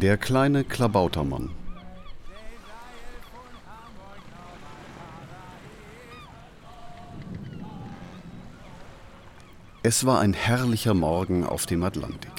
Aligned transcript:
Der 0.00 0.16
kleine 0.16 0.64
Klabautermann 0.64 1.50
Es 9.82 10.06
war 10.06 10.20
ein 10.20 10.32
herrlicher 10.32 10.94
Morgen 10.94 11.44
auf 11.44 11.66
dem 11.66 11.84
Atlantik. 11.84 12.32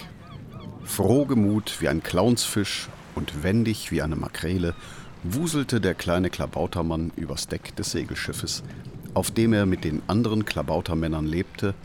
Frohgemut 0.84 1.79
wie 1.79 1.89
ein 1.89 2.02
Clownsfisch 2.02 2.89
und 3.13 3.43
wendig 3.43 3.91
wie 3.91 4.01
eine 4.01 4.15
Makrele 4.15 4.73
wuselte 5.21 5.79
der 5.79 5.93
kleine 5.93 6.31
Klabautermann 6.31 7.11
übers 7.15 7.47
Deck 7.47 7.75
des 7.75 7.91
Segelschiffes, 7.91 8.63
auf 9.13 9.29
dem 9.29 9.54
er 9.54 9.67
mit 9.67 9.83
den 9.83 10.01
anderen 10.07 10.43
Klabautermännern 10.43 11.27
lebte 11.27 11.75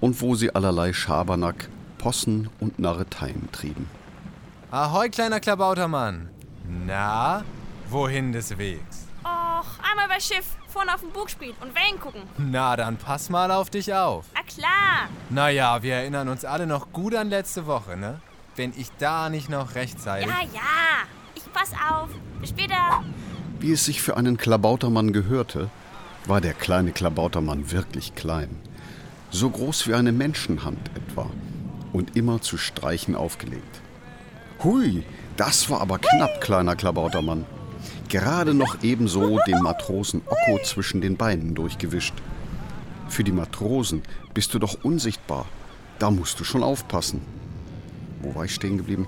und 0.00 0.22
wo 0.22 0.36
sie 0.36 0.54
allerlei 0.54 0.92
Schabernack, 0.92 1.68
Possen 1.98 2.48
und 2.60 2.78
Narreteien 2.78 3.48
trieben. 3.50 3.97
Ahoi, 4.70 5.08
kleiner 5.08 5.40
Klabautermann. 5.40 6.28
Na, 6.84 7.42
wohin 7.88 8.32
des 8.32 8.58
Wegs? 8.58 9.06
Och, 9.24 9.64
einmal 9.82 10.08
bei 10.08 10.20
Schiff, 10.20 10.58
vorne 10.68 10.94
auf 10.94 11.00
dem 11.00 11.08
Bugspiel 11.08 11.54
und 11.62 11.74
Wellen 11.74 11.98
gucken. 11.98 12.20
Na, 12.36 12.76
dann 12.76 12.98
pass 12.98 13.30
mal 13.30 13.50
auf 13.50 13.70
dich 13.70 13.94
auf. 13.94 14.26
Na 14.34 14.42
klar. 14.42 15.08
Naja, 15.30 15.82
wir 15.82 15.94
erinnern 15.94 16.28
uns 16.28 16.44
alle 16.44 16.66
noch 16.66 16.92
gut 16.92 17.14
an 17.14 17.30
letzte 17.30 17.64
Woche, 17.64 17.96
ne? 17.96 18.20
Wenn 18.56 18.74
ich 18.76 18.90
da 18.98 19.30
nicht 19.30 19.48
noch 19.48 19.74
rechtzeitig... 19.74 20.28
Ja, 20.28 20.42
ja. 20.52 21.06
Ich 21.34 21.50
pass 21.50 21.72
auf. 21.72 22.10
Bis 22.38 22.50
später. 22.50 23.02
Wie 23.60 23.72
es 23.72 23.86
sich 23.86 24.02
für 24.02 24.18
einen 24.18 24.36
Klabautermann 24.36 25.14
gehörte, 25.14 25.70
war 26.26 26.42
der 26.42 26.52
kleine 26.52 26.92
Klabautermann 26.92 27.70
wirklich 27.70 28.14
klein. 28.14 28.60
So 29.30 29.48
groß 29.48 29.88
wie 29.88 29.94
eine 29.94 30.12
Menschenhand 30.12 30.90
etwa 30.94 31.30
und 31.94 32.16
immer 32.16 32.42
zu 32.42 32.58
Streichen 32.58 33.16
aufgelegt. 33.16 33.80
Hui, 34.64 35.04
das 35.36 35.70
war 35.70 35.80
aber 35.80 35.98
knapp, 35.98 36.40
kleiner 36.40 36.74
Klabautermann. 36.74 37.46
Gerade 38.08 38.54
noch 38.54 38.82
ebenso 38.82 39.38
den 39.46 39.62
Matrosen 39.62 40.22
Okko 40.26 40.58
zwischen 40.64 41.00
den 41.00 41.16
Beinen 41.16 41.54
durchgewischt. 41.54 42.14
Für 43.08 43.22
die 43.22 43.32
Matrosen 43.32 44.02
bist 44.34 44.54
du 44.54 44.58
doch 44.58 44.82
unsichtbar. 44.82 45.46
Da 46.00 46.10
musst 46.10 46.40
du 46.40 46.44
schon 46.44 46.64
aufpassen. 46.64 47.20
Wo 48.20 48.34
war 48.34 48.46
ich 48.46 48.54
stehen 48.54 48.78
geblieben? 48.78 49.06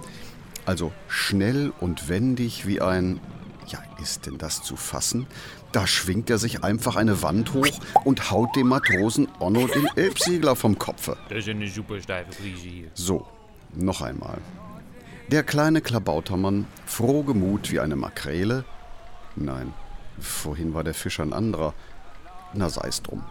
Also 0.66 0.92
schnell 1.08 1.72
und 1.80 2.08
wendig 2.08 2.66
wie 2.66 2.80
ein... 2.80 3.18
Ja, 3.66 3.80
ist 4.00 4.26
denn 4.26 4.38
das 4.38 4.62
zu 4.62 4.76
fassen? 4.76 5.26
Da 5.72 5.86
schwingt 5.86 6.30
er 6.30 6.38
sich 6.38 6.62
einfach 6.62 6.94
eine 6.94 7.22
Wand 7.22 7.54
hoch 7.54 7.66
und 8.04 8.30
haut 8.30 8.54
dem 8.54 8.68
Matrosen 8.68 9.28
Onno 9.40 9.66
den 9.66 9.86
Elbsegler 9.96 10.54
vom 10.54 10.78
Kopfe. 10.78 11.16
Das 11.28 11.38
ist 11.38 11.48
eine 11.48 11.68
super 11.68 12.00
steife 12.00 12.30
Brise 12.40 12.68
hier. 12.68 12.90
So, 12.94 13.26
noch 13.74 14.00
einmal. 14.00 14.38
Der 15.30 15.44
kleine 15.44 15.80
Klabautermann, 15.80 16.66
frohgemut 16.86 17.70
wie 17.70 17.78
eine 17.78 17.94
Makrele. 17.94 18.64
Nein, 19.36 19.72
vorhin 20.18 20.74
war 20.74 20.82
der 20.82 20.92
Fisch 20.92 21.20
ein 21.20 21.32
anderer. 21.32 21.72
Na 22.52 22.68
sei's 22.68 23.00
drum. 23.00 23.22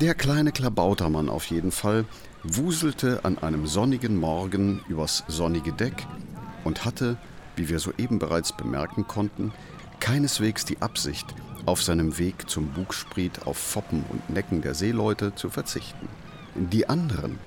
Der 0.00 0.14
kleine 0.14 0.52
Klabautermann 0.52 1.28
auf 1.28 1.46
jeden 1.46 1.72
Fall 1.72 2.04
wuselte 2.44 3.24
an 3.24 3.38
einem 3.38 3.66
sonnigen 3.66 4.16
Morgen 4.16 4.84
übers 4.86 5.24
sonnige 5.26 5.72
Deck 5.72 6.06
und 6.62 6.84
hatte, 6.84 7.16
wie 7.56 7.68
wir 7.68 7.80
soeben 7.80 8.20
bereits 8.20 8.56
bemerken 8.56 9.08
konnten, 9.08 9.52
keineswegs 9.98 10.64
die 10.64 10.80
Absicht, 10.80 11.26
auf 11.66 11.82
seinem 11.82 12.18
Weg 12.18 12.48
zum 12.48 12.68
Bugspriet 12.68 13.48
auf 13.48 13.58
Foppen 13.58 14.04
und 14.10 14.30
Necken 14.30 14.62
der 14.62 14.74
Seeleute 14.74 15.34
zu 15.34 15.50
verzichten. 15.50 16.08
Die 16.54 16.88
anderen, 16.88 17.40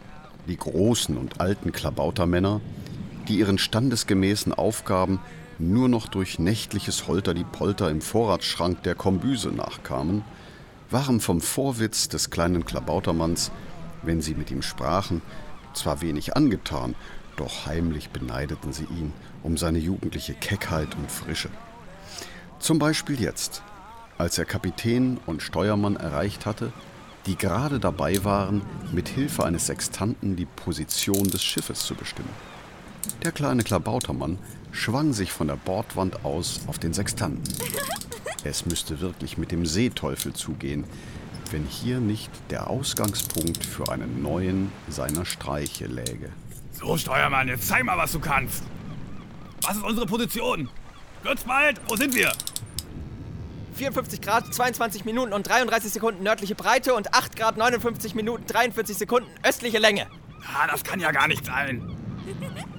die 0.49 0.57
großen 0.57 1.15
und 1.15 1.39
alten 1.39 1.71
Klabautermänner, 1.71 2.59
die 3.27 3.39
ihren 3.39 3.57
standesgemäßen 3.57 4.53
Aufgaben 4.53 5.19
nur 5.59 5.89
noch 5.89 6.07
durch 6.07 6.39
nächtliches 6.39 7.07
Holter-die-Polter 7.07 7.89
im 7.89 8.01
Vorratsschrank 8.01 8.83
der 8.83 8.95
Kombüse 8.95 9.49
nachkamen, 9.49 10.23
waren 10.89 11.19
vom 11.19 11.41
Vorwitz 11.41 12.07
des 12.07 12.29
kleinen 12.29 12.65
Klabautermanns, 12.65 13.51
wenn 14.03 14.21
sie 14.21 14.35
mit 14.35 14.51
ihm 14.51 14.61
sprachen, 14.61 15.21
zwar 15.73 16.01
wenig 16.01 16.35
angetan, 16.35 16.95
doch 17.35 17.65
heimlich 17.65 18.09
beneideten 18.09 18.73
sie 18.73 18.85
ihn 18.85 19.13
um 19.43 19.57
seine 19.57 19.79
jugendliche 19.79 20.33
Keckheit 20.33 20.95
und 20.95 21.11
Frische. 21.11 21.49
Zum 22.59 22.79
Beispiel 22.79 23.21
jetzt, 23.21 23.61
als 24.17 24.37
er 24.37 24.45
Kapitän 24.45 25.19
und 25.25 25.43
Steuermann 25.43 25.95
erreicht 25.95 26.45
hatte, 26.45 26.71
die 27.27 27.35
gerade 27.35 27.79
dabei 27.79 28.23
waren, 28.23 28.61
mit 28.91 29.09
Hilfe 29.09 29.45
eines 29.45 29.67
Sextanten 29.67 30.35
die 30.35 30.45
Position 30.45 31.29
des 31.29 31.43
Schiffes 31.43 31.85
zu 31.85 31.93
bestimmen. 31.93 32.29
Der 33.23 33.31
kleine 33.31 33.63
Klabautermann 33.63 34.37
schwang 34.71 35.13
sich 35.13 35.31
von 35.31 35.47
der 35.47 35.55
Bordwand 35.55 36.23
aus 36.23 36.61
auf 36.67 36.79
den 36.79 36.93
Sextanten. 36.93 37.43
Es 38.43 38.65
müsste 38.65 39.01
wirklich 39.01 39.37
mit 39.37 39.51
dem 39.51 39.65
Seeteufel 39.65 40.31
zugehen, 40.31 40.85
wenn 41.51 41.65
hier 41.65 41.99
nicht 41.99 42.31
der 42.49 42.69
Ausgangspunkt 42.69 43.65
für 43.65 43.91
einen 43.91 44.21
neuen 44.21 44.71
seiner 44.87 45.25
Streiche 45.25 45.87
läge. 45.87 46.29
So, 46.71 46.95
Steuermann, 46.95 47.47
jetzt 47.47 47.67
zeig 47.67 47.83
mal, 47.83 47.97
was 47.97 48.11
du 48.11 48.19
kannst. 48.19 48.63
Was 49.63 49.77
ist 49.77 49.83
unsere 49.83 50.05
Position? 50.05 50.69
Wird's 51.23 51.43
bald? 51.43 51.81
Wo 51.89 51.95
sind 51.95 52.15
wir? 52.15 52.31
54 53.73 54.21
Grad, 54.21 54.53
22 54.53 55.03
Minuten 55.03 55.33
und 55.33 55.47
33 55.47 55.91
Sekunden 55.91 56.23
nördliche 56.23 56.55
Breite 56.55 56.93
und 56.93 57.13
8 57.13 57.35
Grad, 57.35 57.57
59 57.57 58.15
Minuten, 58.15 58.45
43 58.47 58.97
Sekunden 58.97 59.29
östliche 59.43 59.79
Länge. 59.79 60.07
Ah, 60.53 60.67
das 60.67 60.83
kann 60.83 60.99
ja 60.99 61.11
gar 61.11 61.27
nicht 61.27 61.45
sein. 61.45 61.95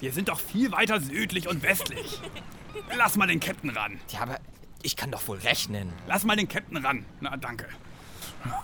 Wir 0.00 0.12
sind 0.12 0.28
doch 0.28 0.38
viel 0.38 0.72
weiter 0.72 1.00
südlich 1.00 1.48
und 1.48 1.62
westlich. 1.62 2.20
Lass 2.96 3.16
mal 3.16 3.26
den 3.26 3.40
Captain 3.40 3.70
ran. 3.70 3.98
Ja, 4.10 4.20
aber 4.20 4.38
ich 4.82 4.96
kann 4.96 5.10
doch 5.10 5.26
wohl 5.26 5.38
rechnen. 5.38 5.92
Lass 6.06 6.24
mal 6.24 6.36
den 6.36 6.48
Captain 6.48 6.76
ran. 6.76 7.04
Na, 7.20 7.36
danke. 7.36 7.66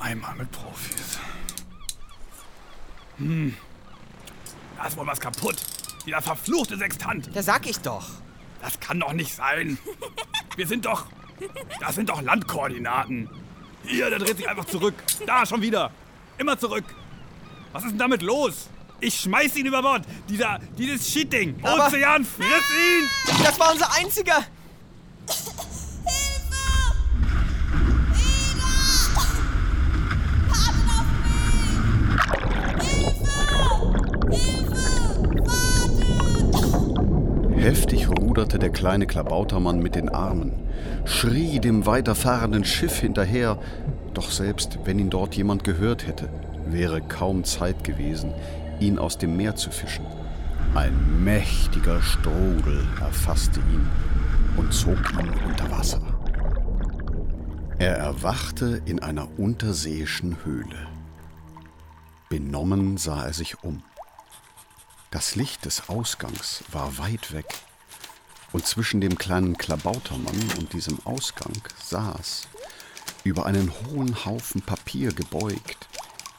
Einmal 0.01 0.35
mit 0.37 0.51
Profis. 0.53 1.19
Hm. 3.17 3.57
Da 4.77 4.87
ist 4.87 4.97
wohl 4.97 5.07
was 5.07 5.21
kaputt. 5.21 5.57
Dieser 6.07 6.21
verfluchte 6.21 6.77
Sextant. 6.77 7.31
Ja, 7.35 7.43
sag 7.43 7.67
ich 7.67 7.79
doch. 7.79 8.09
Das 8.61 8.79
kann 8.81 9.01
doch 9.01 9.13
nicht 9.13 9.35
sein. 9.35 9.79
Wir 10.57 10.67
sind 10.67 10.85
doch. 10.85 11.07
Das 11.81 11.95
sind 11.95 12.09
doch 12.09 12.21
Landkoordinaten. 12.21 13.29
Hier, 13.85 14.11
der 14.11 14.19
dreht 14.19 14.37
sich 14.37 14.49
einfach 14.49 14.67
zurück. 14.67 14.95
Da, 15.27 15.47
schon 15.47 15.63
wieder. 15.63 15.91
Immer 16.39 16.59
zurück. 16.59 16.85
Was 17.73 17.85
ist 17.85 17.93
denn 17.93 17.99
damit 17.99 18.23
los? 18.23 18.69
Ich 19.03 19.19
schmeiß 19.21 19.57
ihn 19.57 19.67
über 19.67 19.83
Bord. 19.83 20.05
Dieser, 20.29 20.61
dieses 20.79 21.11
Shit-Ding. 21.11 21.57
Aber- 21.63 21.89
Ozean, 21.89 22.25
friss 22.25 22.47
ihn! 22.47 23.43
Das 23.45 23.59
war 23.59 23.73
unser 23.73 23.93
einziger. 23.99 24.45
Heftig 37.57 38.09
ruderte 38.09 38.59
der 38.59 38.71
kleine 38.71 39.07
Klabautermann 39.07 39.79
mit 39.81 39.95
den 39.95 40.09
Armen, 40.09 40.53
schrie 41.05 41.61
dem 41.61 41.87
weiterfahrenden 41.87 42.65
Schiff 42.65 42.99
hinterher, 42.99 43.59
doch 44.15 44.31
selbst 44.31 44.81
wenn 44.85 44.99
ihn 44.99 45.11
dort 45.11 45.35
jemand 45.37 45.63
gehört 45.65 46.07
hätte, 46.07 46.29
wäre 46.67 47.01
kaum 47.01 47.45
Zeit 47.45 47.85
gewesen, 47.85 48.33
ihn 48.87 48.99
aus 48.99 49.19
dem 49.19 49.37
Meer 49.37 49.57
zu 49.57 49.71
fischen. 49.71 50.07
Ein 50.75 51.25
mächtiger 51.25 52.03
Strudel 52.03 52.87
erfasste 53.01 53.61
ihn 53.61 53.89
und 54.57 54.73
zog 54.73 54.99
ihn 55.13 55.31
unter 55.47 55.71
Wasser. 55.71 56.03
Er 57.79 57.97
erwachte 57.97 58.83
in 58.85 59.01
einer 59.01 59.39
unterseeischen 59.39 60.45
Höhle. 60.45 60.87
Benommen 62.29 62.97
sah 62.97 63.27
er 63.27 63.33
sich 63.33 63.63
um. 63.63 63.83
Das 65.11 65.37
Licht 65.37 65.65
des 65.65 65.89
Ausgangs 65.89 66.65
war 66.73 66.97
weit 66.99 67.33
weg, 67.33 67.47
und 68.53 68.67
zwischen 68.67 69.01
dem 69.01 69.19
kleinen 69.19 69.57
Klabautermann 69.59 70.41
und 70.59 70.73
diesem 70.73 70.99
Ausgang 71.05 71.53
saß, 71.85 72.49
über 73.25 73.47
einen 73.47 73.71
hohen 73.71 74.25
Haufen 74.25 74.63
Papier 74.63 75.13
gebeugt, 75.13 75.89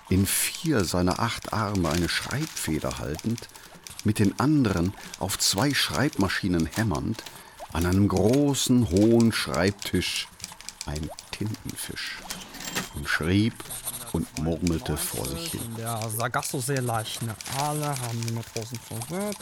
in 0.10 0.26
vier 0.26 0.84
seiner 0.86 1.20
acht 1.20 1.54
Arme 1.54 1.90
eine 1.90 2.10
Schreibfeder 2.10 3.00
haltend, 3.00 3.48
mit 4.04 4.20
den 4.20 4.40
anderen 4.40 4.94
auf 5.20 5.40
zwei 5.40 5.74
Schreibmaschinen 5.74 6.66
hämmernd, 6.66 7.24
an 7.72 7.86
einem 7.86 8.08
großen, 8.08 8.90
hohen 8.90 9.32
Schreibtisch 9.32 10.28
ein 10.86 11.10
Tintenfisch 11.32 12.18
und 12.96 13.08
schrieb 13.08 13.54
und 14.12 14.40
murmelte 14.40 14.96
vor 14.98 15.26
sich 15.26 15.52
hin. 15.52 15.62
In 15.64 15.76
der 15.78 16.00
Sargasso-See 16.18 16.76
Leichen. 16.76 17.32
Alle 17.58 17.90
haben 17.90 18.22
die 18.28 18.34
Matrosen 18.34 18.80
verwirrt 18.80 19.38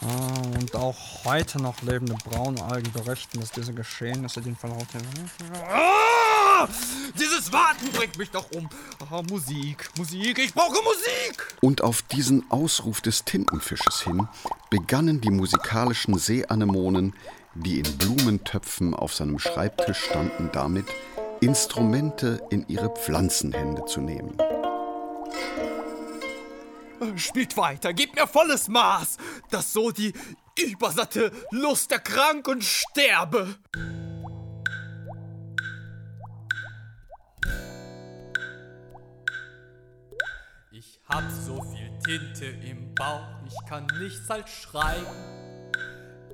Ah, 0.00 0.58
und 0.58 0.76
auch 0.76 0.96
heute 1.24 1.60
noch 1.60 1.82
lebende 1.82 2.14
Braunalgen 2.24 2.92
berichten, 2.92 3.40
dass 3.40 3.50
diese 3.50 3.74
Geschehnisse 3.74 4.40
den 4.40 4.54
Verlauf 4.56 4.84
der... 4.94 5.00
Warten 7.52 7.90
bringt 7.92 8.18
mich 8.18 8.30
doch 8.30 8.50
um. 8.52 8.68
Ah, 9.10 9.22
Musik, 9.22 9.90
Musik, 9.96 10.38
ich 10.38 10.54
brauche 10.54 10.82
Musik. 10.82 11.56
Und 11.60 11.82
auf 11.82 12.02
diesen 12.02 12.50
Ausruf 12.50 13.00
des 13.00 13.24
Tintenfisches 13.24 14.02
hin 14.02 14.28
begannen 14.70 15.20
die 15.20 15.30
musikalischen 15.30 16.18
Seeanemonen, 16.18 17.14
die 17.54 17.78
in 17.80 17.98
Blumentöpfen 17.98 18.94
auf 18.94 19.14
seinem 19.14 19.38
Schreibtisch 19.38 19.98
standen, 19.98 20.50
damit, 20.52 20.86
Instrumente 21.40 22.42
in 22.50 22.66
ihre 22.68 22.90
Pflanzenhände 22.90 23.84
zu 23.86 24.00
nehmen. 24.00 24.36
Spielt 27.16 27.56
weiter, 27.56 27.92
gebt 27.92 28.16
mir 28.16 28.26
volles 28.26 28.68
Maß, 28.68 29.18
dass 29.50 29.72
so 29.72 29.92
die 29.92 30.12
übersatte 30.58 31.30
Lust 31.50 31.92
erkrank 31.92 32.48
und 32.48 32.64
sterbe. 32.64 33.56
Hab 41.08 41.24
so 41.30 41.62
viel 41.62 41.90
Tinte 42.04 42.46
im 42.66 42.94
Bauch, 42.94 43.24
ich 43.46 43.68
kann 43.68 43.86
nichts 43.98 44.30
als 44.30 44.50
schreiben. 44.50 45.06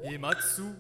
Immer 0.03 0.33
zu. 0.41 0.75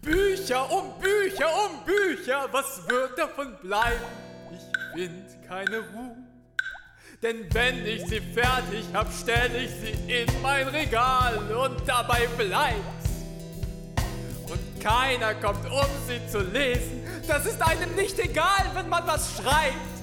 Bücher 0.00 0.70
um 0.70 0.98
Bücher 0.98 1.48
um 1.66 1.84
Bücher, 1.84 2.48
was 2.52 2.88
wird 2.88 3.18
davon 3.18 3.56
bleiben? 3.60 4.04
Ich 4.52 4.98
find 4.98 5.46
keine 5.46 5.78
Ruhe. 5.78 6.16
Denn 7.22 7.52
wenn 7.52 7.84
ich 7.84 8.06
sie 8.06 8.20
fertig 8.20 8.86
hab, 8.94 9.08
stell 9.12 9.54
ich 9.54 9.70
sie 9.70 10.22
in 10.22 10.26
mein 10.40 10.68
Regal 10.68 11.36
und 11.52 11.86
dabei 11.86 12.26
bleibt's. 12.38 13.10
Und 14.48 14.80
keiner 14.80 15.34
kommt, 15.34 15.66
um 15.66 15.86
sie 16.06 16.26
zu 16.30 16.40
lesen. 16.40 17.04
Das 17.28 17.44
ist 17.44 17.60
einem 17.60 17.94
nicht 17.94 18.18
egal, 18.18 18.70
wenn 18.74 18.88
man 18.88 19.06
was 19.06 19.36
schreibt. 19.36 19.99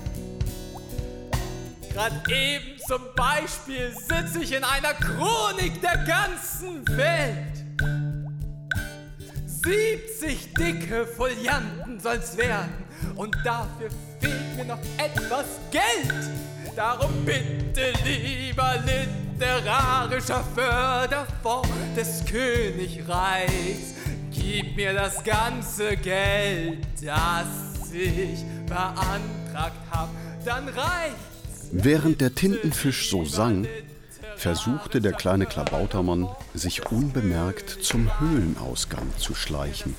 Grad 1.98 2.30
eben 2.30 2.78
zum 2.88 3.02
Beispiel 3.16 3.92
sitze 3.92 4.44
ich 4.44 4.52
in 4.52 4.64
einer 4.64 4.94
Chronik 4.94 5.82
der 5.82 5.98
ganzen 6.06 6.88
Welt. 6.96 7.66
70 9.48 10.54
dicke 10.54 11.08
Folianten 11.08 12.00
soll's 12.00 12.38
werden 12.38 12.86
und 13.16 13.36
dafür 13.44 13.90
fehlt 14.20 14.58
mir 14.58 14.66
noch 14.66 14.80
etwas 15.00 15.46
Geld. 15.72 16.30
Darum 16.76 17.26
bitte 17.26 17.92
lieber 18.06 18.76
literarischer 18.86 20.44
Förderfonds 20.54 21.68
des 21.96 22.24
Königreichs, 22.26 23.96
gib 24.30 24.76
mir 24.76 24.94
das 24.94 25.24
ganze 25.24 25.98
Geld, 25.98 26.86
das 27.04 27.92
ich 27.92 28.46
beantragt 28.68 29.82
hab, 29.90 30.10
dann 30.46 30.68
reicht's. 30.68 31.37
Während 31.72 32.22
der 32.22 32.34
Tintenfisch 32.34 33.10
so 33.10 33.26
sang, 33.26 33.68
versuchte 34.38 35.02
der 35.02 35.14
kleine 35.14 35.46
Klabautermann, 35.46 36.30
sich 36.54 36.92
unbemerkt 36.92 37.70
zum 37.84 38.20
Höhlenausgang 38.20 39.16
zu 39.18 39.36
schleichen. 39.36 39.96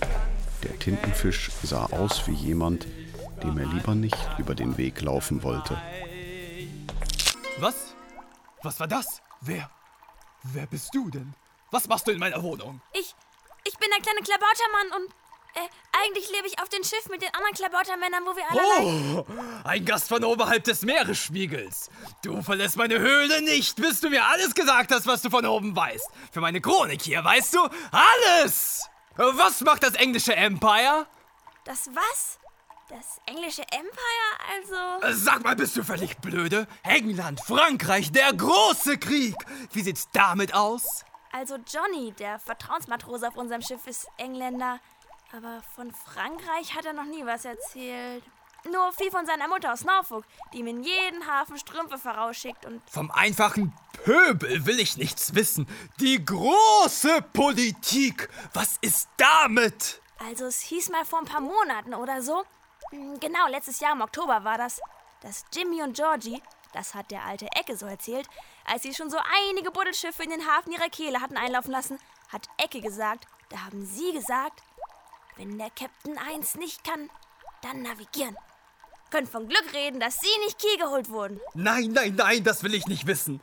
Der 0.63 0.79
Tintenfisch 0.79 1.51
sah 1.63 1.87
aus 1.87 2.27
wie 2.27 2.33
jemand, 2.33 2.87
dem 3.43 3.59
er 3.59 3.67
lieber 3.67 3.95
nicht 3.95 4.17
über 4.39 4.55
den 4.55 4.79
Weg 4.79 5.01
laufen 5.03 5.43
wollte. 5.43 5.81
Was? 7.59 7.95
Was 8.63 8.81
war 8.81 8.89
das? 8.89 9.21
Wer? 9.41 9.71
Wer 10.43 10.67
bist 10.67 10.95
du 10.95 11.11
denn? 11.11 11.35
Was 11.71 11.87
machst 11.87 12.07
du 12.07 12.13
in 12.13 12.19
meiner 12.19 12.43
Wohnung? 12.43 12.81
Ich, 12.93 13.15
ich 13.65 13.77
bin 13.79 13.89
der 13.91 14.03
kleine 14.03 14.21
Klabautermann 14.23 15.03
und 15.03 15.15
äh, 15.55 15.69
eigentlich 16.05 16.31
lebe 16.31 16.47
ich 16.47 16.61
auf 16.61 16.69
dem 16.69 16.85
Schiff 16.85 17.09
mit 17.11 17.23
den 17.23 17.33
anderen 17.35 17.55
Klabautermännern, 17.55 18.25
wo 18.25 18.37
wir 18.37 18.45
alle... 18.51 18.61
Oh, 18.85 19.27
ein 19.65 19.85
Gast 19.85 20.09
von 20.09 20.25
oberhalb 20.25 20.65
des 20.65 20.83
Meeresspiegels. 20.83 21.91
Du 22.23 22.43
verlässt 22.43 22.77
meine 22.77 22.99
Höhle 22.99 23.43
nicht, 23.43 23.77
bis 23.77 24.01
du 24.01 24.11
mir 24.11 24.25
alles 24.25 24.55
gesagt 24.55 24.93
hast, 24.93 25.07
was 25.07 25.23
du 25.23 25.31
von 25.31 25.45
oben 25.47 25.75
weißt. 25.75 26.09
Für 26.33 26.41
meine 26.41 26.61
Chronik 26.61 27.03
hier, 27.03 27.25
weißt 27.25 27.55
du? 27.55 27.69
Alles! 27.91 28.89
Was 29.17 29.61
macht 29.63 29.83
das 29.83 29.95
englische 29.95 30.37
Empire? 30.37 31.07
Das 31.65 31.89
was? 31.93 32.39
Das 32.89 33.21
englische 33.27 33.63
Empire, 33.63 34.39
also... 34.55 35.19
Sag 35.19 35.45
mal, 35.45 35.57
bist 35.57 35.77
du 35.77 35.83
völlig 35.83 36.17
blöde? 36.19 36.67
England, 36.85 37.41
Frankreich, 37.41 38.13
der 38.13 38.33
große 38.33 38.97
Krieg. 38.97 39.35
Wie 39.73 39.83
sieht's 39.83 40.09
damit 40.13 40.55
aus? 40.55 41.05
Also 41.31 41.57
Johnny, 41.57 42.13
der 42.13 42.39
Vertrauensmatrose 42.39 43.29
auf 43.29 43.37
unserem 43.37 43.61
Schiff, 43.61 43.87
ist 43.87 44.07
Engländer. 44.17 44.81
Aber 45.33 45.63
von 45.75 45.93
Frankreich 45.93 46.75
hat 46.75 46.87
er 46.87 46.93
noch 46.95 47.05
nie 47.05 47.25
was 47.27 47.45
erzählt. 47.45 48.25
Nur 48.65 48.93
viel 48.93 49.11
von 49.11 49.25
seiner 49.25 49.47
Mutter 49.47 49.73
aus 49.73 49.85
Norfolk, 49.85 50.25
die 50.53 50.59
ihm 50.59 50.67
in 50.67 50.83
jeden 50.83 51.27
Hafen 51.27 51.59
Strümpfe 51.59 51.97
vorausschickt 51.99 52.65
und... 52.67 52.83
Vom 52.91 53.11
einfachen 53.11 53.73
Pöbel 53.93 54.67
will 54.67 54.81
ich 54.81 54.97
nichts 54.97 55.35
wissen. 55.35 55.69
Die 56.01 56.25
große 56.25 57.23
Politik. 57.33 58.29
Was 58.55 58.77
ist 58.81 59.09
damit? 59.17 60.01
Also 60.19 60.47
es 60.47 60.61
hieß 60.63 60.89
mal 60.91 61.05
vor 61.05 61.21
ein 61.21 61.25
paar 61.27 61.41
Monaten 61.41 61.95
oder 61.95 62.21
so. 62.23 62.45
hm, 62.91 63.21
Genau, 63.21 63.47
letztes 63.49 63.79
Jahr 63.81 63.93
im 63.93 64.01
Oktober 64.01 64.43
war 64.45 64.59
das, 64.59 64.81
dass 65.21 65.45
Jimmy 65.53 65.83
und 65.83 65.95
Georgie, 65.97 66.43
das 66.73 66.95
hat 66.95 67.11
der 67.11 67.25
alte 67.25 67.47
Ecke 67.53 67.77
so 67.77 67.87
erzählt, 67.87 68.27
als 68.65 68.83
sie 68.83 68.95
schon 68.95 69.11
so 69.11 69.19
einige 69.49 69.71
Buddelschiffe 69.71 70.25
in 70.25 70.31
den 70.31 70.47
Hafen 70.47 70.73
ihrer 70.73 70.89
Kehle 70.89 71.21
hatten 71.21 71.37
einlaufen 71.37 71.71
lassen, 71.71 71.99
hat 72.31 72.49
Ecke 72.57 72.81
gesagt, 72.81 73.27
da 73.51 73.65
haben 73.65 73.87
sie 73.87 74.13
gesagt, 74.13 74.63
wenn 75.39 75.57
der 75.57 75.71
Captain 75.71 76.19
1 76.35 76.57
nicht 76.57 76.85
kann, 76.85 77.09
dann 77.63 77.83
navigieren. 77.83 78.37
Können 79.11 79.27
von 79.27 79.49
Glück 79.49 79.73
reden, 79.73 80.01
dass 80.01 80.21
sie 80.21 80.27
nicht 80.45 80.59
Kiel 80.59 80.77
geholt 80.79 81.09
wurden. 81.09 81.41
Nein, 81.55 81.93
nein, 81.93 82.15
nein, 82.17 82.45
das 82.45 82.63
will 82.63 82.75
ich 82.75 82.87
nicht 82.87 83.07
wissen. 83.07 83.41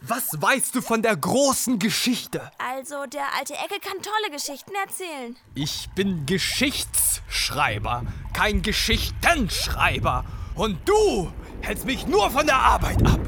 Was 0.00 0.30
weißt 0.40 0.74
du 0.74 0.82
von 0.82 1.02
der 1.02 1.16
großen 1.16 1.78
Geschichte? 1.78 2.50
Also, 2.58 3.06
der 3.06 3.34
alte 3.38 3.54
Ecke 3.54 3.78
kann 3.80 4.02
tolle 4.02 4.30
Geschichten 4.32 4.72
erzählen. 4.74 5.36
Ich 5.54 5.88
bin 5.94 6.26
Geschichtsschreiber, 6.26 8.02
kein 8.32 8.62
Geschichtenschreiber. 8.62 10.24
Und 10.56 10.78
du 10.88 11.32
hältst 11.60 11.84
mich 11.86 12.06
nur 12.06 12.30
von 12.30 12.46
der 12.46 12.58
Arbeit 12.58 13.06
ab. 13.06 13.20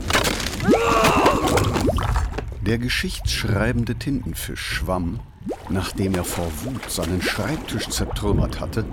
Der 2.63 2.79
geschichtsschreibende 2.79 3.95
Tintenfisch 3.95 4.61
schwamm, 4.61 5.21
nachdem 5.69 6.15
er 6.15 6.25
vor 6.25 6.51
Wut 6.65 6.91
seinen 6.91 7.23
Schreibtisch 7.23 7.89
zertrümmert 7.89 8.61
hatte, 8.61 8.85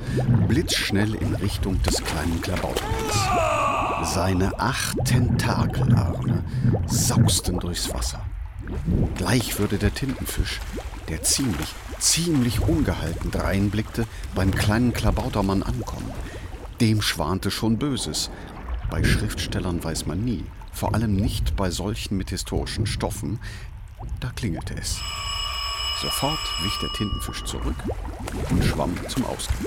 blitzschnell 0.48 1.16
in 1.16 1.36
Richtung 1.36 1.82
des 1.84 2.04
kleinen 2.04 2.42
Klabautermanns. 2.42 4.14
Seine 4.14 4.60
acht 4.60 4.98
Tentakelarme 5.06 6.44
sausten 6.88 7.60
durchs 7.60 7.94
Wasser. 7.94 8.26
Gleich 9.16 9.60
würde 9.60 9.78
der 9.78 9.94
Tintenfisch, 9.94 10.60
der 11.10 11.22
ziemlich, 11.24 11.74
ziemlich 12.00 12.62
ungehalten 12.62 13.32
dreinblickte, 13.32 14.08
beim 14.36 14.54
kleinen 14.54 14.94
Klabautermann 14.94 15.64
ankommen. 15.64 16.12
Dem 16.82 17.02
schwante 17.02 17.52
schon 17.52 17.78
Böses. 17.78 18.30
Bei 18.90 19.04
Schriftstellern 19.04 19.84
weiß 19.84 20.06
man 20.06 20.24
nie, 20.24 20.44
vor 20.72 20.94
allem 20.94 21.16
nicht 21.16 21.56
bei 21.56 21.72
solchen 21.72 22.18
mit 22.18 22.30
historischen 22.30 22.86
Stoffen. 22.86 23.40
Da 24.20 24.30
klingelte 24.32 24.76
es. 24.76 25.00
Sofort 26.02 26.40
wich 26.64 26.78
der 26.82 26.90
Tintenfisch 26.94 27.44
zurück 27.44 27.76
und 28.50 28.64
schwamm 28.64 28.96
zum 29.10 29.26
Ausgang. 29.26 29.58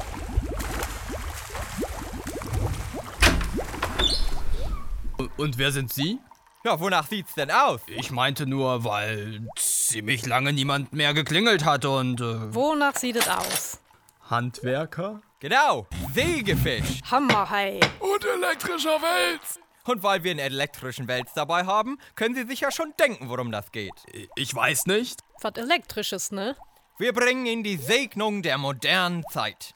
Und 5.37 5.59
wer 5.59 5.73
sind 5.73 5.93
Sie? 5.93 6.19
Ja, 6.65 6.81
wonach 6.81 7.07
sieht's 7.07 7.35
denn 7.35 7.51
aus? 7.51 7.81
Ich 7.87 8.11
meinte 8.11 8.47
nur, 8.47 8.85
weil 8.85 9.47
ziemlich 9.57 10.27
lange 10.27 10.53
niemand 10.53 10.93
mehr 10.93 11.15
geklingelt 11.15 11.65
hat 11.65 11.85
und. 11.85 12.21
Äh, 12.21 12.55
Wonach 12.55 12.97
sieht 12.97 13.17
es 13.17 13.29
aus? 13.29 13.81
Handwerker? 14.29 15.21
Genau, 15.39 15.87
Sägefisch. 16.15 17.01
Hammerhai. 17.11 17.79
Und 18.01 18.25
elektrischer 18.25 19.01
Wels. 19.01 19.61
Und 19.85 20.03
weil 20.03 20.25
wir 20.25 20.33
einen 20.33 20.41
elektrischen 20.41 21.07
Wels 21.07 21.33
dabei 21.35 21.65
haben, 21.67 21.99
können 22.17 22.35
Sie 22.35 22.45
sich 22.45 22.61
ja 22.61 22.73
schon 22.73 22.93
denken, 22.99 23.29
worum 23.29 23.53
das 23.53 23.71
geht. 23.71 23.95
Ich 24.35 24.53
weiß 24.53 24.87
nicht. 24.87 25.21
Was 25.43 25.53
Elektrisches, 25.57 26.33
ne? 26.33 26.57
Wir 26.99 27.13
bringen 27.13 27.47
Ihnen 27.47 27.63
die 27.63 27.77
Segnung 27.77 28.43
der 28.43 28.59
modernen 28.59 29.23
Zeit. 29.31 29.75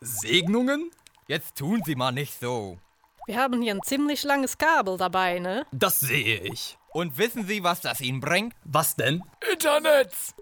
Segnungen? 0.00 0.90
Jetzt 1.26 1.56
tun 1.56 1.82
Sie 1.84 1.94
mal 1.94 2.12
nicht 2.12 2.38
so. 2.40 2.78
Wir 3.26 3.38
haben 3.38 3.60
hier 3.60 3.74
ein 3.74 3.82
ziemlich 3.82 4.22
langes 4.24 4.56
Kabel 4.56 4.96
dabei, 4.96 5.38
ne? 5.38 5.66
Das 5.72 6.00
sehe 6.00 6.40
ich. 6.40 6.78
Und 6.92 7.18
wissen 7.18 7.46
Sie, 7.46 7.62
was 7.62 7.82
das 7.82 8.00
Ihnen 8.00 8.20
bringt? 8.20 8.54
Was 8.64 8.96
denn? 8.96 9.22
Internets. 9.52 10.34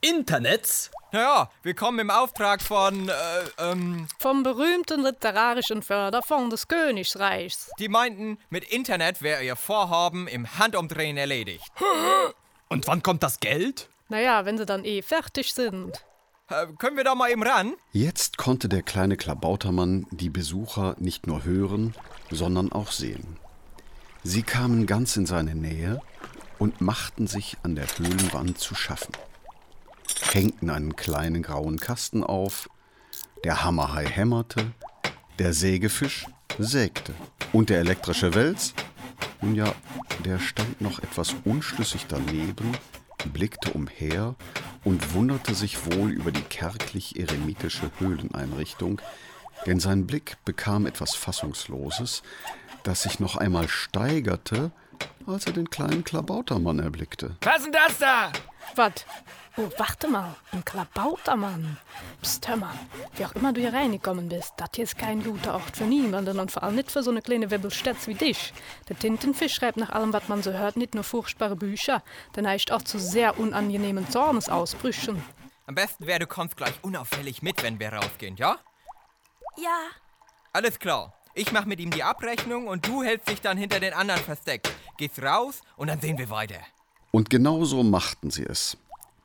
Internets? 0.00 0.90
Naja, 1.10 1.50
wir 1.62 1.74
kommen 1.74 1.98
im 1.98 2.10
Auftrag 2.10 2.62
von, 2.62 3.08
äh, 3.08 3.12
ähm, 3.58 4.06
Vom 4.20 4.42
berühmten 4.44 5.02
literarischen 5.02 5.82
Förderfonds 5.82 6.50
des 6.50 6.68
Königreichs. 6.68 7.70
die 7.80 7.88
meinten, 7.88 8.38
mit 8.50 8.64
Internet 8.64 9.22
wäre 9.22 9.42
Ihr 9.42 9.56
Vorhaben 9.56 10.28
im 10.28 10.58
Handumdrehen 10.58 11.16
erledigt. 11.16 11.64
Und 12.68 12.86
wann 12.86 13.02
kommt 13.02 13.22
das 13.22 13.40
Geld? 13.40 13.88
Naja, 14.08 14.44
wenn 14.44 14.58
sie 14.58 14.66
dann 14.66 14.84
eh 14.84 15.02
fertig 15.02 15.52
sind. 15.52 16.04
Äh, 16.50 16.66
können 16.78 16.96
wir 16.96 17.04
da 17.04 17.14
mal 17.14 17.30
eben 17.30 17.42
ran? 17.42 17.74
Jetzt 17.92 18.38
konnte 18.38 18.68
der 18.68 18.82
kleine 18.82 19.16
Klabautermann 19.16 20.06
die 20.10 20.30
Besucher 20.30 20.96
nicht 20.98 21.26
nur 21.26 21.44
hören, 21.44 21.94
sondern 22.30 22.72
auch 22.72 22.90
sehen. 22.90 23.36
Sie 24.24 24.42
kamen 24.42 24.86
ganz 24.86 25.16
in 25.16 25.26
seine 25.26 25.54
Nähe 25.54 26.00
und 26.58 26.80
machten 26.80 27.26
sich 27.26 27.56
an 27.62 27.74
der 27.74 27.86
Höhlenwand 27.86 28.58
zu 28.58 28.74
schaffen. 28.74 29.12
Hängten 30.32 30.70
einen 30.70 30.96
kleinen 30.96 31.42
grauen 31.42 31.78
Kasten 31.78 32.24
auf, 32.24 32.68
der 33.44 33.62
Hammerhai 33.64 34.06
hämmerte, 34.06 34.72
der 35.38 35.52
Sägefisch 35.52 36.26
sägte 36.58 37.14
und 37.52 37.70
der 37.70 37.78
elektrische 37.80 38.34
Wels, 38.34 38.74
nun 39.40 39.54
ja, 39.54 39.74
der 40.24 40.38
stand 40.38 40.80
noch 40.80 40.98
etwas 41.00 41.34
unschlüssig 41.44 42.06
daneben, 42.08 42.76
blickte 43.32 43.72
umher 43.72 44.34
und 44.84 45.14
wunderte 45.14 45.54
sich 45.54 45.86
wohl 45.86 46.10
über 46.10 46.30
die 46.30 46.42
kärglich-eremitische 46.42 47.90
Höhleneinrichtung, 47.98 49.00
denn 49.66 49.80
sein 49.80 50.06
Blick 50.06 50.36
bekam 50.44 50.86
etwas 50.86 51.14
Fassungsloses, 51.14 52.22
das 52.84 53.02
sich 53.02 53.20
noch 53.20 53.36
einmal 53.36 53.68
steigerte, 53.68 54.70
als 55.26 55.46
er 55.46 55.52
den 55.52 55.70
kleinen 55.70 56.04
Klabautermann 56.04 56.78
erblickte. 56.78 57.36
Was 57.42 57.62
denn 57.62 57.72
das 57.72 57.98
da? 57.98 58.32
Was? 58.76 58.92
Oh, 59.56 59.68
warte 59.76 60.06
mal, 60.06 60.36
ein 60.52 60.64
Klabautermann. 60.64 61.78
Psst, 62.22 62.46
hör 62.46 62.56
mal, 62.56 62.74
wie 63.16 63.24
auch 63.26 63.34
immer 63.34 63.52
du 63.52 63.60
hier 63.60 63.72
reingekommen 63.72 64.28
bist, 64.28 64.52
das 64.56 64.68
hier 64.74 64.84
ist 64.84 64.96
kein 64.96 65.22
guter 65.24 65.54
Ort 65.54 65.76
für 65.76 65.84
niemanden 65.84 66.38
und 66.38 66.52
vor 66.52 66.62
allem 66.62 66.76
nicht 66.76 66.92
für 66.92 67.02
so 67.02 67.10
eine 67.10 67.22
kleine 67.22 67.50
Webbelstätz 67.50 68.06
wie 68.06 68.14
dich. 68.14 68.52
Der 68.88 68.96
Tintenfisch 68.96 69.54
schreibt 69.54 69.76
nach 69.76 69.90
allem, 69.90 70.12
was 70.12 70.28
man 70.28 70.42
so 70.44 70.52
hört, 70.52 70.76
nicht 70.76 70.94
nur 70.94 71.02
furchtbare 71.02 71.56
Bücher, 71.56 72.04
der 72.36 72.44
neigt 72.44 72.70
auch 72.70 72.82
zu 72.82 73.00
sehr 73.00 73.38
unangenehmen 73.40 74.08
Zornesausbrüchen. 74.08 75.20
Am 75.66 75.74
besten 75.74 76.06
wäre, 76.06 76.20
du 76.20 76.26
kommst 76.28 76.56
gleich 76.56 76.74
unauffällig 76.82 77.42
mit, 77.42 77.62
wenn 77.64 77.80
wir 77.80 77.92
rausgehen, 77.92 78.36
ja? 78.36 78.58
Ja, 79.56 79.88
Alles 80.52 80.78
klar. 80.78 81.14
Ich 81.34 81.52
mach 81.52 81.64
mit 81.66 81.78
ihm 81.80 81.90
die 81.90 82.02
Abrechnung 82.02 82.68
und 82.68 82.86
du 82.86 83.02
hältst 83.02 83.28
dich 83.28 83.40
dann 83.40 83.56
hinter 83.58 83.80
den 83.80 83.92
anderen 83.92 84.22
versteckt. 84.22 84.72
Gehst 84.96 85.20
raus 85.22 85.62
und 85.76 85.88
dann 85.88 86.00
sehen 86.00 86.16
wir 86.18 86.30
weiter. 86.30 86.60
Und 87.10 87.30
genau 87.30 87.64
so 87.64 87.82
machten 87.82 88.30
sie 88.30 88.44
es. 88.44 88.76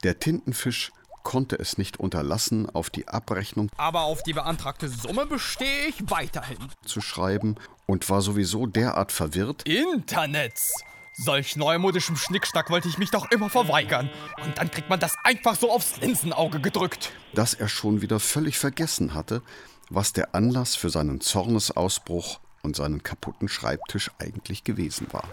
Der 0.04 0.20
Tintenfisch 0.20 0.92
konnte 1.24 1.58
es 1.58 1.78
nicht 1.78 2.00
unterlassen, 2.00 2.70
auf 2.70 2.90
die 2.90 3.08
Abrechnung 3.08 3.70
Aber 3.78 4.02
auf 4.02 4.24
die 4.24 4.34
beantragte 4.34 4.90
Summe 4.90 5.25
bestehe 5.25 5.88
ich 5.88 6.10
weiterhin. 6.10 6.58
zu 6.86 7.00
schreiben 7.02 7.56
und 7.86 8.10
war 8.10 8.22
sowieso 8.22 8.66
derart 8.68 9.12
verwirrt, 9.12 9.63
Internets! 9.68 10.74
Solch 11.16 11.56
neumodischem 11.56 12.16
Schnickschnack 12.16 12.72
wollte 12.72 12.88
ich 12.90 12.98
mich 12.98 13.12
doch 13.12 13.30
immer 13.30 13.48
verweigern. 13.50 14.10
Und 14.44 14.58
dann 14.58 14.72
kriegt 14.72 14.90
man 14.90 15.00
das 15.00 15.13
einfach 15.24 15.56
so 15.56 15.72
aufs 15.72 15.98
Linsenauge 16.02 16.60
gedrückt. 16.60 17.12
dass 17.36 17.54
er 17.54 17.68
schon 17.68 18.02
wieder 18.02 18.20
völlig 18.20 18.58
vergessen 18.58 19.13
hatte, 19.13 19.44
was 19.90 20.12
der 20.13 20.34
Anlass 20.34 20.75
für 20.75 20.90
seinen 20.90 21.22
Zornesausbruch 21.22 22.40
und 22.63 22.75
seinen 22.75 23.04
kaputten 23.04 23.48
Schreibtisch 23.48 24.10
eigentlich 24.18 24.63
gewesen 24.63 25.08
war. 25.12 25.28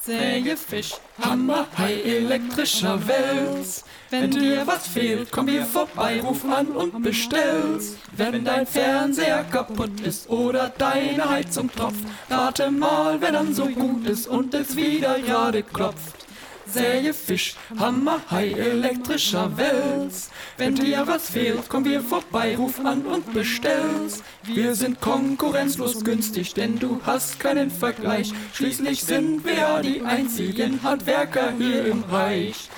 Sägefisch, 0.00 0.94
Hammer, 1.20 1.66
Hai, 1.76 1.94
elektrischer 2.02 3.00
Wels. 3.06 3.84
Wenn 4.10 4.30
dir 4.30 4.66
was 4.66 4.86
fehlt, 4.86 5.30
komm 5.30 5.48
hier 5.48 5.64
vorbei, 5.64 6.20
ruf 6.20 6.44
an 6.44 6.68
und 6.68 7.02
bestell's. 7.02 7.96
Wenn 8.12 8.44
dein 8.44 8.66
Fernseher 8.66 9.44
kaputt 9.44 10.00
ist 10.00 10.30
oder 10.30 10.72
deine 10.78 11.28
Heizung 11.28 11.70
tropft, 11.70 12.04
rate 12.30 12.70
mal, 12.70 13.20
wer 13.20 13.32
dann 13.32 13.54
so 13.54 13.66
gut 13.66 14.06
ist 14.06 14.28
und 14.28 14.54
es 14.54 14.76
wieder 14.76 15.18
gerade 15.18 15.62
klopft. 15.62 16.27
Sägefisch, 16.70 17.54
Hammer, 17.78 18.20
Hai, 18.30 18.50
elektrischer 18.50 19.56
Wels. 19.56 20.30
Wenn 20.56 20.74
dir 20.74 21.06
was 21.06 21.30
fehlt, 21.30 21.68
komm 21.68 21.84
hier 21.84 22.02
vorbei, 22.02 22.56
ruf 22.56 22.78
an 22.84 23.02
und 23.06 23.32
bestell's. 23.32 24.22
Wir 24.44 24.74
sind 24.74 25.00
konkurrenzlos 25.00 26.04
günstig, 26.04 26.54
denn 26.54 26.78
du 26.78 27.00
hast 27.04 27.40
keinen 27.40 27.70
Vergleich. 27.70 28.32
Schließlich 28.52 29.02
sind 29.02 29.44
wir 29.44 29.80
die 29.82 30.02
einzigen 30.02 30.82
Handwerker 30.82 31.52
hier 31.58 31.86
im 31.86 32.04
Reich. 32.04 32.68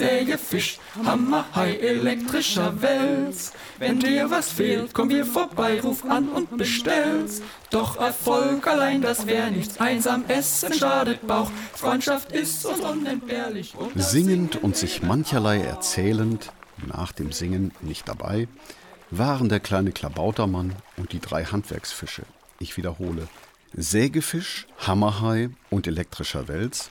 Sägefisch, 0.00 0.78
Hammer, 1.04 1.44
Hai, 1.54 1.74
elektrischer 1.74 2.80
Wels. 2.80 3.52
Wenn 3.78 4.00
dir 4.00 4.30
was 4.30 4.50
fehlt, 4.50 4.94
komm 4.94 5.10
hier 5.10 5.26
vorbei, 5.26 5.78
ruf 5.78 6.06
an 6.06 6.30
und 6.30 6.56
bestell's. 6.56 7.42
Doch 7.68 7.98
Erfolg 7.98 8.66
allein, 8.66 9.02
das 9.02 9.26
wär 9.26 9.50
nichts. 9.50 9.78
Einsam 9.78 10.24
essen 10.26 10.72
schadet 10.72 11.26
Bauch. 11.26 11.50
Freundschaft 11.74 12.32
ist 12.32 12.64
uns 12.64 12.80
unentbehrlich. 12.80 13.74
Und 13.76 14.02
Singend 14.02 14.56
und 14.62 14.74
sich 14.74 15.02
mancherlei 15.02 15.60
erzählend, 15.60 16.50
nach 16.86 17.12
dem 17.12 17.30
Singen 17.30 17.72
nicht 17.82 18.08
dabei, 18.08 18.48
waren 19.10 19.50
der 19.50 19.60
kleine 19.60 19.92
Klabautermann 19.92 20.76
und 20.96 21.12
die 21.12 21.20
drei 21.20 21.44
Handwerksfische. 21.44 22.22
Ich 22.58 22.78
wiederhole. 22.78 23.28
Sägefisch, 23.74 24.66
Hammerhai 24.78 25.50
und 25.68 25.86
elektrischer 25.86 26.48
Wels 26.48 26.90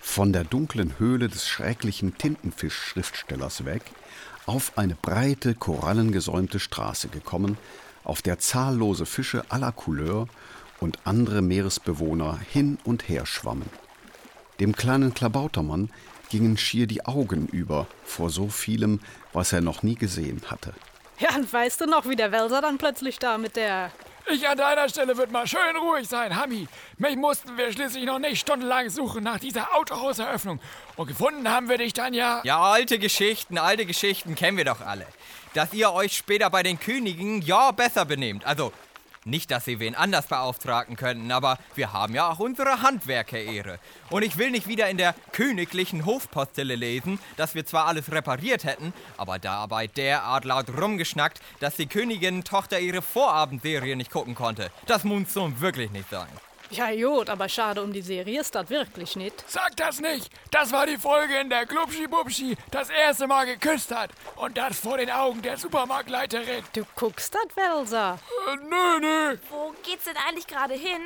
von 0.00 0.32
der 0.32 0.44
dunklen 0.44 0.98
Höhle 0.98 1.28
des 1.28 1.48
schrecklichen 1.48 2.16
Tintenfisch-Schriftstellers 2.18 3.64
weg 3.64 3.82
auf 4.46 4.72
eine 4.76 4.94
breite, 4.94 5.54
korallengesäumte 5.54 6.58
Straße 6.58 7.08
gekommen, 7.08 7.58
auf 8.02 8.22
der 8.22 8.38
zahllose 8.38 9.04
Fische 9.04 9.44
aller 9.50 9.72
Couleur 9.72 10.26
und 10.80 10.98
andere 11.04 11.42
Meeresbewohner 11.42 12.38
hin 12.50 12.78
und 12.84 13.08
her 13.08 13.26
schwammen. 13.26 13.68
Dem 14.58 14.74
kleinen 14.74 15.12
Klabautermann 15.12 15.90
gingen 16.30 16.56
schier 16.56 16.86
die 16.86 17.04
Augen 17.04 17.46
über 17.46 17.86
vor 18.04 18.30
so 18.30 18.48
vielem, 18.48 19.00
was 19.32 19.52
er 19.52 19.60
noch 19.60 19.82
nie 19.82 19.96
gesehen 19.96 20.40
hatte. 20.46 20.72
Ja, 21.18 21.34
und 21.36 21.52
weißt 21.52 21.82
du 21.82 21.86
noch, 21.86 22.08
wie 22.08 22.16
der 22.16 22.32
Welser 22.32 22.62
dann 22.62 22.78
plötzlich 22.78 23.18
da 23.18 23.38
mit 23.38 23.56
der... 23.56 23.90
Ich 24.30 24.46
an 24.46 24.58
deiner 24.58 24.88
Stelle 24.90 25.16
würde 25.16 25.32
mal 25.32 25.46
schön 25.46 25.76
ruhig 25.80 26.06
sein, 26.06 26.36
Hami. 26.36 26.68
Mich 26.98 27.16
mussten 27.16 27.56
wir 27.56 27.72
schließlich 27.72 28.04
noch 28.04 28.18
nicht 28.18 28.38
stundenlang 28.38 28.90
suchen 28.90 29.24
nach 29.24 29.38
dieser 29.38 29.74
Autohauseröffnung. 29.74 30.60
Und 30.96 31.06
gefunden 31.06 31.50
haben 31.50 31.70
wir 31.70 31.78
dich 31.78 31.94
dann 31.94 32.12
ja. 32.12 32.42
Ja, 32.44 32.60
alte 32.60 32.98
Geschichten, 32.98 33.56
alte 33.56 33.86
Geschichten 33.86 34.34
kennen 34.34 34.58
wir 34.58 34.66
doch 34.66 34.82
alle. 34.82 35.06
Dass 35.54 35.72
ihr 35.72 35.92
euch 35.92 36.14
später 36.14 36.50
bei 36.50 36.62
den 36.62 36.78
Königen 36.78 37.40
ja 37.40 37.70
besser 37.70 38.04
benehmt. 38.04 38.44
Also, 38.44 38.72
nicht, 39.24 39.50
dass 39.50 39.64
sie 39.64 39.80
wen 39.80 39.94
anders 39.94 40.26
beauftragen 40.26 40.96
könnten, 40.96 41.30
aber 41.30 41.58
wir 41.74 41.92
haben 41.92 42.14
ja 42.14 42.30
auch 42.30 42.38
unsere 42.38 42.82
Handwerkerehre. 42.82 43.78
Und 44.10 44.22
ich 44.22 44.38
will 44.38 44.50
nicht 44.50 44.68
wieder 44.68 44.88
in 44.88 44.96
der 44.96 45.14
königlichen 45.32 46.06
Hofpostille 46.06 46.74
lesen, 46.74 47.18
dass 47.36 47.54
wir 47.54 47.66
zwar 47.66 47.86
alles 47.86 48.10
repariert 48.10 48.64
hätten, 48.64 48.92
aber 49.16 49.38
dabei 49.38 49.86
derart 49.86 50.44
laut 50.44 50.68
rumgeschnackt, 50.70 51.40
dass 51.60 51.76
die 51.76 51.86
Königin-Tochter 51.86 52.80
ihre 52.80 53.02
Vorabendserie 53.02 53.96
nicht 53.96 54.10
gucken 54.10 54.34
konnte. 54.34 54.70
Das 54.86 55.04
muss 55.04 55.32
so 55.32 55.60
wirklich 55.60 55.90
nicht 55.90 56.10
sein. 56.10 56.28
Ja, 56.70 56.94
gut, 56.94 57.30
aber 57.30 57.48
schade 57.48 57.82
um 57.82 57.92
die 57.92 58.02
Serie 58.02 58.40
ist 58.40 58.54
das 58.54 58.68
wirklich 58.68 59.16
nicht. 59.16 59.44
Sag 59.46 59.76
das 59.76 60.00
nicht. 60.00 60.30
Das 60.50 60.70
war 60.70 60.86
die 60.86 60.98
Folge, 60.98 61.38
in 61.38 61.48
der 61.48 61.64
Glubschi-Bubschi 61.66 62.56
das 62.70 62.90
erste 62.90 63.26
Mal 63.26 63.46
geküsst 63.46 63.94
hat. 63.94 64.10
Und 64.36 64.58
das 64.58 64.78
vor 64.78 64.98
den 64.98 65.10
Augen 65.10 65.40
der 65.40 65.56
Supermarktleiterin. 65.56 66.62
Du 66.74 66.84
guckst 66.94 67.34
das, 67.34 67.56
Welser? 67.56 68.18
Äh, 68.48 68.56
nö, 68.68 69.00
nö. 69.00 69.38
wo 69.48 69.74
geht's 69.82 70.04
denn 70.04 70.16
eigentlich 70.28 70.46
gerade 70.46 70.74
hin? 70.74 71.00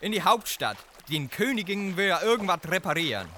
In 0.00 0.12
die 0.12 0.22
Hauptstadt. 0.22 0.76
Den 1.08 1.28
Königinnen 1.28 1.96
will 1.96 2.06
ja 2.06 2.22
irgendwas 2.22 2.60
reparieren. 2.68 3.28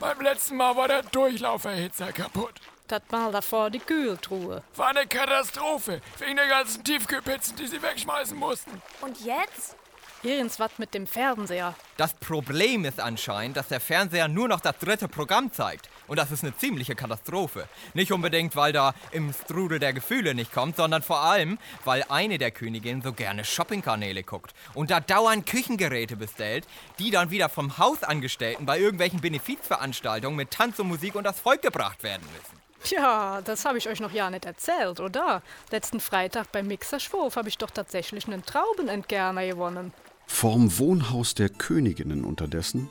Beim 0.00 0.20
letzten 0.20 0.56
Mal 0.56 0.74
war 0.76 0.88
der 0.88 1.04
Durchlauferhitzer 1.04 2.12
kaputt. 2.12 2.54
Das 2.88 3.02
mal 3.10 3.30
davor 3.30 3.70
die 3.70 3.78
Kühltruhe. 3.78 4.64
War 4.74 4.88
eine 4.88 5.06
Katastrophe. 5.06 6.02
Wegen 6.18 6.36
der 6.36 6.48
ganzen 6.48 6.82
Tiefkühlpizzen, 6.82 7.56
die 7.56 7.68
sie 7.68 7.80
wegschmeißen 7.80 8.36
mussten. 8.36 8.82
Und 9.00 9.24
jetzt? 9.24 9.76
Irgendwas 10.24 10.78
mit 10.78 10.94
dem 10.94 11.08
Fernseher. 11.08 11.74
Das 11.96 12.14
Problem 12.14 12.84
ist 12.84 13.00
anscheinend, 13.00 13.56
dass 13.56 13.68
der 13.68 13.80
Fernseher 13.80 14.28
nur 14.28 14.46
noch 14.46 14.60
das 14.60 14.78
dritte 14.78 15.08
Programm 15.08 15.52
zeigt. 15.52 15.88
Und 16.06 16.16
das 16.16 16.30
ist 16.30 16.44
eine 16.44 16.56
ziemliche 16.56 16.94
Katastrophe. 16.94 17.68
Nicht 17.94 18.12
unbedingt, 18.12 18.54
weil 18.54 18.72
da 18.72 18.94
im 19.10 19.32
Strudel 19.32 19.80
der 19.80 19.92
Gefühle 19.92 20.34
nicht 20.34 20.52
kommt, 20.52 20.76
sondern 20.76 21.02
vor 21.02 21.20
allem, 21.22 21.58
weil 21.84 22.04
eine 22.08 22.38
der 22.38 22.52
Königinnen 22.52 23.02
so 23.02 23.12
gerne 23.12 23.44
Shoppingkanäle 23.44 24.22
guckt 24.22 24.54
und 24.74 24.90
da 24.92 25.00
dauernd 25.00 25.44
Küchengeräte 25.44 26.16
bestellt, 26.16 26.66
die 27.00 27.10
dann 27.10 27.30
wieder 27.30 27.48
vom 27.48 27.78
Hausangestellten 27.78 28.64
bei 28.64 28.78
irgendwelchen 28.78 29.20
Benefizveranstaltungen 29.20 30.36
mit 30.36 30.52
Tanz 30.52 30.78
und 30.78 30.86
Musik 30.86 31.16
und 31.16 31.24
das 31.24 31.40
Volk 31.40 31.62
gebracht 31.62 32.04
werden 32.04 32.26
müssen. 32.32 32.62
Tja, 32.84 33.40
das 33.42 33.64
habe 33.64 33.78
ich 33.78 33.88
euch 33.88 34.00
noch 34.00 34.12
ja 34.12 34.28
nicht 34.28 34.44
erzählt, 34.44 34.98
oder? 34.98 35.42
Letzten 35.70 36.00
Freitag 36.00 36.50
beim 36.50 36.66
Mixerschwurf 36.66 37.36
habe 37.36 37.48
ich 37.48 37.58
doch 37.58 37.70
tatsächlich 37.70 38.26
einen 38.26 38.44
Traubenentkerner 38.44 39.46
gewonnen. 39.46 39.92
Vorm 40.34 40.76
Wohnhaus 40.78 41.34
der 41.34 41.48
Königinnen 41.48 42.24
unterdessen 42.24 42.88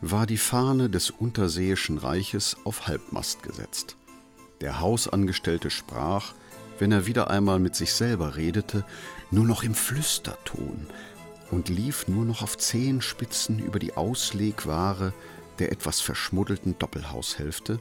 war 0.00 0.24
die 0.24 0.36
Fahne 0.36 0.88
des 0.88 1.10
Unterseeischen 1.10 1.98
Reiches 1.98 2.58
auf 2.62 2.86
Halbmast 2.86 3.42
gesetzt. 3.42 3.96
Der 4.60 4.78
Hausangestellte 4.78 5.70
sprach, 5.70 6.32
wenn 6.78 6.92
er 6.92 7.06
wieder 7.06 7.28
einmal 7.28 7.58
mit 7.58 7.74
sich 7.74 7.92
selber 7.92 8.36
redete, 8.36 8.84
nur 9.32 9.46
noch 9.46 9.64
im 9.64 9.74
Flüsterton 9.74 10.86
und 11.50 11.70
lief 11.70 12.06
nur 12.06 12.24
noch 12.24 12.42
auf 12.42 12.56
Zehenspitzen 12.56 13.58
über 13.58 13.80
die 13.80 13.94
Auslegware 13.94 15.12
der 15.58 15.72
etwas 15.72 16.00
verschmuddelten 16.00 16.78
Doppelhaushälfte, 16.78 17.80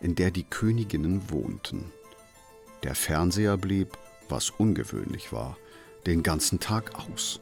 in 0.00 0.14
der 0.14 0.30
die 0.30 0.44
Königinnen 0.44 1.28
wohnten. 1.28 1.90
Der 2.84 2.94
Fernseher 2.94 3.56
blieb, 3.56 3.98
was 4.28 4.50
ungewöhnlich 4.50 5.32
war, 5.32 5.56
den 6.06 6.22
ganzen 6.22 6.60
Tag 6.60 6.94
aus. 7.10 7.40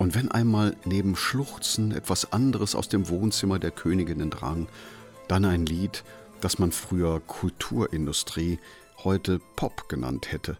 Und 0.00 0.14
wenn 0.14 0.30
einmal 0.30 0.78
neben 0.86 1.14
Schluchzen 1.14 1.92
etwas 1.92 2.32
anderes 2.32 2.74
aus 2.74 2.88
dem 2.88 3.10
Wohnzimmer 3.10 3.58
der 3.58 3.70
Königinnen 3.70 4.30
drang, 4.30 4.66
dann 5.28 5.44
ein 5.44 5.66
Lied, 5.66 6.04
das 6.40 6.58
man 6.58 6.72
früher 6.72 7.20
Kulturindustrie, 7.20 8.58
heute 9.04 9.42
Pop 9.56 9.90
genannt 9.90 10.32
hätte, 10.32 10.56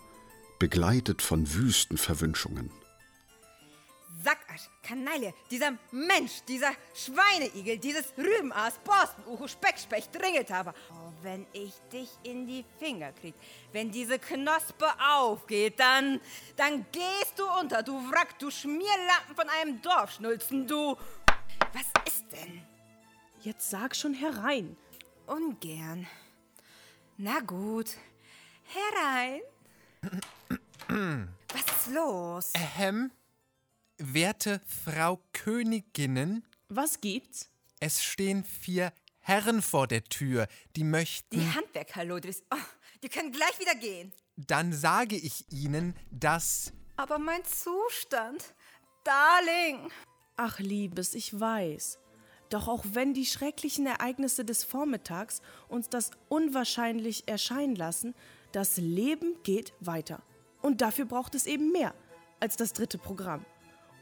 begleitet 0.58 1.22
von 1.22 1.54
wüsten 1.54 1.96
Verwünschungen. 1.96 2.70
Kanaille, 4.90 5.32
dieser 5.48 5.78
Mensch, 5.92 6.42
dieser 6.48 6.72
Schweineigel, 6.92 7.78
dieses 7.78 8.12
Rübenaas, 8.18 8.76
Borstenuhu, 8.78 9.46
Speckspecht, 9.46 10.12
Dringeltaber. 10.12 10.74
Oh, 10.90 11.12
wenn 11.22 11.46
ich 11.52 11.74
dich 11.92 12.10
in 12.24 12.44
die 12.44 12.64
Finger 12.80 13.12
krieg, 13.12 13.36
wenn 13.72 13.92
diese 13.92 14.18
Knospe 14.18 14.86
aufgeht, 15.00 15.78
dann, 15.78 16.20
dann 16.56 16.84
gehst 16.90 17.38
du 17.38 17.44
unter, 17.60 17.84
du 17.84 17.92
Wrack, 18.10 18.36
du 18.40 18.50
Schmierlappen 18.50 19.36
von 19.36 19.48
einem 19.60 19.80
Dorfschnulzen, 19.80 20.66
du... 20.66 20.96
Was 21.72 22.12
ist 22.12 22.24
denn? 22.32 22.60
Jetzt 23.42 23.70
sag 23.70 23.94
schon 23.94 24.14
herein. 24.14 24.76
Ungern. 25.26 26.08
Na 27.16 27.38
gut, 27.38 27.96
herein. 28.64 29.40
Was 31.52 31.60
ist 31.60 31.94
los? 31.94 32.52
Ahem. 32.56 33.12
Werte 34.00 34.60
Frau 34.66 35.20
Königinnen, 35.32 36.46
Was 36.68 37.00
gibt's? 37.00 37.50
es 37.80 38.02
stehen 38.02 38.44
vier 38.44 38.92
Herren 39.20 39.60
vor 39.60 39.86
der 39.86 40.04
Tür, 40.04 40.48
die 40.76 40.84
möchten. 40.84 41.38
Die 41.38 41.54
Handwerker-Lodris, 41.54 42.42
oh, 42.50 42.56
die 43.02 43.08
können 43.10 43.30
gleich 43.30 43.58
wieder 43.60 43.74
gehen. 43.74 44.12
Dann 44.36 44.72
sage 44.72 45.16
ich 45.16 45.44
Ihnen, 45.52 45.94
dass. 46.10 46.72
Aber 46.96 47.18
mein 47.18 47.44
Zustand, 47.44 48.54
Darling. 49.04 49.90
Ach, 50.36 50.58
Liebes, 50.58 51.14
ich 51.14 51.38
weiß. 51.38 51.98
Doch 52.48 52.68
auch 52.68 52.84
wenn 52.92 53.12
die 53.12 53.26
schrecklichen 53.26 53.86
Ereignisse 53.86 54.44
des 54.46 54.64
Vormittags 54.64 55.42
uns 55.68 55.90
das 55.90 56.10
unwahrscheinlich 56.28 57.28
erscheinen 57.28 57.76
lassen, 57.76 58.14
das 58.52 58.78
Leben 58.78 59.36
geht 59.42 59.74
weiter. 59.80 60.22
Und 60.62 60.80
dafür 60.80 61.04
braucht 61.04 61.34
es 61.34 61.44
eben 61.46 61.70
mehr 61.70 61.94
als 62.40 62.56
das 62.56 62.72
dritte 62.72 62.96
Programm. 62.98 63.44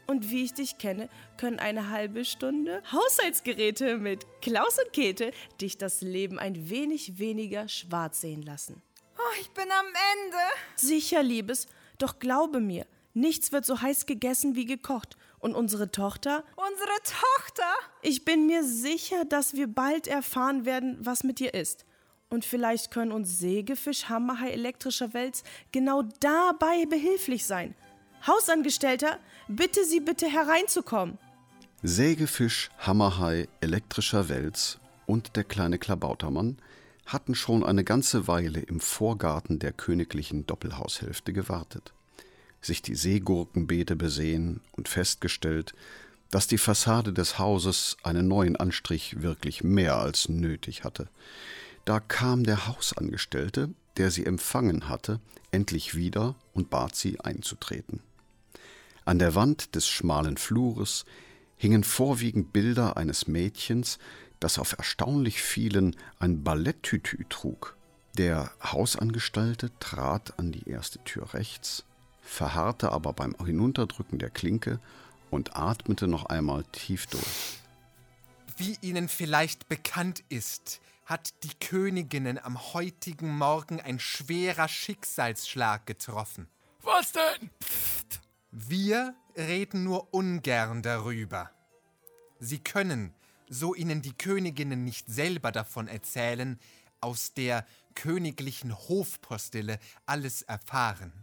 Und 0.09 0.31
wie 0.31 0.45
ich 0.45 0.55
dich 0.55 0.79
kenne, 0.79 1.07
können 1.37 1.59
eine 1.59 1.91
halbe 1.91 2.25
Stunde 2.25 2.81
Haushaltsgeräte 2.91 3.99
mit 3.99 4.25
Klaus 4.41 4.79
und 4.83 4.91
Käthe 4.91 5.31
dich 5.61 5.77
das 5.77 6.01
Leben 6.01 6.39
ein 6.39 6.67
wenig 6.71 7.19
weniger 7.19 7.67
schwarz 7.67 8.21
sehen 8.21 8.41
lassen. 8.41 8.81
Oh, 9.19 9.35
ich 9.39 9.51
bin 9.51 9.65
am 9.65 9.85
Ende. 9.85 10.37
Sicher, 10.77 11.21
Liebes, 11.21 11.67
doch 11.99 12.17
glaube 12.17 12.59
mir, 12.59 12.87
nichts 13.13 13.51
wird 13.51 13.65
so 13.65 13.83
heiß 13.83 14.07
gegessen 14.07 14.55
wie 14.55 14.65
gekocht. 14.65 15.15
Und 15.37 15.53
unsere 15.53 15.91
Tochter? 15.91 16.43
Unsere 16.55 16.97
Tochter? 17.03 17.71
Ich 18.01 18.25
bin 18.25 18.47
mir 18.47 18.63
sicher, 18.63 19.25
dass 19.25 19.53
wir 19.53 19.67
bald 19.67 20.07
erfahren 20.07 20.65
werden, 20.65 20.97
was 21.01 21.23
mit 21.23 21.39
ihr 21.39 21.53
ist. 21.53 21.85
Und 22.31 22.45
vielleicht 22.45 22.89
können 22.89 23.11
uns 23.11 23.37
Sägefisch, 23.37 24.09
Hammerhai 24.09 24.49
elektrischer 24.49 25.13
Wels 25.13 25.43
genau 25.71 26.01
dabei 26.19 26.87
behilflich 26.87 27.45
sein. 27.45 27.75
Hausangestellter, 28.27 29.19
bitte 29.47 29.85
Sie 29.85 29.99
bitte 29.99 30.27
hereinzukommen. 30.27 31.17
Sägefisch, 31.81 32.69
Hammerhai, 32.77 33.47
elektrischer 33.61 34.27
Wels 34.27 34.79
und 35.05 35.35
der 35.35 35.45
kleine 35.45 35.77
Klabautermann 35.77 36.57
hatten 37.05 37.33
schon 37.33 37.63
eine 37.63 37.83
ganze 37.83 38.27
Weile 38.27 38.59
im 38.59 38.79
Vorgarten 38.79 39.59
der 39.59 39.71
königlichen 39.71 40.45
Doppelhaushälfte 40.45 41.33
gewartet, 41.33 41.93
sich 42.61 42.81
die 42.81 42.95
Seegurkenbeete 42.95 43.95
besehen 43.95 44.61
und 44.73 44.89
festgestellt, 44.89 45.73
dass 46.29 46.47
die 46.47 46.57
Fassade 46.57 47.13
des 47.13 47.39
Hauses 47.39 47.97
einen 48.03 48.27
neuen 48.27 48.55
Anstrich 48.55 49.21
wirklich 49.21 49.63
mehr 49.63 49.97
als 49.97 50.29
nötig 50.29 50.83
hatte. 50.83 51.09
Da 51.85 51.99
kam 51.99 52.43
der 52.43 52.67
Hausangestellte, 52.67 53.73
der 53.97 54.11
sie 54.11 54.25
empfangen 54.25 54.87
hatte, 54.87 55.19
endlich 55.51 55.95
wieder 55.95 56.35
und 56.53 56.69
bat 56.69 56.95
sie 56.95 57.19
einzutreten. 57.19 58.01
An 59.09 59.17
der 59.17 59.33
Wand 59.33 59.73
des 59.73 59.87
schmalen 59.87 60.37
Flures 60.37 61.03
hingen 61.57 61.83
vorwiegend 61.83 62.53
Bilder 62.53 62.95
eines 62.95 63.25
Mädchens, 63.25 63.97
das 64.39 64.59
auf 64.59 64.73
erstaunlich 64.73 65.41
vielen 65.41 65.95
ein 66.19 66.43
Balletttütü 66.43 67.25
trug. 67.27 67.75
Der 68.19 68.51
Hausangestellte 68.61 69.71
trat 69.79 70.37
an 70.37 70.51
die 70.51 70.69
erste 70.69 71.03
Tür 71.05 71.33
rechts, 71.33 71.85
verharrte 72.21 72.91
aber 72.91 73.13
beim 73.13 73.35
Hinunterdrücken 73.43 74.19
der 74.19 74.29
Klinke 74.29 74.79
und 75.31 75.55
atmete 75.55 76.07
noch 76.07 76.27
einmal 76.27 76.63
tief 76.65 77.07
durch. 77.07 77.57
Wie 78.57 78.77
Ihnen 78.81 79.09
vielleicht 79.09 79.67
bekannt 79.69 80.23
ist, 80.29 80.81
hat 81.05 81.33
die 81.43 81.55
Königinnen 81.59 82.37
am 82.37 82.73
heutigen 82.75 83.35
Morgen 83.35 83.81
ein 83.81 83.99
schwerer 83.99 84.67
Schicksalsschlag 84.67 85.87
getroffen. 85.87 86.47
Was 86.83 87.11
denn? 87.11 87.49
Wir 88.51 89.15
reden 89.35 89.83
nur 89.83 90.13
ungern 90.13 90.81
darüber. 90.81 91.51
Sie 92.39 92.59
können, 92.59 93.13
so 93.47 93.75
Ihnen 93.75 94.01
die 94.01 94.13
Königinnen 94.13 94.83
nicht 94.83 95.07
selber 95.07 95.51
davon 95.51 95.87
erzählen, 95.87 96.59
aus 97.01 97.33
der 97.33 97.65
königlichen 97.95 98.75
Hofpostille 98.75 99.79
alles 100.05 100.41
erfahren. 100.41 101.13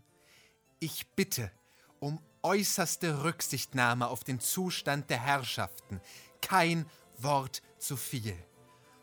Ich 0.78 1.06
bitte 1.14 1.50
um 1.98 2.20
äußerste 2.42 3.24
Rücksichtnahme 3.24 4.06
auf 4.06 4.22
den 4.22 4.38
Zustand 4.40 5.10
der 5.10 5.20
Herrschaften. 5.20 6.00
Kein 6.40 6.86
Wort 7.18 7.62
zu 7.78 7.96
viel. 7.96 8.36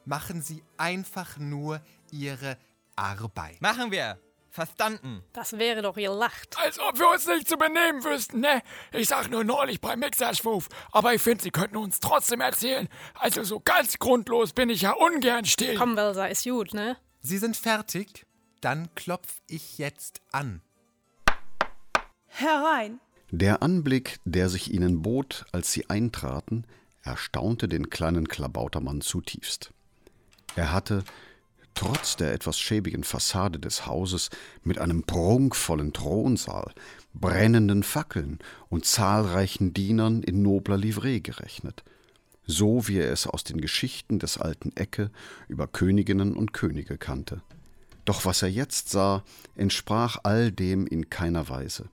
Machen 0.05 0.41
Sie 0.41 0.63
einfach 0.77 1.37
nur 1.37 1.81
Ihre 2.11 2.57
Arbeit. 2.95 3.61
Machen 3.61 3.91
wir. 3.91 4.19
Verstanden. 4.53 5.23
Das 5.33 5.57
wäre 5.57 5.81
doch 5.81 5.97
ihr 5.97 6.11
Lacht. 6.11 6.55
Als 6.59 6.77
ob 6.77 6.99
wir 6.99 7.09
uns 7.09 7.25
nicht 7.25 7.49
zu 7.49 7.57
benehmen 7.57 8.03
wüssten, 8.03 8.39
ne? 8.41 8.61
Ich 8.91 9.07
sag 9.07 9.31
nur 9.31 9.43
neulich 9.43 9.81
beim 9.81 9.99
Mixerschwuf. 9.99 10.69
Aber 10.91 11.11
ich 11.15 11.23
finde, 11.23 11.43
Sie 11.43 11.49
könnten 11.49 11.75
uns 11.75 11.99
trotzdem 11.99 12.39
erzählen. 12.39 12.87
Also 13.15 13.43
so 13.43 13.59
ganz 13.59 13.97
grundlos 13.97 14.53
bin 14.53 14.69
ich 14.69 14.83
ja 14.83 14.91
ungern 14.91 15.45
still. 15.45 15.75
Komm, 15.75 15.95
Welser, 15.97 16.29
ist 16.29 16.43
gut, 16.43 16.75
ne? 16.75 16.97
Sie 17.21 17.39
sind 17.39 17.57
fertig? 17.57 18.27
Dann 18.61 18.93
klopf 18.93 19.41
ich 19.47 19.79
jetzt 19.79 20.21
an. 20.31 20.61
Herein. 22.27 22.99
Der 23.31 23.63
Anblick, 23.63 24.19
der 24.23 24.49
sich 24.49 24.71
ihnen 24.71 25.01
bot, 25.01 25.45
als 25.51 25.71
sie 25.71 25.89
eintraten, 25.89 26.65
erstaunte 27.01 27.67
den 27.67 27.89
kleinen 27.89 28.27
Klabautermann 28.27 29.01
zutiefst. 29.01 29.71
Er 30.55 30.71
hatte, 30.71 31.03
trotz 31.73 32.15
der 32.15 32.33
etwas 32.33 32.59
schäbigen 32.59 33.03
Fassade 33.03 33.59
des 33.59 33.85
Hauses, 33.85 34.29
mit 34.63 34.79
einem 34.79 35.03
prunkvollen 35.03 35.93
Thronsaal, 35.93 36.73
brennenden 37.13 37.83
Fackeln 37.83 38.39
und 38.69 38.85
zahlreichen 38.85 39.73
Dienern 39.73 40.23
in 40.23 40.41
nobler 40.41 40.77
Livree 40.77 41.19
gerechnet, 41.19 41.83
so 42.45 42.87
wie 42.87 42.97
er 42.97 43.11
es 43.11 43.27
aus 43.27 43.43
den 43.43 43.61
Geschichten 43.61 44.19
des 44.19 44.37
alten 44.37 44.75
Ecke 44.75 45.11
über 45.47 45.67
Königinnen 45.67 46.35
und 46.35 46.53
Könige 46.53 46.97
kannte. 46.97 47.41
Doch 48.05 48.25
was 48.25 48.41
er 48.41 48.49
jetzt 48.49 48.89
sah, 48.89 49.23
entsprach 49.55 50.17
all 50.23 50.51
dem 50.51 50.87
in 50.87 51.09
keiner 51.09 51.47
Weise. 51.47 51.89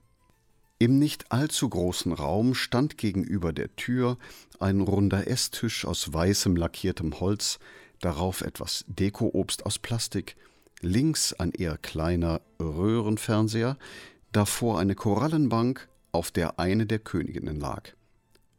Im 0.81 0.97
nicht 0.97 1.31
allzu 1.31 1.69
großen 1.69 2.11
Raum 2.11 2.55
stand 2.55 2.97
gegenüber 2.97 3.53
der 3.53 3.75
Tür 3.75 4.17
ein 4.59 4.81
runder 4.81 5.27
Esstisch 5.27 5.85
aus 5.85 6.11
weißem 6.11 6.55
lackiertem 6.55 7.19
Holz, 7.19 7.59
darauf 8.01 8.41
etwas 8.41 8.83
Dekoobst 8.87 9.65
aus 9.65 9.79
Plastik, 9.79 10.35
links 10.81 11.33
ein 11.33 11.51
eher 11.51 11.77
kleiner 11.77 12.41
Röhrenfernseher, 12.59 13.77
davor 14.31 14.79
eine 14.79 14.95
Korallenbank, 14.95 15.87
auf 16.11 16.31
der 16.31 16.59
eine 16.59 16.85
der 16.85 16.99
Königinnen 16.99 17.59
lag. 17.59 17.93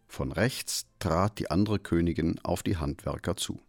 Von 0.09 0.33
rechts 0.33 0.87
trat 0.99 1.39
die 1.39 1.51
andere 1.51 1.79
Königin 1.79 2.39
auf 2.43 2.63
die 2.63 2.77
Handwerker 2.77 3.37
zu. 3.37 3.61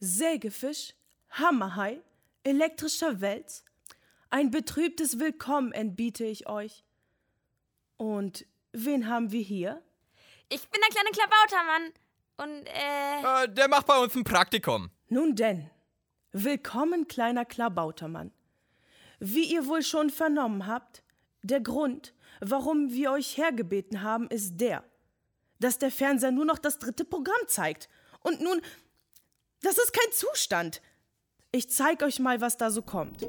Sägefisch, 0.00 0.94
Hammerhai, 1.30 2.00
elektrischer 2.44 3.20
Wels, 3.20 3.64
ein 4.30 4.50
betrübtes 4.50 5.18
Willkommen 5.18 5.72
entbiete 5.72 6.24
ich 6.24 6.48
euch. 6.48 6.84
Und 7.98 8.46
wen 8.72 9.08
haben 9.08 9.30
wir 9.30 9.42
hier? 9.42 9.82
Ich 10.48 10.68
bin 10.68 10.80
der 10.80 10.90
kleine 10.90 11.10
Klabautermann. 11.10 11.92
Und, 12.36 12.66
äh. 12.66 13.44
Äh, 13.44 13.48
der 13.48 13.68
macht 13.68 13.86
bei 13.86 13.98
uns 13.98 14.14
ein 14.14 14.24
Praktikum. 14.24 14.90
Nun 15.08 15.36
denn, 15.36 15.70
willkommen, 16.32 17.06
kleiner 17.06 17.44
Klabautermann. 17.44 18.32
Wie 19.18 19.44
ihr 19.44 19.66
wohl 19.66 19.82
schon 19.82 20.10
vernommen 20.10 20.66
habt, 20.66 21.02
der 21.42 21.60
Grund, 21.60 22.14
warum 22.40 22.90
wir 22.90 23.12
euch 23.12 23.36
hergebeten 23.36 24.02
haben, 24.02 24.28
ist 24.28 24.56
der, 24.56 24.82
dass 25.60 25.78
der 25.78 25.90
Fernseher 25.90 26.32
nur 26.32 26.44
noch 26.44 26.58
das 26.58 26.78
dritte 26.78 27.04
Programm 27.04 27.46
zeigt. 27.46 27.88
Und 28.20 28.40
nun, 28.40 28.60
das 29.62 29.78
ist 29.78 29.92
kein 29.92 30.12
Zustand. 30.12 30.82
Ich 31.52 31.70
zeig 31.70 32.02
euch 32.02 32.18
mal, 32.18 32.40
was 32.40 32.56
da 32.56 32.70
so 32.70 32.82
kommt. 32.82 33.26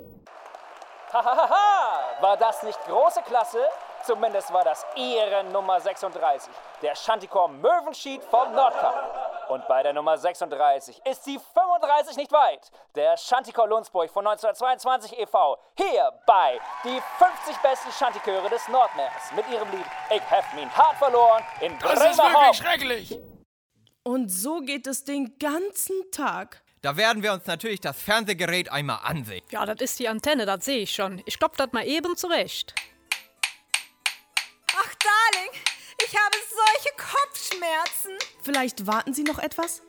Hahaha, 1.11 2.21
war 2.21 2.37
das 2.37 2.63
nicht 2.63 2.79
große 2.85 3.21
Klasse? 3.23 3.59
Zumindest 4.05 4.51
war 4.51 4.65
das 4.65 4.85
Ehren 4.97 5.51
Nummer 5.53 5.79
36, 5.79 6.53
der 6.81 6.93
Shantikor 6.93 7.47
Möwenschied 7.47 8.21
vom 8.25 8.53
Nordkap. 8.53 9.47
Und 9.49 9.65
bei 9.67 9.81
der 9.81 9.93
Nummer 9.93 10.17
36 10.17 11.01
ist 11.05 11.23
sie 11.23 11.39
35 11.53 12.17
nicht 12.17 12.31
weit. 12.33 12.69
Der 12.95 13.15
Shantikor 13.15 13.67
Lundsburg 13.67 14.09
von 14.09 14.27
1922 14.27 15.19
e.V. 15.19 15.57
Hier 15.77 16.11
bei 16.25 16.59
die 16.83 17.01
50 17.17 17.57
besten 17.61 17.91
Shantiköre 17.91 18.49
des 18.49 18.67
Nordmeers 18.67 19.31
mit 19.35 19.47
ihrem 19.49 19.69
Lied 19.71 19.85
Ich 20.09 20.21
hef 20.29 20.45
min 20.53 20.69
hart 20.75 20.97
verloren 20.97 21.43
in 21.61 21.77
Das 21.79 21.93
ist 21.93 22.17
wirklich 22.17 22.57
schrecklich. 22.57 23.19
Und 24.03 24.29
so 24.29 24.59
geht 24.59 24.85
es 24.85 25.05
den 25.05 25.37
ganzen 25.39 26.11
Tag. 26.11 26.61
Da 26.81 26.97
werden 26.97 27.23
wir 27.23 27.31
uns 27.31 27.45
natürlich 27.45 27.79
das 27.79 28.01
Fernsehgerät 28.01 28.69
einmal 28.69 28.99
ansehen. 29.03 29.45
Ja, 29.51 29.65
das 29.65 29.79
ist 29.79 29.99
die 29.99 30.09
Antenne, 30.09 30.45
das 30.45 30.65
sehe 30.65 30.79
ich 30.79 30.91
schon. 30.93 31.21
Ich 31.25 31.35
stopp 31.35 31.55
das 31.55 31.71
mal 31.71 31.87
eben 31.87 32.17
zurecht. 32.17 32.75
Ich 36.13 36.19
habe 36.19 36.37
solche 36.47 36.95
Kopfschmerzen. 36.95 38.11
Vielleicht 38.43 38.85
warten 38.85 39.13
Sie 39.15 39.23
noch 39.23 39.39
etwas? 39.39 39.81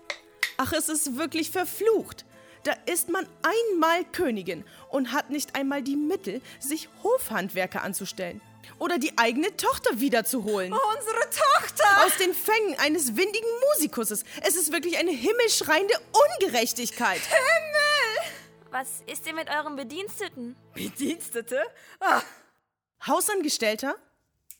Ach, 0.57 0.73
es 0.73 0.89
ist 0.89 1.19
wirklich 1.19 1.51
verflucht. 1.51 2.25
Da 2.63 2.73
ist 2.87 3.11
man 3.11 3.29
einmal 3.43 4.05
Königin 4.05 4.65
und 4.89 5.13
hat 5.13 5.29
nicht 5.29 5.55
einmal 5.55 5.83
die 5.83 5.97
Mittel, 5.97 6.41
sich 6.59 6.89
Hofhandwerker 7.03 7.83
anzustellen. 7.83 8.41
Oder 8.79 8.97
die 8.97 9.19
eigene 9.19 9.55
Tochter 9.59 10.01
wiederzuholen. 10.01 10.73
Unsere 10.73 11.21
Tochter! 11.29 12.07
Aus 12.07 12.17
den 12.17 12.33
Fängen 12.33 12.79
eines 12.79 13.17
windigen 13.17 13.49
Musikusses. 13.75 14.25
Es 14.43 14.57
ist 14.57 14.73
wirklich 14.73 14.97
eine 14.97 15.11
himmelschreiende 15.11 15.95
Ungerechtigkeit. 16.41 17.21
Himmel! 17.21 18.33
Was 18.71 19.03
ist 19.07 19.27
denn 19.27 19.35
mit 19.35 19.51
euren 19.51 19.77
Bediensteten? 19.77 20.57
Bedienstete? 20.73 21.63
Ah, 22.01 22.23
Hausangestellter? 23.07 23.97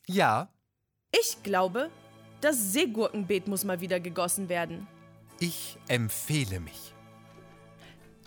Ja, 0.07 0.51
Ich 1.21 1.43
glaube, 1.43 1.91
das 2.41 2.73
Seegurkenbeet 2.73 3.47
muss 3.47 3.65
mal 3.65 3.81
wieder 3.81 4.01
gegossen 4.01 4.49
werden. 4.49 4.87
ich 5.41 5.77
empfehle 5.89 6.61
mich. 6.61 6.93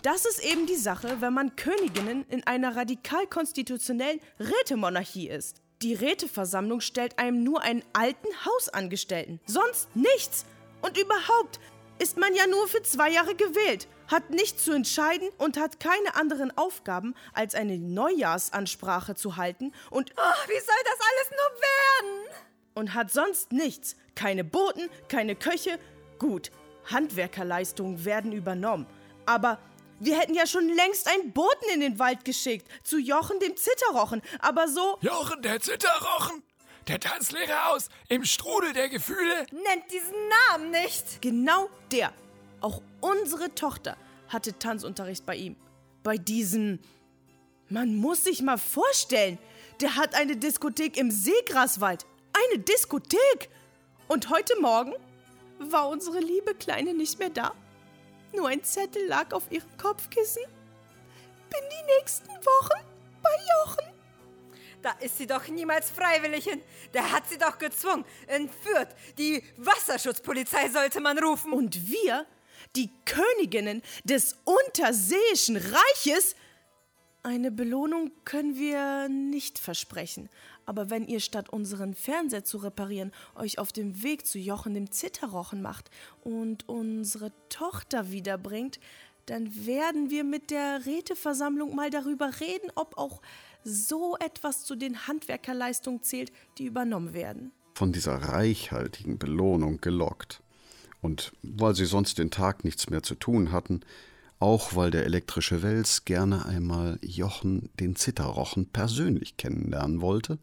Das 0.02 0.24
ist 0.24 0.44
eben 0.44 0.66
die 0.66 0.76
Sache, 0.76 1.20
wenn 1.20 1.34
man 1.34 1.56
Königinnen 1.56 2.24
in 2.28 2.46
einer 2.46 2.76
radikal-konstitutionellen 2.76 4.20
Rätemonarchie 4.38 5.28
ist. 5.28 5.60
Die 5.82 5.94
Räteversammlung 5.94 6.80
stellt 6.80 7.18
einem 7.18 7.42
nur 7.42 7.62
einen 7.62 7.82
alten 7.92 8.28
Hausangestellten, 8.44 9.40
sonst 9.46 9.94
nichts. 9.96 10.44
Und 10.82 10.96
überhaupt 10.96 11.58
ist 11.98 12.16
man 12.16 12.34
ja 12.34 12.46
nur 12.46 12.68
für 12.68 12.82
zwei 12.82 13.10
Jahre 13.10 13.34
gewählt, 13.34 13.88
hat 14.06 14.30
nichts 14.30 14.64
zu 14.64 14.72
entscheiden 14.72 15.28
und 15.36 15.58
hat 15.58 15.80
keine 15.80 16.14
anderen 16.14 16.56
Aufgaben, 16.56 17.14
als 17.32 17.54
eine 17.56 17.76
Neujahrsansprache 17.78 19.16
zu 19.16 19.36
halten 19.36 19.72
und 19.90 20.12
oh, 20.16 20.48
wie 20.48 20.60
soll 20.60 20.82
das 20.84 21.00
alles 21.00 21.30
nur 21.30 21.57
werden? 21.57 21.57
Und 22.78 22.94
hat 22.94 23.10
sonst 23.10 23.52
nichts. 23.52 23.96
Keine 24.14 24.44
Boten, 24.44 24.88
keine 25.08 25.34
Köche. 25.34 25.80
Gut, 26.20 26.52
Handwerkerleistungen 26.84 28.04
werden 28.04 28.30
übernommen. 28.32 28.86
Aber 29.26 29.58
wir 29.98 30.16
hätten 30.16 30.34
ja 30.34 30.46
schon 30.46 30.68
längst 30.68 31.08
einen 31.08 31.32
Boten 31.32 31.68
in 31.74 31.80
den 31.80 31.98
Wald 31.98 32.24
geschickt, 32.24 32.68
zu 32.84 32.98
Jochen 32.98 33.40
dem 33.40 33.56
Zitterrochen. 33.56 34.22
Aber 34.38 34.68
so. 34.68 34.96
Jochen, 35.00 35.42
der 35.42 35.60
Zitterrochen? 35.60 36.44
Der 36.86 37.00
Tanzlehrer 37.00 37.70
aus 37.70 37.88
Im 38.08 38.24
Strudel 38.24 38.72
der 38.72 38.88
Gefühle? 38.88 39.44
Nennt 39.50 39.92
diesen 39.92 40.14
Namen 40.48 40.70
nicht. 40.70 41.20
Genau 41.20 41.68
der. 41.90 42.12
Auch 42.60 42.80
unsere 43.00 43.54
Tochter 43.56 43.96
hatte 44.28 44.56
Tanzunterricht 44.56 45.26
bei 45.26 45.34
ihm. 45.34 45.56
Bei 46.04 46.16
diesem. 46.16 46.78
Man 47.68 47.96
muss 47.96 48.22
sich 48.24 48.40
mal 48.40 48.56
vorstellen, 48.56 49.38
der 49.80 49.96
hat 49.96 50.14
eine 50.14 50.36
Diskothek 50.36 50.96
im 50.96 51.10
Seegraswald. 51.10 52.06
Eine 52.38 52.60
Diskothek! 52.60 53.48
Und 54.06 54.30
heute 54.30 54.58
Morgen 54.60 54.94
war 55.58 55.88
unsere 55.88 56.20
liebe 56.20 56.54
Kleine 56.54 56.94
nicht 56.94 57.18
mehr 57.18 57.30
da. 57.30 57.54
Nur 58.32 58.48
ein 58.48 58.62
Zettel 58.62 59.06
lag 59.06 59.32
auf 59.32 59.50
ihrem 59.50 59.76
Kopfkissen. 59.76 60.42
Bin 61.50 61.60
die 61.70 61.92
nächsten 61.98 62.28
Wochen 62.28 62.84
bei 63.22 63.30
Jochen. 63.64 63.92
Da 64.82 64.92
ist 65.00 65.18
sie 65.18 65.26
doch 65.26 65.48
niemals 65.48 65.90
freiwillig 65.90 66.44
hin. 66.44 66.62
Der 66.94 67.10
hat 67.10 67.28
sie 67.28 67.38
doch 67.38 67.58
gezwungen, 67.58 68.04
entführt. 68.28 68.94
Die 69.18 69.42
Wasserschutzpolizei 69.56 70.68
sollte 70.68 71.00
man 71.00 71.18
rufen. 71.18 71.52
Und 71.52 71.88
wir, 71.88 72.24
die 72.76 72.90
Königinnen 73.04 73.82
des 74.04 74.36
unterseeischen 74.44 75.56
Reiches, 75.56 76.36
eine 77.24 77.50
Belohnung 77.50 78.12
können 78.24 78.56
wir 78.56 79.08
nicht 79.08 79.58
versprechen. 79.58 80.30
Aber 80.68 80.90
wenn 80.90 81.06
ihr 81.06 81.20
statt 81.20 81.48
unseren 81.48 81.94
Fernseher 81.94 82.44
zu 82.44 82.58
reparieren 82.58 83.10
euch 83.34 83.58
auf 83.58 83.72
dem 83.72 84.02
Weg 84.02 84.26
zu 84.26 84.38
Jochen 84.38 84.74
dem 84.74 84.90
Zitterrochen 84.90 85.62
macht 85.62 85.90
und 86.22 86.68
unsere 86.68 87.32
Tochter 87.48 88.10
wiederbringt, 88.10 88.78
dann 89.24 89.64
werden 89.64 90.10
wir 90.10 90.24
mit 90.24 90.50
der 90.50 90.84
Räteversammlung 90.84 91.74
mal 91.74 91.88
darüber 91.88 92.30
reden, 92.40 92.70
ob 92.74 92.98
auch 92.98 93.22
so 93.64 94.18
etwas 94.18 94.66
zu 94.66 94.76
den 94.76 95.06
Handwerkerleistungen 95.06 96.02
zählt, 96.02 96.32
die 96.58 96.66
übernommen 96.66 97.14
werden. 97.14 97.50
Von 97.72 97.92
dieser 97.92 98.16
reichhaltigen 98.16 99.18
Belohnung 99.18 99.80
gelockt. 99.80 100.42
Und 101.00 101.32
weil 101.42 101.74
sie 101.74 101.86
sonst 101.86 102.18
den 102.18 102.30
Tag 102.30 102.62
nichts 102.64 102.90
mehr 102.90 103.02
zu 103.02 103.14
tun 103.14 103.52
hatten, 103.52 103.80
auch 104.40 104.76
weil 104.76 104.90
der 104.90 105.04
elektrische 105.04 105.62
Wels 105.62 106.04
gerne 106.04 106.46
einmal 106.46 106.98
Jochen 107.02 107.70
den 107.80 107.96
Zitterrochen 107.96 108.66
persönlich 108.66 109.36
kennenlernen 109.36 110.00
wollte, 110.00 110.38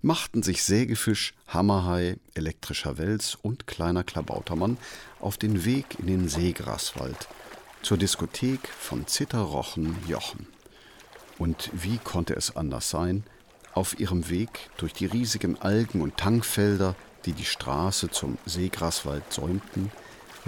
machten 0.00 0.42
sich 0.42 0.62
Sägefisch, 0.62 1.34
Hammerhai, 1.48 2.16
elektrischer 2.34 2.98
Wels 2.98 3.34
und 3.34 3.66
kleiner 3.66 4.04
Klabautermann 4.04 4.78
auf 5.20 5.36
den 5.36 5.64
Weg 5.64 5.98
in 5.98 6.06
den 6.06 6.28
Seegraswald 6.28 7.28
zur 7.82 7.98
Diskothek 7.98 8.68
von 8.68 9.06
Zitterrochen 9.06 9.96
Jochen. 10.06 10.46
Und 11.38 11.70
wie 11.72 11.98
konnte 11.98 12.34
es 12.34 12.56
anders 12.56 12.90
sein? 12.90 13.24
Auf 13.72 13.98
ihrem 14.00 14.28
Weg 14.28 14.70
durch 14.76 14.92
die 14.92 15.06
riesigen 15.06 15.60
Algen- 15.60 16.00
und 16.00 16.16
Tangfelder, 16.16 16.96
die 17.24 17.32
die 17.32 17.44
Straße 17.44 18.10
zum 18.10 18.38
Seegraswald 18.46 19.32
säumten, 19.32 19.92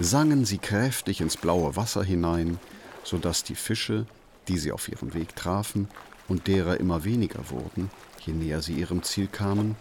sangen 0.03 0.45
sie 0.45 0.57
kräftig 0.57 1.21
ins 1.21 1.37
blaue 1.37 1.75
Wasser 1.75 2.03
hinein, 2.03 2.59
so 3.03 3.17
dass 3.17 3.43
die 3.43 3.55
Fische, 3.55 4.05
die 4.47 4.57
sie 4.57 4.71
auf 4.71 4.87
ihrem 4.87 5.13
Weg 5.13 5.35
trafen 5.35 5.87
und 6.27 6.47
derer 6.47 6.79
immer 6.79 7.03
weniger 7.03 7.49
wurden, 7.49 7.89
je 8.25 8.33
näher 8.33 8.61
sie 8.61 8.73
ihrem 8.73 9.03
Ziel 9.03 9.27
kamen, 9.27 9.75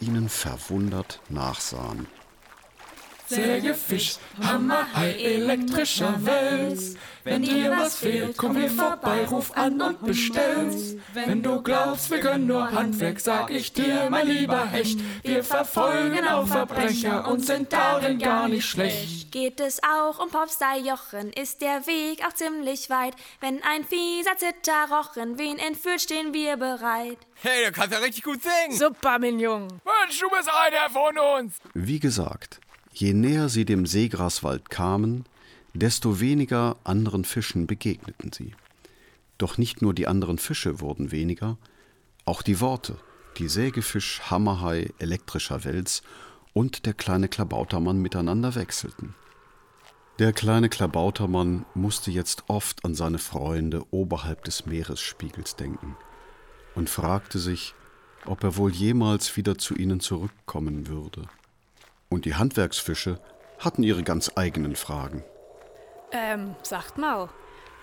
ihnen 0.00 0.28
verwundert 0.28 1.20
nachsahen. 1.28 2.06
Sägefisch, 3.34 4.16
Hammerhai, 4.42 5.12
elektrischer 5.12 6.14
Wels. 6.24 6.96
Wenn 7.24 7.42
dir 7.42 7.70
was 7.70 7.96
fehlt, 7.96 8.36
komm 8.36 8.56
hier 8.56 8.68
vorbei, 8.68 9.24
ruf 9.26 9.52
an 9.56 9.80
und 9.80 10.04
bestell's. 10.04 10.96
Wenn 11.14 11.42
du 11.42 11.62
glaubst, 11.62 12.10
wir 12.10 12.20
können 12.20 12.46
nur 12.46 12.70
Handwerk, 12.72 13.20
sag 13.20 13.50
ich 13.50 13.72
dir, 13.72 14.08
mein 14.10 14.26
lieber 14.26 14.66
Hecht. 14.66 14.98
Wir 15.22 15.44
verfolgen 15.44 16.26
auch 16.26 16.46
Verbrecher 16.46 17.28
und 17.28 17.46
sind 17.46 17.72
darin 17.72 18.18
gar 18.18 18.48
nicht 18.48 18.66
schlecht. 18.66 19.30
Geht 19.30 19.60
es 19.60 19.80
auch 19.82 20.18
um 20.18 20.30
Popstar 20.30 20.76
Jochen, 20.78 21.32
ist 21.32 21.62
der 21.62 21.86
Weg 21.86 22.26
auch 22.26 22.32
ziemlich 22.34 22.90
weit. 22.90 23.14
Wenn 23.40 23.62
ein 23.62 23.84
fieser 23.84 24.36
Zitterrochen 24.36 25.38
wen 25.38 25.58
entführt, 25.58 26.00
stehen 26.00 26.34
wir 26.34 26.56
bereit. 26.56 27.18
Hey, 27.34 27.66
du 27.66 27.72
kannst 27.72 27.92
ja 27.92 27.98
richtig 27.98 28.24
gut 28.24 28.40
singen. 28.42 28.76
Super, 28.76 29.18
mein 29.18 29.38
Jung. 29.38 29.68
Mensch, 29.84 30.18
du 30.18 30.28
bist 30.28 30.50
einer 30.50 30.90
von 30.90 31.18
uns. 31.38 31.54
Wie 31.74 32.00
gesagt, 32.00 32.60
je 32.92 33.12
näher 33.12 33.48
sie 33.48 33.64
dem 33.64 33.86
Seegraswald 33.86 34.70
kamen, 34.70 35.24
desto 35.74 36.20
weniger 36.20 36.76
anderen 36.84 37.24
Fischen 37.24 37.66
begegneten 37.66 38.32
sie. 38.32 38.54
Doch 39.38 39.58
nicht 39.58 39.82
nur 39.82 39.94
die 39.94 40.06
anderen 40.06 40.38
Fische 40.38 40.80
wurden 40.80 41.10
weniger, 41.10 41.56
auch 42.24 42.42
die 42.42 42.60
Worte, 42.60 42.98
die 43.38 43.48
Sägefisch, 43.48 44.20
Hammerhai, 44.30 44.90
elektrischer 44.98 45.64
Wels 45.64 46.02
und 46.52 46.86
der 46.86 46.94
kleine 46.94 47.28
Klabautermann 47.28 47.98
miteinander 47.98 48.54
wechselten. 48.54 49.14
Der 50.18 50.32
kleine 50.32 50.68
Klabautermann 50.68 51.64
musste 51.74 52.10
jetzt 52.10 52.44
oft 52.48 52.84
an 52.84 52.94
seine 52.94 53.18
Freunde 53.18 53.82
oberhalb 53.90 54.44
des 54.44 54.66
Meeresspiegels 54.66 55.56
denken 55.56 55.96
und 56.74 56.90
fragte 56.90 57.38
sich, 57.38 57.74
ob 58.26 58.44
er 58.44 58.56
wohl 58.56 58.70
jemals 58.70 59.36
wieder 59.36 59.56
zu 59.58 59.74
ihnen 59.74 60.00
zurückkommen 60.00 60.86
würde. 60.86 61.28
Und 62.12 62.26
die 62.26 62.34
Handwerksfische 62.34 63.18
hatten 63.58 63.82
ihre 63.82 64.02
ganz 64.02 64.32
eigenen 64.36 64.76
Fragen. 64.76 65.24
Ähm, 66.10 66.54
sagt 66.62 66.98
mal, 66.98 67.30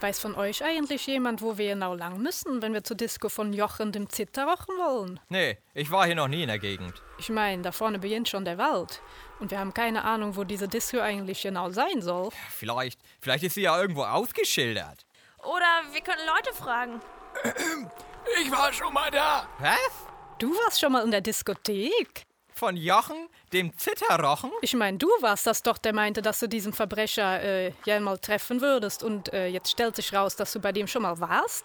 weiß 0.02 0.20
von 0.20 0.36
euch 0.36 0.64
eigentlich 0.64 1.08
jemand, 1.08 1.42
wo 1.42 1.58
wir 1.58 1.74
genau 1.74 1.96
lang 1.96 2.22
müssen, 2.22 2.62
wenn 2.62 2.72
wir 2.74 2.84
zur 2.84 2.96
Disco 2.96 3.30
von 3.30 3.54
Jochen 3.54 3.92
dem 3.92 4.08
Zitterrochen 4.08 4.76
wollen? 4.78 5.20
Nee, 5.30 5.58
ich 5.74 5.90
war 5.90 6.06
hier 6.06 6.14
noch 6.14 6.28
nie 6.28 6.44
in 6.44 6.48
der 6.48 6.60
Gegend. 6.60 6.94
Ich 7.18 7.30
meine, 7.30 7.64
da 7.64 7.72
vorne 7.72 7.98
beginnt 7.98 8.30
schon 8.30 8.46
der 8.46 8.60
Wald. 8.60 9.02
Und 9.40 9.50
wir 9.50 9.58
haben 9.58 9.74
keine 9.74 10.04
Ahnung, 10.04 10.36
wo 10.36 10.44
diese 10.44 10.68
Disco 10.68 11.00
eigentlich 11.00 11.42
genau 11.42 11.72
sein 11.72 12.04
soll. 12.04 12.30
Vielleicht, 12.52 13.00
vielleicht 13.20 13.46
ist 13.46 13.56
sie 13.56 13.64
ja 13.64 13.82
irgendwo 13.82 14.04
ausgeschildert. 14.04 15.08
Oder 15.40 15.82
wir 15.92 16.02
könnten 16.02 16.28
Leute 16.28 16.56
fragen. 16.56 17.02
Ich 18.44 18.52
war 18.52 18.72
schon 18.74 18.94
mal 18.94 19.10
da. 19.10 19.48
Was? 19.58 19.80
Du 20.38 20.52
warst 20.52 20.80
schon 20.80 20.92
mal 20.92 21.04
in 21.04 21.10
der 21.10 21.22
Diskothek? 21.22 22.28
Von 22.60 22.76
Jochen, 22.76 23.30
dem 23.54 23.78
Zitterrochen? 23.78 24.52
Ich 24.60 24.74
meine, 24.74 24.98
du 24.98 25.08
warst 25.22 25.48
das 25.48 25.64
doch, 25.64 25.78
der 25.78 25.94
meinte, 25.94 26.22
dass 26.22 26.42
du 26.42 26.50
diesen 26.50 26.74
Verbrecher 26.74 27.42
äh, 27.42 27.72
ja 27.86 27.98
mal 28.02 28.18
treffen 28.18 28.60
würdest. 28.60 29.02
Und 29.02 29.32
äh, 29.32 29.48
jetzt 29.48 29.72
stellt 29.72 29.96
sich 29.96 30.14
raus, 30.14 30.36
dass 30.36 30.52
du 30.52 30.60
bei 30.60 30.74
dem 30.74 30.86
schon 30.86 31.04
mal 31.04 31.18
warst? 31.22 31.64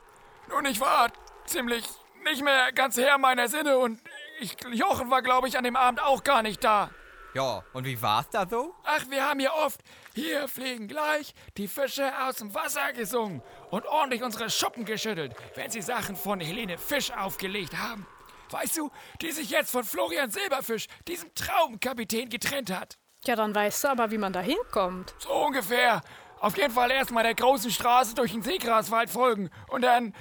Nun, 0.48 0.64
ich 0.66 0.78
war 0.78 1.10
ziemlich 1.46 1.84
nicht 2.22 2.44
mehr 2.44 2.70
ganz 2.70 2.96
Herr 2.96 3.18
meiner 3.18 3.48
Sinne 3.48 3.76
und 3.76 4.00
ich, 4.38 4.56
Jochen 4.72 5.10
war, 5.10 5.20
glaube 5.20 5.48
ich, 5.48 5.58
an 5.58 5.64
dem 5.64 5.74
Abend 5.74 6.00
auch 6.00 6.22
gar 6.22 6.42
nicht 6.42 6.62
da. 6.62 6.90
Ja, 7.34 7.64
und 7.72 7.86
wie 7.86 8.00
war's 8.00 8.30
da 8.30 8.46
so? 8.48 8.72
Ach, 8.84 9.04
wir 9.10 9.28
haben 9.28 9.40
hier 9.40 9.52
oft, 9.52 9.80
hier 10.14 10.46
fliegen 10.46 10.86
gleich 10.86 11.34
die 11.56 11.66
Fische 11.66 12.12
aus 12.22 12.36
dem 12.36 12.54
Wasser 12.54 12.92
gesungen 12.92 13.42
und 13.72 13.84
ordentlich 13.86 14.22
unsere 14.22 14.48
Schuppen 14.48 14.84
geschüttelt, 14.84 15.34
wenn 15.56 15.72
sie 15.72 15.82
Sachen 15.82 16.14
von 16.14 16.38
Helene 16.38 16.78
Fisch 16.78 17.10
aufgelegt 17.10 17.76
haben. 17.76 18.06
Weißt 18.50 18.76
du, 18.76 18.90
die 19.20 19.30
sich 19.30 19.50
jetzt 19.50 19.70
von 19.70 19.84
Florian 19.84 20.30
Silberfisch, 20.30 20.86
diesem 21.08 21.34
Traumkapitän, 21.34 22.28
getrennt 22.28 22.70
hat. 22.70 22.96
Ja, 23.24 23.36
dann 23.36 23.54
weißt 23.54 23.84
du 23.84 23.88
aber, 23.88 24.10
wie 24.10 24.18
man 24.18 24.32
da 24.32 24.40
hinkommt. 24.40 25.14
So 25.18 25.32
ungefähr. 25.32 26.02
Auf 26.40 26.56
jeden 26.58 26.74
Fall 26.74 26.90
erstmal 26.90 27.24
der 27.24 27.34
großen 27.34 27.70
Straße 27.70 28.14
durch 28.14 28.32
den 28.32 28.42
Seegraswald 28.42 29.08
folgen 29.08 29.50
und 29.68 29.82
dann. 29.82 30.12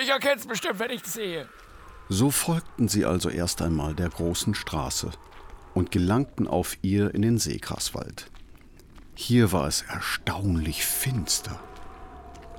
Ich 0.00 0.08
erkenn's 0.08 0.46
bestimmt, 0.46 0.78
wenn 0.78 0.90
ich's 0.90 1.12
sehe. 1.12 1.48
So 2.08 2.30
folgten 2.30 2.88
sie 2.88 3.04
also 3.04 3.28
erst 3.28 3.60
einmal 3.60 3.94
der 3.94 4.08
großen 4.08 4.54
Straße 4.54 5.10
und 5.74 5.90
gelangten 5.90 6.48
auf 6.48 6.76
ihr 6.82 7.14
in 7.14 7.22
den 7.22 7.38
Seegraswald. 7.38 8.30
Hier 9.14 9.52
war 9.52 9.66
es 9.66 9.82
erstaunlich 9.82 10.86
finster. 10.86 11.58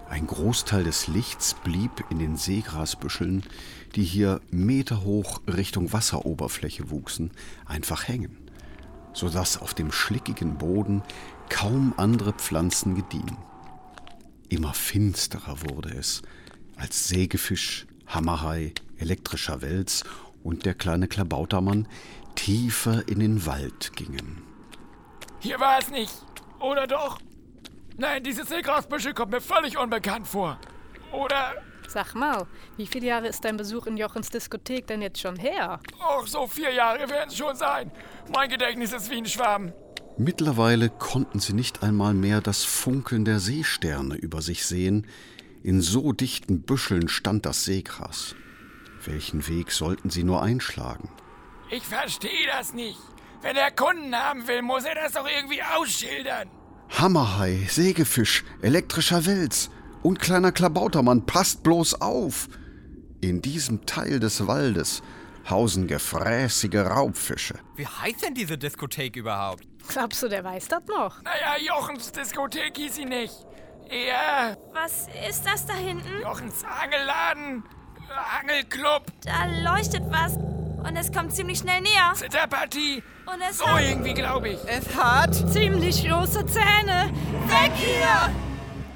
Ein 0.10 0.28
Großteil 0.28 0.84
des 0.84 1.08
Lichts 1.08 1.54
blieb 1.54 2.04
in 2.10 2.20
den 2.20 2.36
Seegrasbüscheln, 2.36 3.44
die 3.96 4.04
hier 4.04 4.42
meterhoch 4.52 5.42
Richtung 5.48 5.92
Wasseroberfläche 5.94 6.90
wuchsen, 6.90 7.32
einfach 7.66 8.08
hängen, 8.08 8.38
so 9.14 9.30
dass 9.30 9.62
auf 9.62 9.74
dem 9.74 9.92
schlickigen 9.92 10.58
Boden 10.58 11.04
kaum 11.50 11.94
andere 11.98 12.34
Pflanzen 12.34 12.96
gediehen. 12.96 13.38
Immer 14.50 14.74
finsterer 14.74 15.58
wurde 15.70 15.90
es, 15.90 16.22
als 16.76 17.08
Sägefisch, 17.08 17.86
Hammerhai, 18.08 18.74
elektrischer 18.98 19.62
Wels 19.62 20.04
und 20.44 20.66
der 20.66 20.74
kleine 20.74 21.08
Klabautermann 21.08 21.88
tiefer 22.36 23.08
in 23.08 23.20
den 23.20 23.46
Wald 23.46 23.92
gingen. 23.96 24.42
Hier 25.40 25.60
war 25.60 25.80
es 25.80 25.90
nicht. 25.90 26.14
Oder 26.60 26.88
doch? 26.88 27.20
Nein, 27.98 28.24
diese 28.24 28.46
Seegrasbüsche 28.46 29.14
kommt 29.14 29.32
mir 29.32 29.42
völlig 29.42 29.78
unbekannt 29.78 30.28
vor. 30.28 30.60
Oder? 31.12 31.54
Sag 31.90 32.14
mal, 32.14 32.46
wie 32.78 32.86
viele 32.86 33.08
Jahre 33.08 33.28
ist 33.28 33.44
dein 33.44 33.58
Besuch 33.58 33.88
in 33.88 33.98
Jochens 33.98 34.30
Diskothek 34.30 34.86
denn 34.86 35.02
jetzt 35.02 35.20
schon 35.20 35.36
her? 35.38 35.80
Och, 36.00 36.28
so 36.28 36.46
vier 36.46 36.72
Jahre 36.72 37.10
werden 37.10 37.30
es 37.30 37.38
schon 37.38 37.56
sein. 37.56 37.92
Mein 38.32 38.48
Gedächtnis 38.48 38.94
ist 38.94 39.10
wie 39.10 39.18
ein 39.18 39.26
Schwamm. 39.26 39.74
Mittlerweile 40.16 40.90
konnten 40.90 41.40
sie 41.40 41.54
nicht 41.54 41.82
einmal 41.82 42.14
mehr 42.14 42.42
das 42.42 42.64
Funkeln 42.64 43.26
der 43.26 43.40
Seesterne 43.40 44.16
über 44.16 44.44
sich 44.44 44.68
sehen. 44.68 45.08
In 45.64 45.82
so 45.82 46.14
dichten 46.14 46.62
Büscheln 46.62 47.08
stand 47.08 47.48
das 47.48 47.66
Seegras. 47.66 48.36
Welchen 49.04 49.48
Weg 49.48 49.72
sollten 49.72 50.12
sie 50.12 50.24
nur 50.24 50.44
einschlagen? 50.44 51.10
Ich 51.72 51.84
verstehe 51.84 52.48
das 52.52 52.72
nicht. 52.74 53.00
Wenn 53.42 53.56
er 53.56 53.72
Kunden 53.72 54.16
haben 54.16 54.48
will, 54.48 54.62
muss 54.62 54.84
er 54.84 54.94
das 54.96 55.14
doch 55.14 55.28
irgendwie 55.28 55.64
ausschildern. 55.64 56.50
Hammerhai, 56.90 57.66
Sägefisch, 57.68 58.44
elektrischer 58.62 59.26
Wels 59.26 59.72
und 60.04 60.20
kleiner 60.20 60.52
Klabautermann, 60.52 61.26
passt 61.26 61.64
bloß 61.64 62.02
auf! 62.02 62.48
In 63.22 63.42
diesem 63.42 63.86
Teil 63.86 64.20
des 64.20 64.48
Waldes 64.48 65.02
hausen 65.50 65.88
gefräßige 65.88 66.76
Raubfische. 66.86 67.56
Wie 67.76 67.86
heißt 67.88 68.24
denn 68.24 68.34
diese 68.34 68.58
Diskothek 68.58 69.16
überhaupt? 69.16 69.64
Glaubst 69.88 70.22
du, 70.24 70.28
der 70.28 70.44
weiß 70.44 70.68
das 70.68 70.84
noch? 70.88 71.22
Naja, 71.24 71.58
Jochens 71.68 72.12
Diskothek 72.12 72.78
hieß 72.78 72.96
sie 72.96 73.06
nicht. 73.06 73.34
Eher 73.90 74.56
Was 74.74 75.08
ist 75.28 75.46
das 75.46 75.66
da 75.66 75.74
hinten? 75.74 76.22
Jochens 76.22 76.64
Angelladen, 76.64 77.64
Angelclub, 78.40 79.06
Da 79.24 79.46
leuchtet 79.74 80.04
was. 80.10 80.36
Und 80.36 80.96
es 80.96 81.12
kommt 81.12 81.36
ziemlich 81.36 81.58
schnell 81.60 81.82
näher. 81.82 82.14
Zitterpartie. 82.14 83.04
Und 83.26 83.42
es 83.50 83.58
So 83.58 83.68
hat 83.68 83.82
irgendwie, 83.84 84.14
glaube 84.14 84.50
ich. 84.50 84.60
Es 84.66 84.96
hat. 84.96 85.34
Ziemlich 85.52 86.08
große 86.08 86.46
Zähne. 86.46 87.12
Weg 87.48 87.72
hier! 87.76 88.49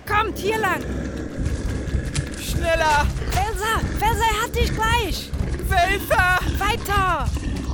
Kommt 0.06 0.38
hier 0.38 0.58
lang. 0.58 0.82
Schneller! 2.40 3.06
Welser, 3.32 4.00
Welser, 4.00 4.24
er 4.24 4.44
hat 4.44 4.56
dich 4.56 4.74
gleich. 4.74 5.30
Welser! 5.70 6.40
Weiter. 6.60 7.30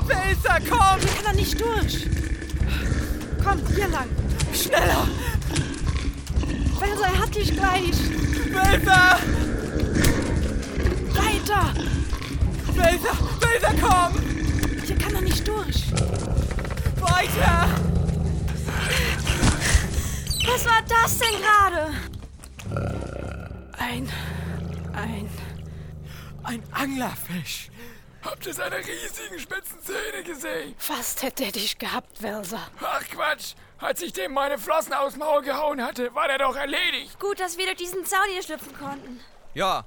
Welser, 0.06 0.60
komm! 0.70 1.00
Hier 1.00 1.12
kann 1.16 1.26
er 1.26 1.34
nicht 1.34 1.60
durch. 1.60 2.08
Kommt 3.44 3.68
hier 3.76 3.88
lang. 3.88 4.08
Schneller! 4.54 5.08
Welser, 6.80 7.06
er 7.06 7.20
hat 7.20 7.36
dich 7.36 7.52
gleich. 7.52 7.98
Welser! 8.52 9.18
Weiter. 11.16 11.74
Welser! 12.74 13.18
Welser, 13.40 13.74
komm! 13.82 14.14
Hier 14.86 14.98
kann 14.98 15.16
er 15.16 15.22
nicht 15.22 15.48
durch. 15.48 15.92
Weiter! 17.02 17.70
Was 20.52 20.66
war 20.66 20.82
das 20.88 21.18
denn 21.18 21.42
gerade? 21.42 22.19
Ein. 23.78 24.10
ein. 24.94 25.30
Ein 26.44 26.64
Anglerfisch. 26.72 27.70
Habt 28.24 28.46
ihr 28.46 28.54
seine 28.54 28.78
riesigen 28.78 29.40
spitzen 29.40 29.80
Zähne 29.82 30.24
gesehen? 30.24 30.76
Fast 30.78 31.24
hätte 31.24 31.46
er 31.46 31.52
dich 31.52 31.78
gehabt, 31.78 32.22
Welser. 32.22 32.68
Ach 32.82 33.04
Quatsch. 33.10 33.54
Als 33.80 34.02
ich 34.02 34.12
dem 34.14 34.34
meine 34.34 34.58
Flossen 34.58 34.94
aufs 34.94 35.16
Maul 35.16 35.42
gehauen 35.42 35.82
hatte, 35.82 36.14
war 36.14 36.28
der 36.28 36.38
doch 36.38 36.56
erledigt. 36.56 37.18
Gut, 37.20 37.40
dass 37.40 37.58
wir 37.58 37.66
durch 37.66 37.78
diesen 37.78 38.06
Zaun 38.06 38.28
hier 38.32 38.44
schlüpfen 38.44 38.78
konnten. 38.78 39.22
Ja, 39.54 39.86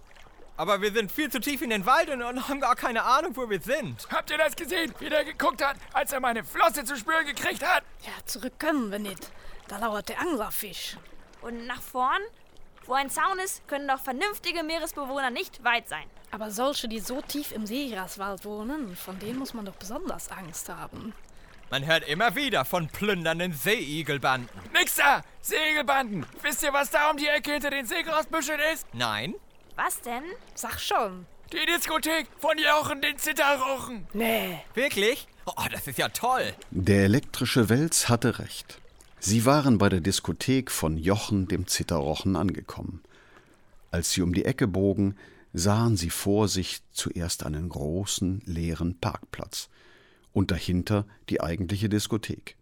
aber 0.57 0.81
wir 0.81 0.92
sind 0.92 1.12
viel 1.12 1.31
zu 1.31 1.40
tief 1.40 1.61
in 1.62 1.71
den 1.71 1.85
Wald 1.85 2.09
und- 2.09 2.23
und 2.23 2.49
haben 2.49 2.61
gar 2.61 2.75
keine 2.75 3.03
Ahnung, 3.05 3.37
wo 3.37 3.49
wir 3.51 3.61
sind. 3.61 4.07
Habt 4.11 4.31
ihr 4.31 4.38
das 4.38 4.57
gesehen, 4.57 4.95
wie 4.99 5.11
der 5.11 5.25
geguckt 5.25 5.62
hat, 5.64 5.77
als 5.92 6.12
er 6.12 6.21
meine 6.21 6.42
Flosse 6.42 6.85
zu 6.85 6.97
spüren 6.97 7.27
gekriegt 7.27 7.62
hat? 7.66 7.85
Ja, 8.03 8.12
zurück 8.25 8.55
können 8.59 8.90
wir 8.90 8.99
nicht. 8.99 9.31
Da 9.68 9.79
lauert 9.79 10.09
der 10.09 10.21
Anglerfisch. 10.21 10.97
Und 11.42 11.66
nach 11.66 11.83
vorn? 11.83 12.23
Wo 12.87 12.95
ein 12.95 13.11
Zaun 13.11 13.38
ist, 13.38 13.66
können 13.68 13.87
doch 13.87 14.01
vernünftige 14.01 14.62
Meeresbewohner 14.62 15.31
nicht 15.31 15.62
weit 15.64 15.88
sein. 15.88 16.05
Aber 16.31 16.51
solche, 16.51 16.88
die 16.88 16.99
so 16.99 17.21
tief 17.21 17.53
im 17.53 17.66
Seegraswald 17.66 18.45
wohnen, 18.45 18.97
von 18.97 19.18
denen 19.18 19.38
muss 19.38 19.55
man 19.55 19.64
doch 19.64 19.77
besonders 19.77 20.31
Angst 20.31 20.68
haben. 20.68 21.14
Man 21.71 21.87
hört 21.87 22.07
immer 22.07 22.35
wieder 22.37 22.64
von 22.64 22.88
plündernden 22.88 23.55
Seeigelbanden. 23.55 24.49
Nix 24.75 24.97
da! 24.97 25.23
Segelbanden! 25.40 26.27
Wisst 26.42 26.62
ihr, 26.62 26.73
was 26.73 26.90
da 26.90 27.11
um 27.11 27.16
die 27.16 27.29
Ecke 27.29 27.53
hinter 27.53 27.71
den 27.71 27.87
Seegrasbüscheln 27.87 28.61
ist? 28.75 28.87
Nein? 28.92 29.35
Was 29.77 30.01
denn? 30.03 30.25
Sag 30.55 30.79
schon. 30.79 31.27
Die 31.53 31.64
Diskothek 31.64 32.29
von 32.38 32.59
Jochen 32.59 33.01
den 33.01 33.16
Zitterrochen. 33.16 34.07
Nee. 34.12 34.61
Wirklich? 34.75 35.27
Oh, 35.47 35.64
das 35.71 35.87
ist 35.87 35.99
ja 35.99 36.09
toll. 36.11 36.55
Der 36.71 37.05
elektrische 37.05 37.68
Wels 37.68 38.09
hatte 38.09 38.38
recht. 38.38 38.82
Sie 39.24 39.44
waren 39.44 39.78
bei 39.78 39.88
der 39.88 40.00
Diskothek 40.00 40.68
von 40.68 40.96
Jochen 40.96 41.46
dem 41.46 41.68
Zitterrochen 41.68 42.35
angekommen. 42.35 43.02
Als 43.92 44.11
sie 44.11 44.20
um 44.20 44.35
die 44.35 44.44
Ecke 44.44 44.66
bogen, 44.66 45.14
sahen 45.52 45.96
sie 45.96 46.11
vor 46.11 46.48
sich 46.48 46.80
zuerst 46.90 47.46
einen 47.46 47.68
großen, 47.68 48.42
leeren 48.46 48.98
Parkplatz 48.98 49.68
und 50.32 50.50
dahinter 50.50 51.06
die 51.28 51.40
eigentliche 51.40 51.88
Diskothek. 51.88 52.56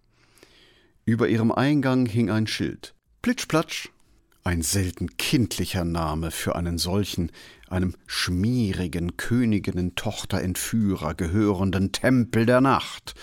Über 1.07 1.29
ihrem 1.29 1.51
Eingang 1.51 2.05
hing 2.05 2.29
ein 2.29 2.47
Schild. 2.47 2.95
Plitschplatsch. 3.23 3.89
Ein 4.45 4.61
selten 4.61 5.17
kindlicher 5.17 5.87
Name 5.87 6.31
für 6.31 6.57
einen 6.57 6.77
solchen, 6.77 7.33
einem 7.71 7.95
schmierigen 8.07 9.17
Königinnen-Tochter-Entführer 9.17 11.15
gehörenden 11.15 11.93
Tempel 11.93 12.45
der 12.45 12.61
Nacht, 12.61 13.15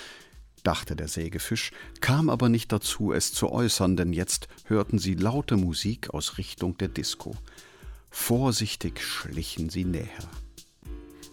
dachte 0.67 0.97
der 0.97 1.07
Sägefisch, 1.07 1.71
kam 2.01 2.29
aber 2.29 2.49
nicht 2.49 2.73
dazu, 2.73 3.13
es 3.13 3.31
zu 3.31 3.49
äußern, 3.49 3.95
denn 3.95 4.11
jetzt 4.11 4.49
hörten 4.65 4.99
sie 4.99 5.15
laute 5.15 5.55
Musik 5.55 6.13
aus 6.13 6.37
Richtung 6.37 6.77
der 6.77 6.89
Disco. 6.89 7.33
Vorsichtig 8.09 9.01
schlichen 9.01 9.69
sie 9.69 9.85
näher. 9.85 10.29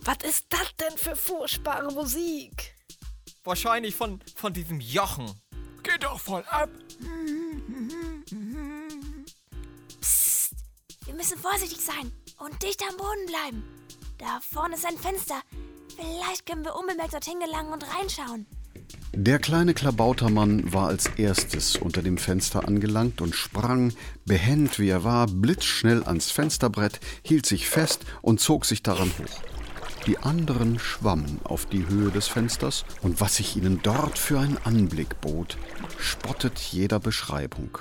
Was 0.02 0.18
ist 0.24 0.46
das 0.50 0.76
denn 0.76 0.96
für 0.96 1.16
furchtbare 1.16 1.92
Musik? 1.92 2.76
Wahrscheinlich 3.42 3.96
von, 3.96 4.20
von 4.36 4.52
diesem 4.52 4.80
Jochen. 4.80 5.28
Geht 5.82 6.04
doch 6.04 6.20
voll 6.20 6.44
ab. 6.44 6.70
Psst. 10.00 10.54
Wir 11.06 11.14
müssen 11.14 11.38
vorsichtig 11.38 11.80
sein 11.80 12.12
und 12.38 12.62
dicht 12.62 12.80
am 12.88 12.96
Boden 12.96 13.26
bleiben. 13.26 13.64
Da 14.18 14.38
vorne 14.48 14.76
ist 14.76 14.86
ein 14.86 14.96
Fenster. 14.96 15.42
Vielleicht 15.96 16.46
können 16.46 16.64
wir 16.64 16.76
unbemerkt 16.76 17.14
dorthin 17.14 17.40
gelangen 17.40 17.72
und 17.72 17.82
reinschauen. 17.82 18.46
Der 19.12 19.38
kleine 19.38 19.74
Klabautermann 19.74 20.72
war 20.72 20.88
als 20.88 21.06
erstes 21.16 21.76
unter 21.76 22.02
dem 22.02 22.18
Fenster 22.18 22.66
angelangt 22.66 23.20
und 23.20 23.36
sprang, 23.36 23.92
behend 24.26 24.78
wie 24.80 24.88
er 24.88 25.04
war, 25.04 25.28
blitzschnell 25.28 26.02
ans 26.02 26.32
Fensterbrett, 26.32 26.98
hielt 27.22 27.46
sich 27.46 27.68
fest 27.68 28.04
und 28.22 28.40
zog 28.40 28.64
sich 28.64 28.82
daran 28.82 29.12
hoch. 29.18 29.42
Die 30.06 30.18
anderen 30.18 30.78
schwammen 30.78 31.40
auf 31.44 31.64
die 31.66 31.86
Höhe 31.86 32.10
des 32.10 32.26
Fensters, 32.26 32.84
und 33.02 33.20
was 33.20 33.36
sich 33.36 33.56
ihnen 33.56 33.80
dort 33.82 34.18
für 34.18 34.40
ein 34.40 34.58
Anblick 34.64 35.20
bot, 35.20 35.56
spottet 35.98 36.58
jeder 36.58 36.98
Beschreibung. 36.98 37.78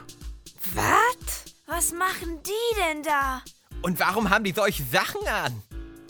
Was? 0.76 1.44
Was 1.66 1.92
machen 1.92 2.38
die 2.46 2.76
denn 2.80 3.04
da? 3.04 3.42
Und 3.82 4.00
warum 4.00 4.30
haben 4.30 4.44
die 4.44 4.54
solche 4.54 4.84
Sachen 4.84 5.28
an? 5.28 5.54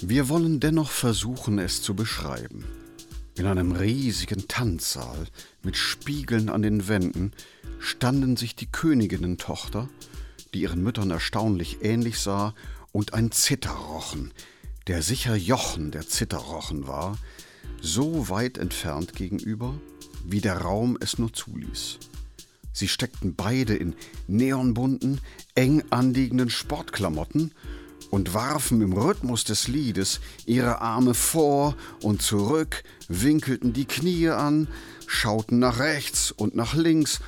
Wir 0.02 0.28
wollen 0.28 0.60
dennoch 0.60 0.92
versuchen, 0.92 1.60
es 1.60 1.82
zu 1.82 1.96
beschreiben. 1.96 2.66
In 3.36 3.48
einem 3.48 3.72
riesigen 3.72 4.48
Tanzsaal 4.48 5.26
mit 5.63 5.76
Spiegeln 5.76 6.50
an 6.50 6.62
den 6.62 6.88
Wänden 6.88 7.32
standen 7.80 8.38
sich 8.38 8.56
die 8.56 8.67
Königinnentochter, 8.67 9.89
die 10.54 10.62
ihren 10.62 10.84
Müttern 10.84 11.10
erstaunlich 11.10 11.80
ähnlich 11.82 12.19
sah, 12.19 12.54
und 12.91 13.15
ein 13.15 13.32
Zitterrochen, 13.32 14.32
der 14.86 15.02
sicher 15.02 15.36
Jochen 15.36 15.89
der 15.89 16.08
Zitterrochen 16.08 16.86
war, 16.86 17.17
so 17.82 18.30
weit 18.30 18.60
entfernt 18.60 19.15
gegenüber, 19.15 19.74
wie 20.24 20.41
der 20.41 20.60
Raum 20.60 20.96
es 21.02 21.17
nur 21.17 21.34
zuließ. 21.34 21.98
Sie 22.72 22.88
steckten 22.88 23.34
beide 23.34 23.76
in 23.76 23.96
neonbunten, 24.28 25.22
eng 25.56 25.84
anliegenden 25.89 26.52
Sportklamotten 26.52 27.52
und 28.13 28.36
warfen 28.36 28.80
im 28.84 28.93
Rhythmus 28.93 29.43
des 29.43 29.67
Liedes 29.67 30.19
ihre 30.45 30.82
Arme 30.82 31.15
vor 31.15 31.76
und 32.04 32.21
zurück, 32.21 32.84
winkelten 33.08 33.73
die 33.73 33.86
Knie 33.86 34.30
an, 34.30 34.67
schauten 35.08 35.58
nach 35.58 35.80
rechts 35.80 36.32
und 36.32 36.56
nach 36.56 36.76
links, 36.76 37.21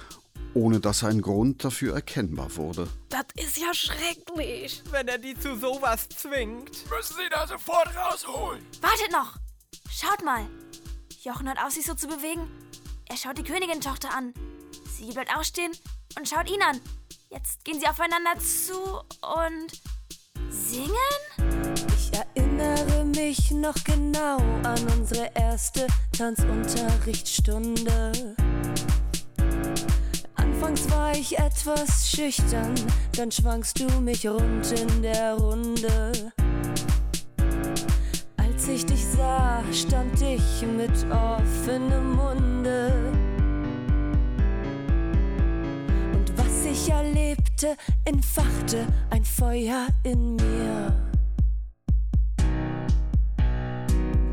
ohne 0.54 0.80
dass 0.80 1.04
ein 1.04 1.24
Grund 1.24 1.64
dafür 1.64 1.96
erkennbar 1.96 2.56
wurde. 2.56 2.88
Das 3.10 3.26
ist 3.36 3.58
ja 3.58 3.74
schrecklich. 3.74 4.84
Wenn 4.92 5.08
er 5.08 5.18
die 5.18 5.34
zu 5.34 5.58
sowas 5.58 6.08
zwingt. 6.08 6.88
Müssen 6.92 7.16
Sie 7.16 7.30
da 7.32 7.48
sofort 7.48 7.90
rausholen. 7.96 8.64
Wartet 8.80 9.12
noch! 9.12 9.38
Schaut 9.90 10.24
mal! 10.24 10.46
Jochen 11.24 11.48
hört 11.48 11.64
auf, 11.66 11.72
sich 11.72 11.88
so 11.88 11.96
zu 11.96 12.06
bewegen. 12.06 12.48
Er 13.10 13.18
schaut 13.18 13.40
die 13.40 13.44
Königin-Tochter 13.44 14.16
an. 14.16 14.36
Sie 14.96 15.12
bleibt 15.12 15.36
auch 15.36 15.44
stehen 15.44 15.72
und 16.16 16.30
schaut 16.30 16.48
ihn 16.48 16.62
an. 16.62 16.80
Jetzt 17.32 17.66
gehen 17.66 17.80
sie 17.80 17.88
aufeinander 17.88 18.38
zu 18.38 18.80
und 18.80 19.95
singen? 20.56 20.94
Ich 21.98 22.12
erinnere 22.14 23.06
mich 23.06 23.52
noch 23.52 23.76
genau 23.84 24.38
an 24.64 24.80
unsere 24.98 25.30
erste 25.36 25.88
Tanzunterrichtsstunde. 26.18 28.12
Anfangs 30.36 30.90
war 30.90 31.14
ich 31.14 31.38
etwas 31.38 32.10
schüchtern, 32.10 32.74
dann 33.18 33.32
schwangst 33.32 33.80
du 33.80 33.88
mich 34.02 34.28
rund 34.28 34.72
in 34.72 35.02
der 35.02 35.34
Runde. 35.36 36.32
Als 38.38 38.68
ich 38.68 38.86
dich 38.86 39.06
sah, 39.06 39.62
stand 39.72 40.22
ich 40.22 40.64
mit 40.66 41.06
offenem 41.12 42.14
Munde. 42.16 42.55
Erlebte, 47.56 47.78
entfachte 48.06 48.86
ein 49.10 49.24
Feuer 49.24 49.88
in 50.04 50.36
mir. 50.36 50.94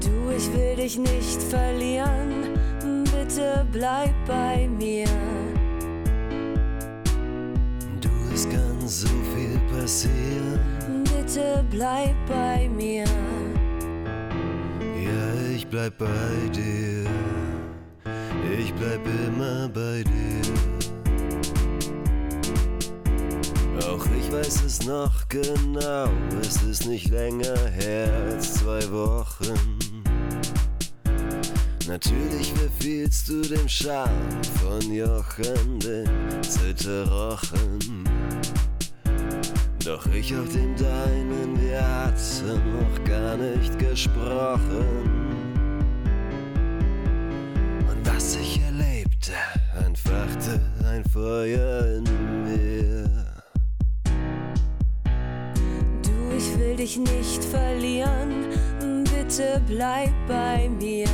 Du, 0.01 0.31
ich 0.37 0.53
will 0.53 0.77
dich 0.77 0.99
nicht 0.99 1.43
verlieren, 1.43 2.59
bitte 3.05 3.67
bleib 3.73 4.13
bei 4.27 4.69
mir. 4.69 5.07
Du, 8.01 8.11
es 8.35 8.49
kann 8.49 8.87
so 8.87 9.09
viel 9.09 9.59
passieren. 9.73 10.61
Bitte 11.05 11.65
bleib 11.71 12.15
bei 12.27 12.69
mir. 12.69 13.05
Ja, 14.97 15.55
ich 15.55 15.67
bleib 15.67 15.97
bei 15.99 16.07
dir. 16.53 17.07
Ich 18.59 18.73
bleib 18.75 19.01
immer 19.07 19.69
bei 19.69 20.03
dir. 20.03 20.72
Ich 24.19 24.33
weiß 24.33 24.63
es 24.65 24.87
noch 24.87 25.29
genau, 25.29 26.09
es 26.41 26.63
ist 26.63 26.87
nicht 26.87 27.09
länger 27.09 27.59
her 27.71 28.11
als 28.31 28.55
zwei 28.55 28.81
Wochen. 28.91 30.03
Natürlich 31.89 32.53
verfehlst 32.53 33.29
du 33.29 33.43
den 33.43 33.69
Charme 33.69 34.43
von 34.61 34.81
Jochen, 34.93 35.79
den 35.81 36.09
Zitterrochen. 36.43 38.09
Doch 39.85 40.07
ich 40.15 40.35
auf 40.37 40.49
dem 40.53 40.77
deinen, 40.77 41.61
wir 41.61 41.81
hatten 41.81 42.63
noch 42.79 43.05
gar 43.05 43.37
nicht 43.37 43.79
gesprochen. 43.79 45.11
Und 47.91 48.07
was 48.07 48.37
ich 48.37 48.61
erlebte, 48.61 49.33
entfachte 49.85 50.61
ein 50.85 51.05
Feuer 51.05 51.97
in 51.97 52.05
mir. 52.05 52.42
Dich 56.83 56.99
nicht 56.99 57.45
verlieren, 57.45 58.49
bitte 59.05 59.63
bleib 59.69 60.11
bei 60.27 60.69
mir. 60.69 61.07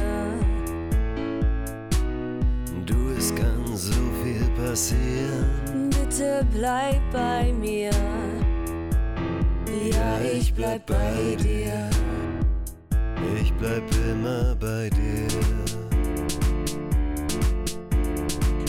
Du, 2.87 3.11
es 3.19 3.35
kann 3.35 3.77
so 3.77 3.93
viel 4.23 4.49
passieren. 4.57 5.91
Bitte 5.91 6.47
bleib 6.55 7.03
bei 7.13 7.53
mir. 7.53 7.91
Ja, 9.93 10.21
ich 10.33 10.55
bleib 10.55 10.87
bei 10.87 11.37
dir. 11.37 11.91
Ich 13.39 13.53
bleib 13.53 13.83
immer 14.11 14.55
bei 14.55 14.89
dir. 14.89 15.29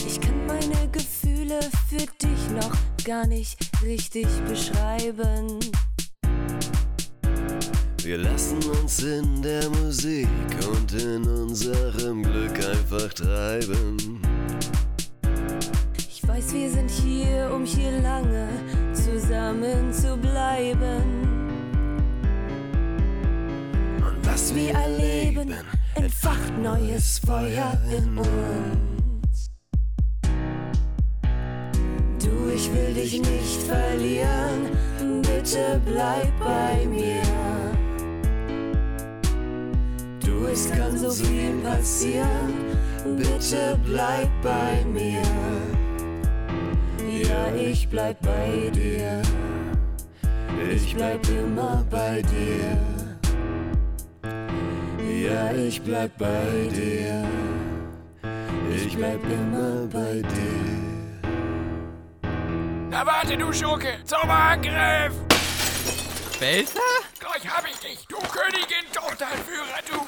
Ich 0.06 0.20
kann 0.20 0.46
meine 0.46 0.86
Gefühle 0.92 1.60
für 1.88 2.04
dich 2.20 2.50
noch 2.60 2.76
gar 3.06 3.26
nicht 3.26 3.58
richtig 3.82 4.26
beschreiben. 4.46 5.58
Wir 8.02 8.16
lassen 8.16 8.58
uns 8.82 9.02
in 9.02 9.42
der 9.42 9.68
Musik 9.68 10.26
und 10.72 10.92
in 10.94 11.22
unserem 11.22 12.22
Glück 12.22 12.56
einfach 12.56 13.12
treiben. 13.12 14.22
Ich 16.08 16.26
weiß, 16.26 16.54
wir 16.54 16.70
sind 16.70 16.90
hier, 16.90 17.50
um 17.54 17.66
hier 17.66 18.00
lange 18.00 18.48
zusammen 18.94 19.92
zu 19.92 20.16
bleiben. 20.16 21.02
Und 23.98 24.26
was 24.26 24.54
wir 24.54 24.72
erleben, 24.72 25.54
entfacht 25.94 26.56
neues 26.58 27.18
Feuer 27.18 27.78
in 27.94 28.16
uns. 28.16 29.50
Du, 32.18 32.50
ich 32.54 32.72
will 32.72 32.94
dich 32.94 33.18
nicht 33.18 33.62
verlieren, 33.68 34.70
bitte 35.22 35.78
bleib 35.84 36.32
bei 36.40 36.86
mir. 36.86 37.79
Du, 40.40 40.46
es 40.46 40.70
kann 40.70 40.96
so 40.96 41.10
viel 41.10 41.52
passieren, 41.62 42.54
bitte 43.04 43.78
bleib 43.84 44.28
bei 44.42 44.82
mir. 44.86 45.22
Ja, 47.06 47.54
ich 47.54 47.86
bleib 47.86 48.18
bei 48.22 48.70
dir. 48.70 49.20
Ich 50.72 50.94
bleib 50.94 51.28
immer 51.28 51.84
bei 51.90 52.22
dir. 52.22 52.78
Ja, 55.04 55.52
ich 55.52 55.82
bleib 55.82 56.16
bei 56.16 56.68
dir. 56.74 57.22
Ich 58.74 58.96
bleib 58.96 59.22
immer 59.24 59.86
bei 59.92 60.22
dir. 60.22 60.70
Na 62.88 63.04
warte, 63.04 63.36
du 63.36 63.52
Schurke! 63.52 63.98
Zum 64.04 64.30
Angriff! 64.30 65.12
Belzer? 66.38 66.80
Gleich 67.18 67.46
hab 67.46 67.66
ich 67.66 67.69
dich, 67.82 68.06
du 68.06 68.16
Königin, 68.16 68.86
Tochterführer, 68.92 69.80
du! 69.90 70.06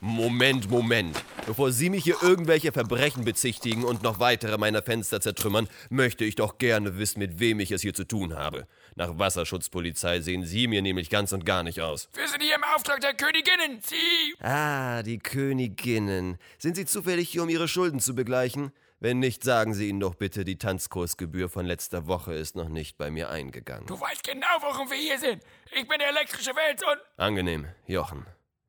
Moment, 0.00 0.70
Moment. 0.70 1.16
Bevor 1.46 1.72
Sie 1.72 1.90
mich 1.90 2.04
hier 2.04 2.22
irgendwelche 2.22 2.72
Verbrechen 2.72 3.24
bezichtigen 3.24 3.84
und 3.84 4.02
noch 4.02 4.20
weitere 4.20 4.56
meiner 4.56 4.82
Fenster 4.82 5.20
zertrümmern, 5.20 5.68
möchte 5.90 6.24
ich 6.24 6.36
doch 6.36 6.58
gerne 6.58 6.98
wissen, 6.98 7.18
mit 7.18 7.40
wem 7.40 7.58
ich 7.58 7.72
es 7.72 7.82
hier 7.82 7.94
zu 7.94 8.04
tun 8.04 8.36
habe. 8.36 8.66
Nach 8.94 9.18
Wasserschutzpolizei 9.18 10.20
sehen 10.20 10.44
Sie 10.44 10.68
mir 10.68 10.82
nämlich 10.82 11.10
ganz 11.10 11.32
und 11.32 11.44
gar 11.44 11.62
nicht 11.62 11.80
aus. 11.80 12.08
Wir 12.14 12.28
sind 12.28 12.42
hier 12.42 12.54
im 12.54 12.64
Auftrag 12.76 13.00
der 13.00 13.14
Königinnen, 13.14 13.80
Sie! 13.82 14.34
Ah, 14.44 15.02
die 15.02 15.18
Königinnen. 15.18 16.38
Sind 16.58 16.76
Sie 16.76 16.86
zufällig 16.86 17.28
hier, 17.30 17.42
um 17.42 17.48
Ihre 17.48 17.68
Schulden 17.68 18.00
zu 18.00 18.14
begleichen? 18.14 18.72
Wenn 19.00 19.20
nicht, 19.20 19.44
sagen 19.44 19.74
Sie 19.74 19.88
ihnen 19.88 20.00
doch 20.00 20.16
bitte, 20.16 20.44
die 20.44 20.58
Tanzkursgebühr 20.58 21.48
von 21.48 21.64
letzter 21.64 22.08
Woche 22.08 22.34
ist 22.34 22.56
noch 22.56 22.68
nicht 22.68 22.98
bei 22.98 23.12
mir 23.12 23.30
eingegangen. 23.30 23.86
Du 23.86 24.00
weißt 24.00 24.24
genau, 24.24 24.46
warum 24.60 24.90
wir 24.90 24.96
hier 24.96 25.20
sind. 25.20 25.40
Ich 25.72 25.86
bin 25.86 25.98
der 25.98 26.08
elektrische 26.08 26.54
Welt 26.54 26.82
und... 26.82 26.98
Angenehm, 27.16 27.68
Jochen. 27.86 28.26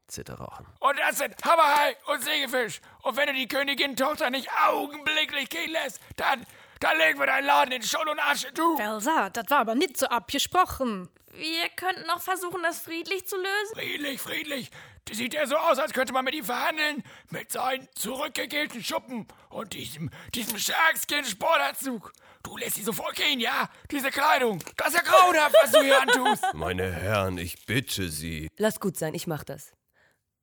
Zitterrochen. 0.08 0.66
Und 0.80 0.98
das 1.00 1.20
sind 1.20 1.36
Hammerhai 1.44 1.96
und 2.08 2.24
Sägefisch. 2.24 2.82
Und 3.04 3.16
wenn 3.16 3.28
du 3.28 3.34
die 3.34 3.48
Königin-Tochter 3.48 4.30
nicht 4.30 4.50
augenblicklich 4.68 5.50
gehen 5.50 5.72
lässt, 5.72 6.02
dann, 6.16 6.46
dann 6.80 6.98
legen 6.98 7.20
wir 7.20 7.28
deinen 7.28 7.46
Laden 7.46 7.72
in 7.72 7.84
Schutt 7.84 8.08
und 8.08 8.20
Asche, 8.20 8.52
du. 8.52 8.78
Elsa, 8.80 9.30
das 9.30 9.50
war 9.50 9.60
aber 9.60 9.76
nicht 9.76 9.98
so 9.98 10.08
abgesprochen. 10.08 11.10
Wir 11.34 11.70
könnten 11.70 12.08
noch 12.08 12.22
versuchen, 12.22 12.64
das 12.64 12.80
friedlich 12.80 13.28
zu 13.28 13.38
lösen. 13.38 13.76
Friedlich, 13.76 14.20
friedlich. 14.20 14.72
Die 15.08 15.16
sieht 15.16 15.34
ja 15.34 15.46
so 15.46 15.58
aus, 15.58 15.80
als 15.80 15.94
könnte 15.94 16.14
man 16.14 16.26
mit 16.26 16.36
ihm 16.36 16.46
verhandeln. 16.46 17.04
Mit 17.30 17.52
seinen 17.52 17.88
zurückgegelten 17.96 18.84
Schuppen 18.84 19.28
und 19.50 19.74
diesem, 19.74 20.10
diesem 20.34 20.58
Sharkskin-Sportanzug. 20.58 22.12
Du 22.44 22.56
lässt 22.58 22.76
sie 22.76 22.84
sofort 22.84 23.16
gehen, 23.16 23.40
ja? 23.40 23.70
Diese 23.92 24.10
Kleidung. 24.12 24.60
Das 24.78 24.90
ist 24.90 24.96
ja 24.96 25.02
grauenhaft, 25.02 25.56
was 25.62 25.72
du 25.72 25.82
hier 25.82 26.02
antust. 26.02 26.44
Meine 26.54 26.92
Herren, 26.92 27.38
ich 27.38 27.66
bitte 27.66 28.10
Sie. 28.10 28.48
Lass 28.58 28.80
gut 28.80 28.98
sein, 28.98 29.14
ich 29.14 29.28
mach 29.28 29.44
das. 29.44 29.74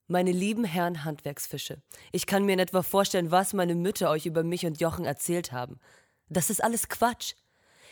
Meine 0.08 0.30
lieben 0.30 0.64
Herren 0.64 1.04
Handwerksfische, 1.04 1.82
ich 2.12 2.26
kann 2.26 2.44
mir 2.44 2.52
in 2.52 2.58
etwa 2.60 2.82
vorstellen, 2.82 3.32
was 3.32 3.54
meine 3.54 3.74
Mütter 3.74 4.08
euch 4.10 4.24
über 4.24 4.44
mich 4.44 4.64
und 4.64 4.80
Jochen 4.80 5.04
erzählt 5.04 5.50
haben. 5.50 5.80
Das 6.28 6.48
ist 6.48 6.62
alles 6.62 6.88
Quatsch. 6.88 7.34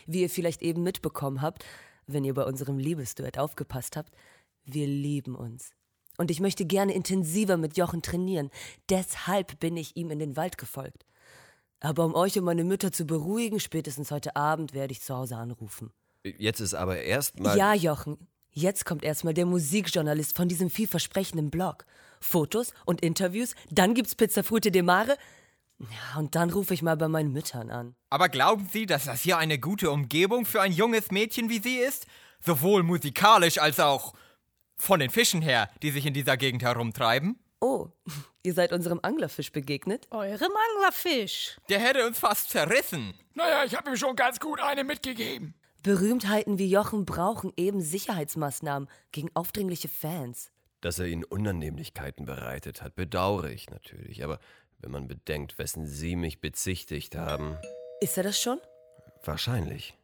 Wie 0.05 0.21
ihr 0.21 0.29
vielleicht 0.29 0.61
eben 0.61 0.81
mitbekommen 0.81 1.41
habt, 1.41 1.65
wenn 2.07 2.23
ihr 2.23 2.33
bei 2.33 2.43
unserem 2.43 2.77
Liebesduett 2.77 3.37
aufgepasst 3.37 3.97
habt, 3.97 4.13
wir 4.63 4.87
lieben 4.87 5.35
uns. 5.35 5.71
Und 6.17 6.31
ich 6.31 6.39
möchte 6.39 6.65
gerne 6.65 6.93
intensiver 6.93 7.57
mit 7.57 7.75
Jochen 7.75 8.01
trainieren. 8.01 8.49
Deshalb 8.89 9.59
bin 9.59 9.75
ich 9.75 9.97
ihm 9.97 10.09
in 10.09 10.19
den 10.19 10.37
Wald 10.37 10.57
gefolgt. 10.57 11.05
Aber 11.79 12.05
um 12.05 12.15
euch 12.15 12.37
und 12.37 12.45
meine 12.45 12.63
Mütter 12.63 12.91
zu 12.91 13.05
beruhigen, 13.05 13.59
spätestens 13.59 14.11
heute 14.11 14.35
Abend 14.35 14.73
werde 14.73 14.91
ich 14.91 15.01
zu 15.01 15.15
Hause 15.15 15.37
anrufen. 15.37 15.91
Jetzt 16.23 16.59
ist 16.59 16.73
aber 16.73 17.01
erstmal. 17.01 17.57
Ja, 17.57 17.73
Jochen. 17.73 18.17
Jetzt 18.49 18.85
kommt 18.85 19.03
erstmal 19.03 19.33
der 19.33 19.45
Musikjournalist 19.45 20.35
von 20.35 20.47
diesem 20.47 20.69
vielversprechenden 20.69 21.51
Blog. 21.51 21.85
Fotos 22.21 22.73
und 22.85 23.01
Interviews, 23.01 23.53
dann 23.69 23.93
gibt's 23.93 24.15
Pizza 24.15 24.43
Frute 24.43 24.71
de 24.71 24.81
Mare. 24.81 25.17
Ja, 25.77 26.19
und 26.19 26.35
dann 26.35 26.49
rufe 26.49 26.73
ich 26.73 26.81
mal 26.81 26.95
bei 26.95 27.09
meinen 27.09 27.33
Müttern 27.33 27.69
an. 27.69 27.95
Aber 28.09 28.29
glauben 28.29 28.67
Sie, 28.71 28.85
dass 28.85 29.05
das 29.05 29.21
hier 29.21 29.37
eine 29.37 29.59
gute 29.59 29.91
Umgebung 29.91 30.45
für 30.45 30.61
ein 30.61 30.71
junges 30.71 31.11
Mädchen 31.11 31.49
wie 31.49 31.59
Sie 31.59 31.75
ist? 31.75 32.07
Sowohl 32.39 32.83
musikalisch 32.83 33.57
als 33.57 33.79
auch 33.79 34.13
von 34.77 34.99
den 34.99 35.09
Fischen 35.09 35.41
her, 35.41 35.69
die 35.81 35.91
sich 35.91 36.05
in 36.05 36.13
dieser 36.13 36.37
Gegend 36.37 36.63
herumtreiben? 36.63 37.39
Oh, 37.67 37.89
ihr 38.43 38.53
seid 38.53 38.71
unserem 38.71 38.99
Anglerfisch 39.01 39.51
begegnet? 39.51 40.07
Eurem 40.11 40.51
Anglerfisch? 40.69 41.57
Der 41.67 41.79
hätte 41.79 42.05
uns 42.05 42.19
fast 42.19 42.51
zerrissen. 42.51 43.15
Naja, 43.33 43.63
ich 43.65 43.75
habe 43.75 43.89
ihm 43.89 43.97
schon 43.97 44.15
ganz 44.15 44.39
gut 44.39 44.59
eine 44.59 44.83
mitgegeben. 44.83 45.55
Berühmtheiten 45.81 46.59
wie 46.59 46.69
Jochen 46.69 47.05
brauchen 47.05 47.51
eben 47.57 47.81
Sicherheitsmaßnahmen 47.81 48.87
gegen 49.11 49.31
aufdringliche 49.33 49.87
Fans. 49.87 50.51
Dass 50.81 50.99
er 50.99 51.07
ihnen 51.07 51.23
Unannehmlichkeiten 51.23 52.27
bereitet 52.27 52.83
hat, 52.83 52.95
bedauere 52.95 53.49
ich 53.49 53.71
natürlich. 53.71 54.23
Aber 54.23 54.37
wenn 54.77 54.91
man 54.91 55.07
bedenkt, 55.07 55.57
wessen 55.57 55.87
Sie 55.87 56.15
mich 56.15 56.41
bezichtigt 56.41 57.15
haben. 57.15 57.57
Ist 57.99 58.15
er 58.15 58.23
das 58.23 58.39
schon? 58.39 58.59
Wahrscheinlich. 59.23 59.97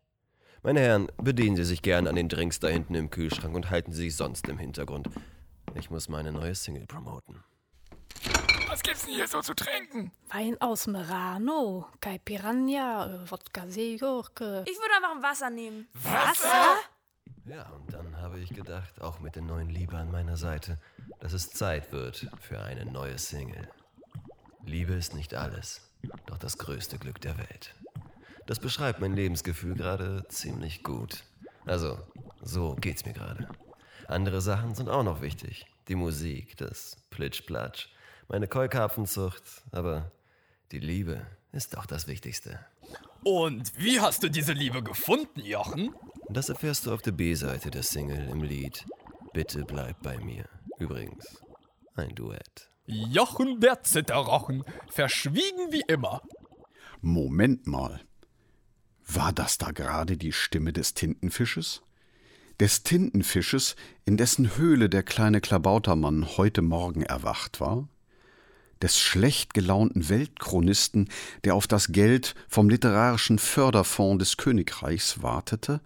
Meine 0.64 0.80
Herren, 0.80 1.12
bedienen 1.18 1.57
Sie 1.57 1.66
sich 1.66 1.84
gern 1.84 2.07
an 2.07 2.16
den 2.16 2.28
Drinks 2.28 2.59
da 2.59 2.70
hinten 2.70 2.95
im 2.95 3.12
Kühlschrank 3.12 3.53
und 3.53 3.70
halten 3.70 3.91
Sie 3.91 4.09
sich 4.09 4.16
sonst 4.16 4.49
im 4.49 4.57
Hintergrund. 4.57 5.09
Ich 5.76 5.91
muss 5.91 6.09
meine 6.09 6.32
neue 6.32 6.55
Single 6.55 6.88
promoten. 6.88 7.43
Was 8.67 8.84
gibt's 8.84 9.05
denn 9.05 9.15
hier 9.15 9.28
so 9.28 9.41
zu 9.41 9.53
trinken? 9.53 10.11
Wein 10.30 10.55
aus 10.61 10.88
Merano, 10.88 11.88
Caipiranha, 11.99 13.05
äh, 13.07 13.32
Wodka 13.32 13.67
Seegurke. 13.67 14.63
Ich 14.67 14.78
würde 14.78 14.95
einfach 14.95 15.15
ein 15.15 15.24
Wasser 15.24 15.49
nehmen. 15.49 15.88
Wasser? 15.93 16.78
Ja, 17.45 17.69
und 17.69 17.91
dann 17.91 18.17
habe 18.17 18.39
ich 18.39 18.49
gedacht, 18.49 19.01
auch 19.01 19.19
mit 19.19 19.36
der 19.36 19.41
neuen 19.41 19.69
Liebe 19.69 19.97
an 19.97 20.11
meiner 20.11 20.38
Seite, 20.38 20.80
dass 21.19 21.34
es 21.34 21.49
Zeit 21.49 21.91
wird 21.91 22.28
für 22.39 22.61
eine 22.61 22.86
neue 22.86 23.17
Single. 23.17 23.67
Liebe 24.63 24.93
ist 24.93 25.15
nicht 25.15 25.34
alles, 25.34 25.82
doch 26.28 26.38
das 26.38 26.57
größte 26.57 26.97
Glück 26.97 27.19
der 27.19 27.38
Welt. 27.38 27.74
Das 28.45 28.59
beschreibt 28.59 28.99
mein 28.99 29.15
Lebensgefühl 29.15 29.76
gerade 29.76 30.26
ziemlich 30.30 30.84
gut. 30.84 31.24
Also, 31.65 31.99
so 32.41 32.76
geht's 32.76 33.05
mir 33.05 33.13
gerade. 33.13 33.49
Andere 34.07 34.41
Sachen 34.41 34.76
sind 34.76 34.89
auch 34.89 35.03
noch 35.03 35.22
wichtig. 35.22 35.65
Die 35.88 35.95
Musik, 35.95 36.57
das 36.57 36.97
Plitsch-Platsch, 37.09 37.89
meine 38.32 38.47
Keukarpfenzucht, 38.47 39.43
aber 39.71 40.09
die 40.71 40.79
Liebe 40.79 41.25
ist 41.51 41.75
doch 41.75 41.86
das 41.86 42.07
Wichtigste. 42.07 42.59
Und 43.23 43.73
wie 43.77 43.99
hast 43.99 44.23
du 44.23 44.29
diese 44.29 44.53
Liebe 44.53 44.82
gefunden, 44.82 45.41
Jochen? 45.41 45.93
Das 46.29 46.47
erfährst 46.47 46.86
du 46.86 46.93
auf 46.93 47.01
der 47.01 47.11
B-Seite 47.11 47.69
der 47.71 47.84
Single 47.84 48.29
im 48.29 48.41
Lied 48.41 48.86
Bitte 49.34 49.63
bleib 49.63 50.01
bei 50.01 50.17
mir. 50.17 50.45
Übrigens, 50.77 51.41
ein 51.95 52.15
Duett. 52.15 52.69
Jochen 52.86 53.59
der 53.59 53.84
Zitterrochen, 53.84 54.63
verschwiegen 54.89 55.71
wie 55.71 55.84
immer. 55.88 56.21
Moment 57.01 57.67
mal. 57.67 58.01
War 59.07 59.32
das 59.32 59.57
da 59.57 59.71
gerade 59.71 60.17
die 60.17 60.34
Stimme 60.34 60.73
des 60.73 60.93
Tintenfisches? 60.93 61.82
Des 62.59 62.84
Tintenfisches, 62.84 63.75
in 64.05 64.17
dessen 64.17 64.57
Höhle 64.57 64.89
der 64.89 65.03
kleine 65.03 65.39
Klabautermann 65.39 66.38
heute 66.38 66.61
Morgen 66.61 67.03
erwacht 67.03 67.59
war? 67.59 67.88
Des 68.82 68.99
schlecht 68.99 69.53
gelaunten 69.53 70.09
Weltchronisten, 70.09 71.09
der 71.43 71.55
auf 71.55 71.67
das 71.67 71.91
Geld 71.91 72.34
vom 72.47 72.69
literarischen 72.69 73.38
Förderfonds 73.38 74.19
des 74.19 74.38
Königreichs 74.38 75.21
wartete? 75.21 75.82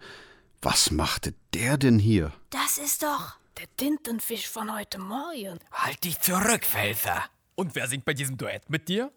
Was 0.62 0.90
machte 0.90 1.34
der 1.52 1.76
denn 1.76 1.98
hier? 1.98 2.32
Das 2.50 2.78
ist 2.78 3.02
doch. 3.02 3.36
Der 3.58 3.66
Tintenfisch 3.76 4.48
von 4.48 4.74
heute 4.74 4.98
Morgen. 4.98 5.58
Halt 5.72 6.04
dich 6.04 6.20
zurück, 6.20 6.64
Felser. 6.64 7.24
Und 7.54 7.74
wer 7.74 7.88
singt 7.88 8.04
bei 8.04 8.14
diesem 8.14 8.36
Duett 8.36 8.68
mit 8.68 8.88
dir? 8.88 9.10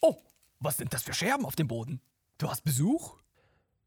Oh, 0.00 0.16
was 0.58 0.76
sind 0.76 0.92
das 0.92 1.02
für 1.02 1.12
Scherben 1.12 1.44
auf 1.44 1.56
dem 1.56 1.68
Boden? 1.68 2.00
Du 2.38 2.48
hast 2.48 2.64
Besuch? 2.64 3.16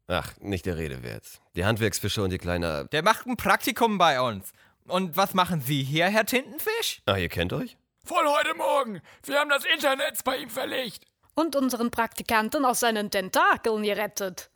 Ach, 0.06 0.32
nicht 0.40 0.66
der 0.66 0.76
Rede 0.76 1.02
wert. 1.02 1.40
Die 1.56 1.64
Handwerksfische 1.64 2.22
und 2.22 2.30
die 2.30 2.38
kleine. 2.38 2.86
Der 2.92 3.02
macht 3.02 3.26
ein 3.26 3.36
Praktikum 3.36 3.98
bei 3.98 4.20
uns. 4.20 4.52
Und 4.86 5.16
was 5.16 5.32
machen 5.34 5.60
Sie 5.60 5.82
hier, 5.82 6.08
Herr 6.08 6.26
Tintenfisch? 6.26 7.02
Ah, 7.06 7.16
ihr 7.16 7.28
kennt 7.30 7.52
euch? 7.52 7.76
Von 8.06 8.28
heute 8.28 8.54
Morgen. 8.54 9.00
Wir 9.22 9.38
haben 9.38 9.48
das 9.48 9.64
Internet 9.64 10.22
bei 10.24 10.36
ihm 10.36 10.50
verlegt. 10.50 11.06
Und 11.34 11.56
unseren 11.56 11.90
Praktikanten 11.90 12.66
aus 12.66 12.80
seinen 12.80 13.10
Tentakeln 13.10 13.82
gerettet. 13.82 14.50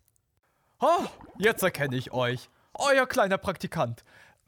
Oh, 0.81 1.07
jetzt 1.39 1.63
erkenne 1.63 1.97
ich 1.97 2.13
euch. 2.13 2.51
Euer 2.75 3.07
kleiner 3.07 3.39
Praktikant. 3.39 4.05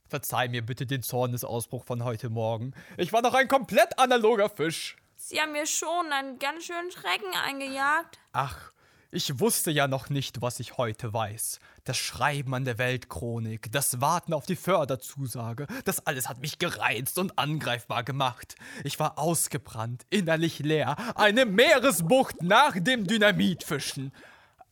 Verzeih 0.06 0.48
mir 0.48 0.60
bitte 0.60 0.84
den 0.84 1.02
Zornesausbruch 1.02 1.84
von 1.84 2.04
heute 2.04 2.28
Morgen. 2.28 2.74
Ich 2.98 3.10
war 3.14 3.22
noch 3.22 3.32
ein 3.32 3.48
komplett 3.48 3.98
analoger 3.98 4.50
Fisch. 4.50 4.96
Sie 5.16 5.40
haben 5.40 5.52
mir 5.52 5.66
schon 5.66 6.12
einen 6.12 6.38
ganz 6.38 6.64
schönen 6.64 6.90
Schrecken 6.90 7.34
eingejagt. 7.46 8.18
Ach, 8.32 8.70
ich 9.12 9.40
wusste 9.40 9.70
ja 9.70 9.88
noch 9.88 10.08
nicht, 10.08 10.40
was 10.40 10.60
ich 10.60 10.76
heute 10.76 11.12
weiß. 11.12 11.58
Das 11.84 11.96
Schreiben 11.96 12.54
an 12.54 12.64
der 12.64 12.78
Weltchronik, 12.78 13.72
das 13.72 14.00
Warten 14.00 14.32
auf 14.32 14.46
die 14.46 14.56
Förderzusage, 14.56 15.66
das 15.84 16.06
alles 16.06 16.28
hat 16.28 16.40
mich 16.40 16.58
gereizt 16.58 17.18
und 17.18 17.38
angreifbar 17.38 18.04
gemacht. 18.04 18.54
Ich 18.84 19.00
war 19.00 19.18
ausgebrannt, 19.18 20.06
innerlich 20.10 20.60
leer, 20.60 20.96
eine 21.16 21.44
Meeresbucht 21.44 22.42
nach 22.42 22.78
dem 22.78 23.06
Dynamitfischen. 23.06 24.12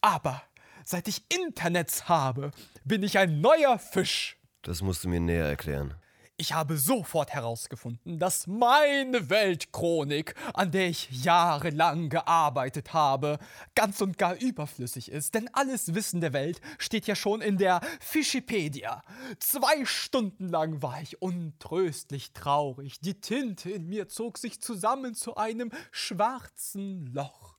Aber 0.01 0.43
seit 0.85 1.09
ich 1.09 1.25
Internets 1.29 2.09
habe, 2.09 2.53
bin 2.85 3.03
ich 3.03 3.19
ein 3.19 3.41
neuer 3.41 3.79
Fisch. 3.79 4.37
Das 4.63 4.83
musst 4.83 5.03
du 5.03 5.09
mir 5.09 5.21
näher 5.21 5.47
erklären. 5.47 5.95
Ich 6.41 6.53
habe 6.53 6.77
sofort 6.77 7.31
herausgefunden, 7.31 8.21
dass 8.21 8.47
meine 8.47 9.29
Weltchronik, 9.29 10.37
an 10.55 10.71
der 10.71 10.87
ich 10.87 11.25
jahrelang 11.25 12.11
gearbeitet 12.11 12.93
habe, 12.93 13.41
ganz 13.75 14.01
und 14.01 14.19
gar 14.19 14.37
überflüssig 14.37 15.11
ist. 15.11 15.35
Denn 15.35 15.51
alles 15.53 15.97
Wissen 15.97 16.21
der 16.21 16.33
Welt 16.33 16.61
steht 16.79 17.09
ja 17.09 17.17
schon 17.17 17.41
in 17.41 17.59
der 17.59 17.81
Fischipedia. 17.99 19.03
Zwei 19.41 19.85
Stunden 19.85 20.49
lang 20.49 20.81
war 20.81 21.03
ich 21.03 21.21
untröstlich 21.21 22.33
traurig. 22.35 23.01
Die 23.01 23.21
Tinte 23.21 23.73
in 23.73 23.89
mir 23.89 24.09
zog 24.09 24.39
sich 24.39 24.61
zusammen 24.61 25.17
zu 25.17 25.35
einem 25.37 25.73
schwarzen 25.91 27.07
Loch. 27.07 27.57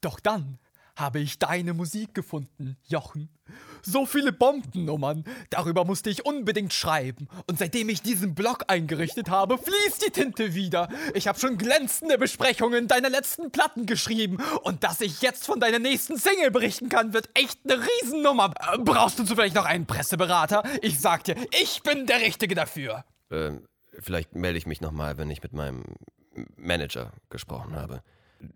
Doch 0.00 0.18
dann 0.18 0.58
habe 1.00 1.18
ich 1.20 1.38
deine 1.38 1.74
Musik 1.74 2.14
gefunden, 2.14 2.76
Jochen. 2.86 3.28
So 3.82 4.06
viele 4.06 4.32
Bombennummern. 4.32 5.24
Darüber 5.48 5.84
musste 5.84 6.10
ich 6.10 6.24
unbedingt 6.24 6.72
schreiben. 6.72 7.28
Und 7.46 7.58
seitdem 7.58 7.88
ich 7.88 8.02
diesen 8.02 8.34
Blog 8.34 8.64
eingerichtet 8.68 9.30
habe, 9.30 9.58
fließt 9.58 10.06
die 10.06 10.10
Tinte 10.10 10.54
wieder. 10.54 10.88
Ich 11.14 11.26
habe 11.26 11.38
schon 11.38 11.58
glänzende 11.58 12.18
Besprechungen 12.18 12.88
deiner 12.88 13.08
letzten 13.08 13.50
Platten 13.50 13.86
geschrieben. 13.86 14.38
Und 14.62 14.84
dass 14.84 15.00
ich 15.00 15.22
jetzt 15.22 15.46
von 15.46 15.60
deiner 15.60 15.78
nächsten 15.78 16.18
Single 16.18 16.50
berichten 16.50 16.88
kann, 16.88 17.12
wird 17.12 17.30
echt 17.34 17.58
eine 17.64 17.82
Riesennummer. 17.82 18.52
Äh, 18.72 18.78
Brauchst 18.78 19.18
du 19.18 19.24
zufällig 19.24 19.54
noch 19.54 19.64
einen 19.64 19.86
Presseberater? 19.86 20.62
Ich 20.82 21.00
sag 21.00 21.24
dir, 21.24 21.36
ich 21.60 21.82
bin 21.82 22.06
der 22.06 22.20
Richtige 22.20 22.54
dafür. 22.54 23.04
Ähm, 23.30 23.66
vielleicht 23.98 24.34
melde 24.34 24.58
ich 24.58 24.66
mich 24.66 24.80
nochmal, 24.80 25.16
wenn 25.18 25.30
ich 25.30 25.42
mit 25.42 25.52
meinem 25.52 25.84
Manager 26.56 27.12
gesprochen 27.30 27.74
habe. 27.74 28.02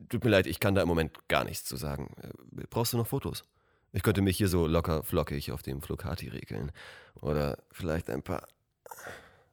Tut 0.09 0.25
mir 0.25 0.31
leid, 0.31 0.47
ich 0.47 0.61
kann 0.61 0.75
da 0.75 0.83
im 0.83 0.89
Moment 0.89 1.29
gar 1.29 1.45
nichts 1.45 1.65
zu 1.65 1.77
sagen. 1.77 2.15
Äh, 2.23 2.65
Brauchst 2.71 2.93
du 2.93 2.97
noch 2.97 3.07
Fotos? 3.07 3.45
Ich 3.93 4.03
könnte 4.03 4.23
mich 4.23 4.37
hier 4.37 4.49
so 4.49 4.67
locker 4.67 5.03
flockig 5.03 5.53
auf 5.53 5.63
dem 5.63 5.81
Flocati 5.81 6.29
regeln. 6.29 6.73
Oder 7.21 7.59
vielleicht 7.71 8.11
ein 8.11 8.23
paar 8.23 8.49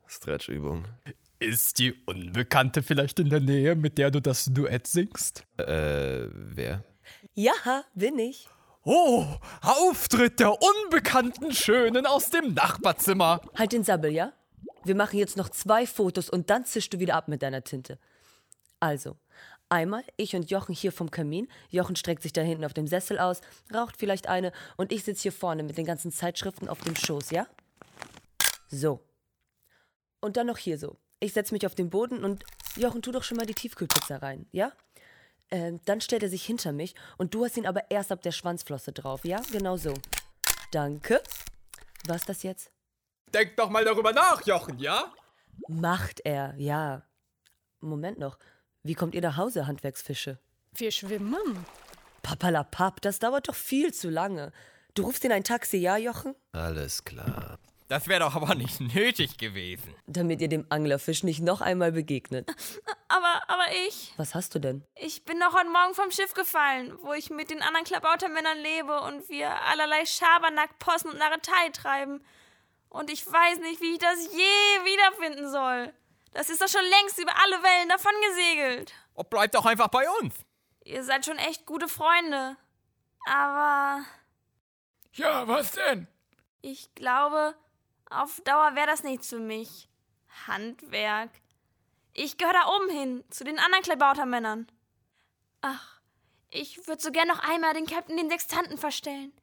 Stretchübungen. 0.08 0.88
Ist 1.40 1.80
die 1.80 1.94
Unbekannte 2.06 2.84
vielleicht 2.84 3.20
in 3.20 3.30
der 3.30 3.40
Nähe, 3.40 3.76
mit 3.76 3.98
der 3.98 4.12
du 4.12 4.20
das 4.22 4.46
Duett 4.46 4.88
singst? 4.88 5.46
Äh, 5.58 6.28
wer? 6.32 6.84
Ja, 7.34 7.84
bin 7.94 8.20
ich. 8.20 8.48
Oh, 8.84 9.26
Auftritt 9.62 10.40
der 10.40 10.56
unbekannten 10.60 11.54
Schönen 11.54 12.06
aus 12.06 12.32
dem 12.32 12.54
Nachbarzimmer. 12.54 13.42
Halt 13.56 13.74
den 13.74 13.84
Sabbel, 13.84 14.12
ja? 14.12 14.34
Wir 14.84 14.96
machen 14.96 15.20
jetzt 15.20 15.38
noch 15.38 15.50
zwei 15.50 15.86
Fotos 15.86 16.30
und 16.30 16.50
dann 16.50 16.66
zischst 16.66 16.94
du 16.94 17.00
wieder 17.00 17.16
ab 17.16 17.28
mit 17.28 17.44
deiner 17.44 17.64
Tinte. 17.64 18.00
Also, 18.80 19.18
einmal 19.72 20.03
ich 20.17 20.36
und 20.36 20.51
Jochen 20.51 20.76
hier 20.76 20.91
vom 20.91 21.09
Kamin. 21.09 21.47
Jochen 21.69 21.95
streckt 21.95 22.22
sich 22.22 22.34
da 22.34 22.41
hinten 22.41 22.65
auf 22.65 22.74
dem 22.74 22.88
Sessel 22.88 23.17
aus, 23.17 23.41
raucht 23.74 23.97
vielleicht 23.97 24.28
eine 24.28 24.51
und 24.78 24.91
ich 24.91 25.03
sitze 25.03 25.24
hier 25.24 25.32
vorne 25.32 25.63
mit 25.63 25.78
den 25.78 25.86
ganzen 25.86 26.11
Zeitschriften 26.11 26.67
auf 26.67 26.82
dem 26.82 26.95
Schoß, 26.95 27.32
ja? 27.32 27.47
So. 28.67 28.99
Und 30.19 30.38
dann 30.38 30.47
noch 30.47 30.57
hier 30.57 30.78
so. 30.78 30.97
Ich 31.19 31.34
setze 31.34 31.53
mich 31.53 31.65
auf 31.65 31.76
den 31.76 31.89
Boden 31.89 32.24
und 32.24 32.43
Jochen, 32.76 33.01
tu 33.01 33.11
doch 33.11 33.24
schon 33.24 33.38
mal 33.38 33.45
die 33.45 33.53
Tiefkühlpizza 33.53 34.17
rein, 34.17 34.47
ja? 34.51 34.72
Ähm, 35.49 35.80
dann 35.86 35.99
stellt 35.99 36.24
er 36.24 36.30
sich 36.30 36.45
hinter 36.45 36.72
mich 36.72 36.95
und 37.17 37.34
du 37.34 37.43
hast 37.43 37.57
ihn 37.57 37.65
aber 37.65 37.89
erst 37.91 38.11
ab 38.11 38.22
der 38.22 38.32
Schwanzflosse 38.32 38.91
drauf, 38.91 39.26
ja? 39.26 39.41
Genau 39.51 39.78
so. 39.78 39.93
Danke. 40.72 41.22
Was 42.07 42.26
das 42.26 42.43
jetzt? 42.43 42.72
Denk 43.34 43.55
doch 43.57 43.69
mal 43.69 43.86
darüber 43.86 44.13
nach, 44.13 44.45
Jochen, 44.45 44.80
ja? 44.80 45.13
Macht 45.67 46.22
er, 46.24 46.55
ja. 46.57 47.03
Moment 47.80 48.19
noch. 48.19 48.38
Wie 48.84 48.96
kommt 48.96 49.14
ihr 49.14 49.22
nach 49.22 49.38
Hause, 49.38 49.68
Handwerksfische? 49.68 50.40
Wir 50.74 50.92
schwimmen. 50.92 51.66
Papalapap, 52.24 53.00
das 53.02 53.20
dauert 53.20 53.48
doch 53.48 53.56
viel 53.56 53.94
zu 53.94 54.10
lange. 54.10 54.52
Du 54.96 55.04
rufst 55.04 55.24
in 55.24 55.32
ein 55.32 55.44
Taxi, 55.44 55.78
ja, 55.78 55.98
Jochen? 55.98 56.36
Alles 56.52 57.04
klar. 57.04 57.60
Das 57.90 58.08
wäre 58.08 58.22
doch 58.22 58.36
aber 58.36 58.56
nicht 58.56 58.80
nötig 58.96 59.38
gewesen. 59.38 59.94
Damit 60.08 60.42
ihr 60.42 60.48
dem 60.48 60.66
Anglerfisch 60.70 61.24
nicht 61.24 61.42
noch 61.42 61.62
einmal 61.62 61.92
begegnet. 61.92 62.50
Aber, 63.10 63.42
aber 63.50 63.66
ich. 63.90 64.14
Was 64.16 64.36
hast 64.36 64.56
du 64.56 64.60
denn? 64.60 64.86
Ich 64.96 65.26
bin 65.26 65.38
doch 65.42 65.54
heute 65.54 65.70
Morgen 65.70 65.94
vom 65.94 66.12
Schiff 66.12 66.34
gefallen, 66.34 66.98
wo 67.02 67.12
ich 67.12 67.30
mit 67.30 67.50
den 67.50 67.62
anderen 67.62 67.84
Klabautermännern 67.84 68.58
lebe 68.58 69.02
und 69.02 69.28
wir 69.28 69.52
allerlei 69.66 70.06
Schabernack, 70.06 70.80
Possen 70.80 71.12
und 71.12 71.18
Narretei 71.20 71.70
treiben. 71.74 72.24
Und 72.88 73.12
ich 73.12 73.28
weiß 73.28 73.60
nicht, 73.60 73.82
wie 73.82 73.92
ich 73.92 74.00
das 74.00 74.32
je 74.32 74.86
wiederfinden 74.86 75.52
soll. 75.52 75.94
Das 76.32 76.50
ist 76.50 76.62
doch 76.62 76.68
schon 76.70 76.86
längst 76.86 77.20
über 77.20 77.34
alle 77.44 77.62
Wellen 77.64 77.90
davon 77.90 78.14
gesegelt. 78.30 78.94
Oh, 79.16 79.24
bleib 79.24 79.52
doch 79.52 79.66
einfach 79.66 79.90
bei 79.90 80.10
uns. 80.22 80.34
Ihr 80.84 81.04
seid 81.04 81.26
schon 81.26 81.38
echt 81.38 81.66
gute 81.66 81.88
Freunde. 81.88 82.56
Aber 83.26 84.04
Ja, 85.14 85.48
was 85.48 85.74
denn? 85.74 86.08
ich 86.62 86.94
glaube, 86.96 87.56
auf 88.10 88.42
Dauer 88.46 88.76
wäre 88.76 88.88
das 88.88 89.04
nichts 89.04 89.30
für 89.30 89.40
mich. 89.40 89.90
Handwerk. 90.48 91.30
Ich 92.14 92.38
gehöre 92.38 92.54
da 92.54 92.68
oben 92.76 92.90
hin, 92.90 93.24
zu 93.30 93.44
den 93.44 93.60
anderen 93.60 93.84
Klabautermännern. 93.84 94.68
Ach, 95.62 96.00
ich 96.50 96.88
würde 96.88 97.02
so 97.02 97.12
gern 97.12 97.28
noch 97.28 97.40
einmal 97.40 97.74
den 97.74 97.86
Captain 97.88 98.18
den 98.18 98.30
Sextanten 98.30 98.78
verstellen. 98.78 99.34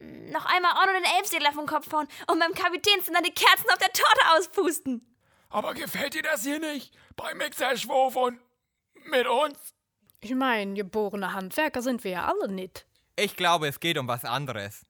Noch 0.00 0.44
einmal 0.46 0.74
noch 0.74 0.92
den 0.92 1.16
Elbsegler 1.16 1.52
vom 1.52 1.66
Kopf 1.66 1.90
hauen 1.92 2.08
und 2.30 2.38
beim 2.38 2.54
Kapitänszimmer 2.54 3.22
die 3.22 3.32
Kerzen 3.32 3.70
auf 3.70 3.78
der 3.78 3.92
Torte 3.92 4.32
auspusten. 4.36 5.13
Aber 5.48 5.74
gefällt 5.74 6.14
dir 6.14 6.22
das 6.22 6.42
hier 6.42 6.58
nicht? 6.58 6.96
Bei 7.16 7.34
Mixerschwurf 7.34 8.16
und 8.16 8.38
mit 9.10 9.26
uns? 9.26 9.74
Ich 10.20 10.34
meine, 10.34 10.74
geborene 10.74 11.32
Handwerker 11.34 11.82
sind 11.82 12.02
wir 12.04 12.10
ja 12.12 12.26
alle 12.26 12.50
nicht. 12.50 12.86
Ich 13.16 13.36
glaube, 13.36 13.68
es 13.68 13.78
geht 13.78 13.98
um 13.98 14.08
was 14.08 14.24
anderes. 14.24 14.86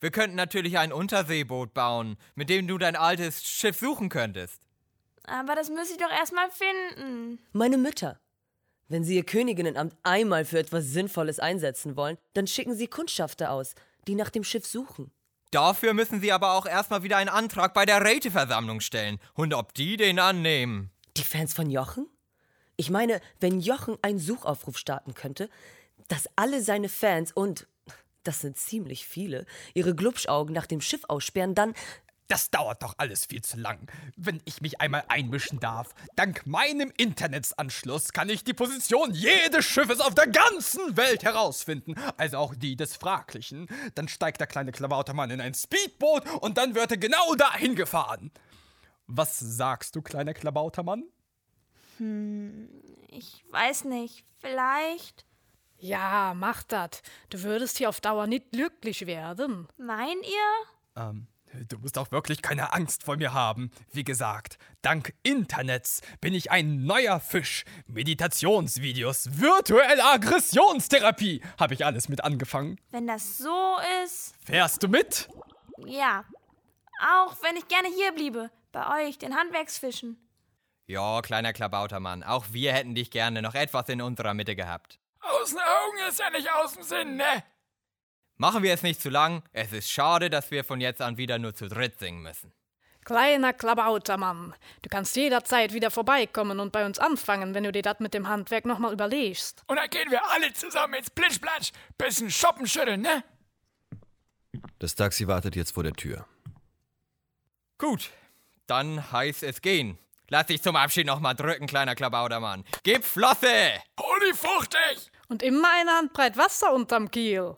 Wir 0.00 0.10
könnten 0.10 0.36
natürlich 0.36 0.78
ein 0.78 0.92
Unterseeboot 0.92 1.72
bauen, 1.72 2.16
mit 2.34 2.50
dem 2.50 2.68
du 2.68 2.78
dein 2.78 2.96
altes 2.96 3.42
Schiff 3.42 3.78
suchen 3.78 4.08
könntest. 4.10 4.60
Aber 5.24 5.54
das 5.54 5.70
müsste 5.70 5.94
ich 5.94 5.98
doch 5.98 6.10
erstmal 6.10 6.50
finden. 6.50 7.40
Meine 7.52 7.78
Mütter. 7.78 8.20
Wenn 8.88 9.04
sie 9.04 9.16
ihr 9.16 9.24
Königinnenamt 9.24 9.96
einmal 10.02 10.44
für 10.44 10.58
etwas 10.58 10.84
Sinnvolles 10.84 11.38
einsetzen 11.40 11.96
wollen, 11.96 12.18
dann 12.34 12.46
schicken 12.46 12.74
sie 12.74 12.86
Kundschafter 12.86 13.50
aus, 13.50 13.74
die 14.06 14.14
nach 14.14 14.30
dem 14.30 14.44
Schiff 14.44 14.66
suchen. 14.66 15.10
Dafür 15.54 15.94
müssen 15.94 16.20
sie 16.20 16.32
aber 16.32 16.54
auch 16.54 16.66
erstmal 16.66 17.04
wieder 17.04 17.16
einen 17.16 17.28
Antrag 17.28 17.74
bei 17.74 17.86
der 17.86 18.04
Räteversammlung 18.04 18.80
stellen. 18.80 19.20
Und 19.34 19.54
ob 19.54 19.72
die 19.72 19.96
den 19.96 20.18
annehmen. 20.18 20.90
Die 21.16 21.22
Fans 21.22 21.54
von 21.54 21.70
Jochen? 21.70 22.08
Ich 22.74 22.90
meine, 22.90 23.20
wenn 23.38 23.60
Jochen 23.60 23.96
einen 24.02 24.18
Suchaufruf 24.18 24.76
starten 24.76 25.14
könnte, 25.14 25.48
dass 26.08 26.28
alle 26.34 26.60
seine 26.60 26.88
Fans 26.88 27.30
und, 27.30 27.68
das 28.24 28.40
sind 28.40 28.56
ziemlich 28.56 29.06
viele, 29.06 29.46
ihre 29.74 29.94
Glubschaugen 29.94 30.52
nach 30.52 30.66
dem 30.66 30.80
Schiff 30.80 31.02
aussperren, 31.06 31.54
dann. 31.54 31.74
Das 32.28 32.50
dauert 32.50 32.82
doch 32.82 32.94
alles 32.96 33.26
viel 33.26 33.42
zu 33.42 33.58
lang. 33.58 33.90
Wenn 34.16 34.40
ich 34.46 34.62
mich 34.62 34.80
einmal 34.80 35.04
einmischen 35.08 35.60
darf, 35.60 35.94
dank 36.16 36.46
meinem 36.46 36.90
Internetsanschluss 36.96 38.12
kann 38.12 38.30
ich 38.30 38.44
die 38.44 38.54
Position 38.54 39.12
jedes 39.12 39.66
Schiffes 39.66 40.00
auf 40.00 40.14
der 40.14 40.28
ganzen 40.28 40.96
Welt 40.96 41.22
herausfinden, 41.22 41.94
also 42.16 42.38
auch 42.38 42.54
die 42.54 42.76
des 42.76 42.96
Fraglichen. 42.96 43.68
Dann 43.94 44.08
steigt 44.08 44.40
der 44.40 44.46
kleine 44.46 44.72
Klabautermann 44.72 45.30
in 45.30 45.40
ein 45.40 45.54
Speedboot 45.54 46.26
und 46.40 46.56
dann 46.56 46.74
wird 46.74 46.92
er 46.92 46.96
genau 46.96 47.34
dahin 47.34 47.74
gefahren. 47.76 48.30
Was 49.06 49.38
sagst 49.38 49.94
du, 49.94 50.00
kleiner 50.00 50.32
Klabautermann? 50.32 51.04
Hm, 51.98 52.68
ich 53.08 53.44
weiß 53.50 53.84
nicht. 53.84 54.24
Vielleicht. 54.40 55.26
Ja, 55.76 56.32
mach 56.34 56.62
das. 56.62 57.02
Du 57.28 57.42
würdest 57.42 57.78
hier 57.78 57.90
auf 57.90 58.00
Dauer 58.00 58.26
nicht 58.26 58.50
glücklich 58.52 59.06
werden. 59.06 59.68
Meint 59.76 60.24
ihr? 60.24 61.02
Ähm, 61.02 61.26
du 61.68 61.78
musst 61.78 61.98
auch 61.98 62.10
wirklich 62.10 62.42
keine 62.42 62.72
Angst 62.72 63.04
vor 63.04 63.16
mir 63.16 63.32
haben. 63.32 63.70
Wie 63.92 64.04
gesagt, 64.04 64.58
dank 64.82 65.14
Internets 65.22 66.00
bin 66.20 66.34
ich 66.34 66.50
ein 66.50 66.84
neuer 66.84 67.20
Fisch. 67.20 67.64
Meditationsvideos, 67.86 69.40
virtuelle 69.40 70.04
Aggressionstherapie, 70.04 71.42
habe 71.58 71.74
ich 71.74 71.84
alles 71.84 72.08
mit 72.08 72.24
angefangen. 72.24 72.78
Wenn 72.90 73.06
das 73.06 73.38
so 73.38 73.76
ist. 74.04 74.34
Fährst 74.44 74.82
du 74.82 74.88
mit? 74.88 75.28
Ja. 75.86 76.24
Auch 77.00 77.36
wenn 77.42 77.56
ich 77.56 77.68
gerne 77.68 77.88
hier 77.88 78.12
bliebe. 78.12 78.50
Bei 78.72 79.06
euch, 79.06 79.18
den 79.18 79.36
Handwerksfischen. 79.36 80.18
Ja, 80.86 81.22
kleiner 81.22 81.52
Klabautermann, 81.52 82.22
auch 82.22 82.46
wir 82.50 82.72
hätten 82.72 82.94
dich 82.94 83.10
gerne 83.10 83.40
noch 83.40 83.54
etwas 83.54 83.88
in 83.88 84.02
unserer 84.02 84.34
Mitte 84.34 84.54
gehabt. 84.54 84.98
Aus 85.20 85.50
den 85.50 85.60
Augen 85.60 86.08
ist 86.08 86.18
ja 86.18 86.28
nicht 86.30 86.52
aus 86.52 86.74
dem 86.74 86.82
Sinn, 86.82 87.16
ne? 87.16 87.42
Machen 88.36 88.62
wir 88.62 88.74
es 88.74 88.82
nicht 88.82 89.00
zu 89.00 89.10
lang. 89.10 89.42
Es 89.52 89.72
ist 89.72 89.90
schade, 89.90 90.28
dass 90.28 90.50
wir 90.50 90.64
von 90.64 90.80
jetzt 90.80 91.00
an 91.00 91.16
wieder 91.16 91.38
nur 91.38 91.54
zu 91.54 91.68
dritt 91.68 91.98
singen 91.98 92.22
müssen. 92.22 92.52
Kleiner 93.04 93.52
Klabautermann, 93.52 94.54
du 94.80 94.88
kannst 94.88 95.14
jederzeit 95.14 95.74
wieder 95.74 95.90
vorbeikommen 95.90 96.58
und 96.58 96.72
bei 96.72 96.86
uns 96.86 96.98
anfangen, 96.98 97.54
wenn 97.54 97.64
du 97.64 97.70
dir 97.70 97.82
das 97.82 98.00
mit 98.00 98.14
dem 98.14 98.28
Handwerk 98.28 98.64
nochmal 98.64 98.94
überlegst. 98.94 99.62
Und 99.66 99.76
dann 99.76 99.90
gehen 99.90 100.10
wir 100.10 100.26
alle 100.30 100.52
zusammen 100.54 100.94
ins 100.94 101.10
Plitschplatsch, 101.10 101.72
bisschen 101.98 102.30
shoppen 102.30 102.66
schütteln, 102.66 103.02
ne? 103.02 103.22
Das 104.78 104.94
Taxi 104.94 105.28
wartet 105.28 105.54
jetzt 105.54 105.72
vor 105.72 105.82
der 105.82 105.92
Tür. 105.92 106.26
Gut, 107.76 108.10
dann 108.66 109.12
heißt 109.12 109.42
es 109.42 109.60
gehen. 109.60 109.98
Lass 110.30 110.46
dich 110.46 110.62
zum 110.62 110.74
Abschied 110.74 111.06
nochmal 111.06 111.34
drücken, 111.34 111.66
kleiner 111.66 111.94
Klabautermann. 111.94 112.64
Gib 112.82 113.04
Flosse! 113.04 113.82
Hol 114.00 114.20
die 114.26 114.34
fuchtig! 114.34 115.10
Und 115.28 115.42
immer 115.42 115.68
eine 115.74 115.90
Handbreit 115.90 116.38
Wasser 116.38 116.72
unterm 116.72 117.10
Kiel. 117.10 117.56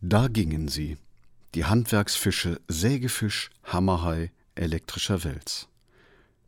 Da 0.00 0.28
gingen 0.28 0.68
sie. 0.68 0.96
Die 1.56 1.64
Handwerksfische 1.64 2.60
Sägefisch, 2.68 3.50
Hammerhai, 3.64 4.30
elektrischer 4.54 5.24
Wels. 5.24 5.66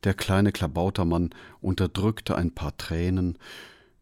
Der 0.05 0.15
kleine 0.15 0.53
Klabautermann 0.53 1.31
unterdrückte 1.61 2.37
ein 2.37 2.55
paar 2.55 2.77
Tränen, 2.77 3.39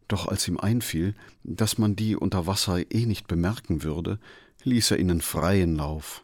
doch 0.07 0.27
als 0.27 0.47
ihm 0.47 0.59
einfiel, 0.59 1.15
dass 1.43 1.79
man 1.79 1.95
die 1.95 2.15
unter 2.15 2.45
Wasser 2.45 2.79
eh 2.91 3.07
nicht 3.07 3.27
bemerken 3.27 3.81
würde, 3.81 4.19
ließ 4.63 4.91
er 4.91 4.99
ihnen 4.99 5.19
freien 5.19 5.77
Lauf. 5.77 6.23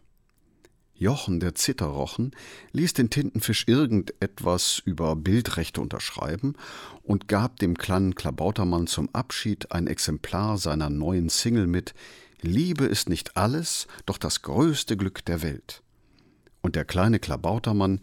Jochen, 0.94 1.40
der 1.40 1.56
Zitterrochen, 1.56 2.30
ließ 2.72 2.94
den 2.94 3.10
Tintenfisch 3.10 3.64
irgendetwas 3.66 4.80
über 4.84 5.16
Bildrechte 5.16 5.80
unterschreiben 5.80 6.54
und 7.02 7.26
gab 7.26 7.58
dem 7.58 7.76
kleinen 7.76 8.14
Klabautermann 8.14 8.86
zum 8.86 9.12
Abschied 9.12 9.72
ein 9.72 9.88
Exemplar 9.88 10.58
seiner 10.58 10.90
neuen 10.90 11.28
Single 11.28 11.66
mit 11.66 11.92
Liebe 12.42 12.84
ist 12.84 13.08
nicht 13.08 13.36
alles, 13.36 13.86
doch 14.04 14.18
das 14.18 14.42
größte 14.42 14.96
Glück 14.96 15.24
der 15.24 15.42
Welt. 15.42 15.82
Und 16.60 16.76
der 16.76 16.84
kleine 16.84 17.18
Klabautermann 17.18 18.00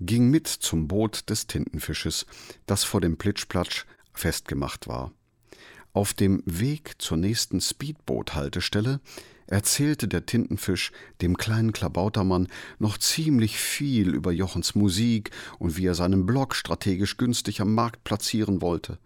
ging 0.00 0.30
mit 0.30 0.46
zum 0.48 0.88
Boot 0.88 1.28
des 1.30 1.46
Tintenfisches, 1.46 2.26
das 2.66 2.84
vor 2.84 3.00
dem 3.00 3.16
Plitschplatsch 3.16 3.84
festgemacht 4.12 4.88
war. 4.88 5.12
Auf 5.92 6.12
dem 6.12 6.42
Weg 6.44 7.00
zur 7.00 7.16
nächsten 7.16 7.60
Speedboot-Haltestelle 7.60 9.00
erzählte 9.46 10.08
der 10.08 10.26
Tintenfisch 10.26 10.90
dem 11.20 11.36
kleinen 11.36 11.72
Klabautermann 11.72 12.48
noch 12.78 12.98
ziemlich 12.98 13.58
viel 13.58 14.14
über 14.14 14.32
Jochens 14.32 14.74
Musik 14.74 15.30
und 15.58 15.76
wie 15.76 15.86
er 15.86 15.94
seinen 15.94 16.26
Blog 16.26 16.54
strategisch 16.54 17.16
günstig 17.16 17.60
am 17.60 17.74
Markt 17.74 18.02
platzieren 18.04 18.60
wollte. 18.60 18.98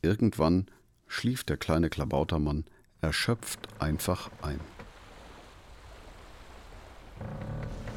Irgendwann 0.00 0.66
schlief 1.06 1.44
der 1.44 1.56
kleine 1.56 1.90
Klabautermann 1.90 2.64
erschöpft 3.02 3.58
einfach 3.80 4.30
ein. 4.42 4.60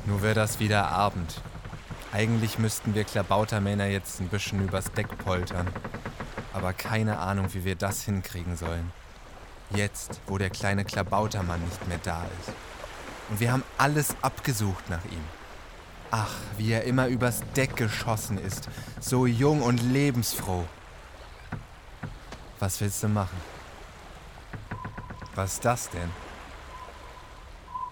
Nur 0.05 0.23
wäre 0.23 0.33
das 0.33 0.59
wieder 0.59 0.87
Abend. 0.87 1.41
Eigentlich 2.11 2.57
müssten 2.57 2.95
wir 2.95 3.03
Klabautermänner 3.03 3.85
jetzt 3.85 4.19
ein 4.19 4.29
bisschen 4.29 4.63
übers 4.63 4.91
Deck 4.93 5.15
poltern. 5.19 5.67
Aber 6.53 6.73
keine 6.73 7.19
Ahnung, 7.19 7.53
wie 7.53 7.65
wir 7.65 7.75
das 7.75 8.03
hinkriegen 8.03 8.57
sollen. 8.57 8.91
Jetzt, 9.69 10.21
wo 10.25 10.37
der 10.37 10.49
kleine 10.49 10.85
Klabautermann 10.85 11.63
nicht 11.63 11.87
mehr 11.87 11.99
da 12.03 12.23
ist. 12.41 12.53
Und 13.29 13.39
wir 13.39 13.51
haben 13.51 13.63
alles 13.77 14.15
abgesucht 14.21 14.89
nach 14.89 15.05
ihm. 15.05 15.23
Ach, 16.09 16.33
wie 16.57 16.71
er 16.71 16.83
immer 16.83 17.07
übers 17.07 17.41
Deck 17.55 17.75
geschossen 17.75 18.39
ist. 18.39 18.69
So 18.99 19.25
jung 19.27 19.61
und 19.61 19.83
lebensfroh. 19.83 20.65
Was 22.59 22.81
willst 22.81 23.03
du 23.03 23.07
machen? 23.07 23.54
Was 25.35 25.53
ist 25.53 25.65
das 25.65 25.89
denn? 25.89 26.09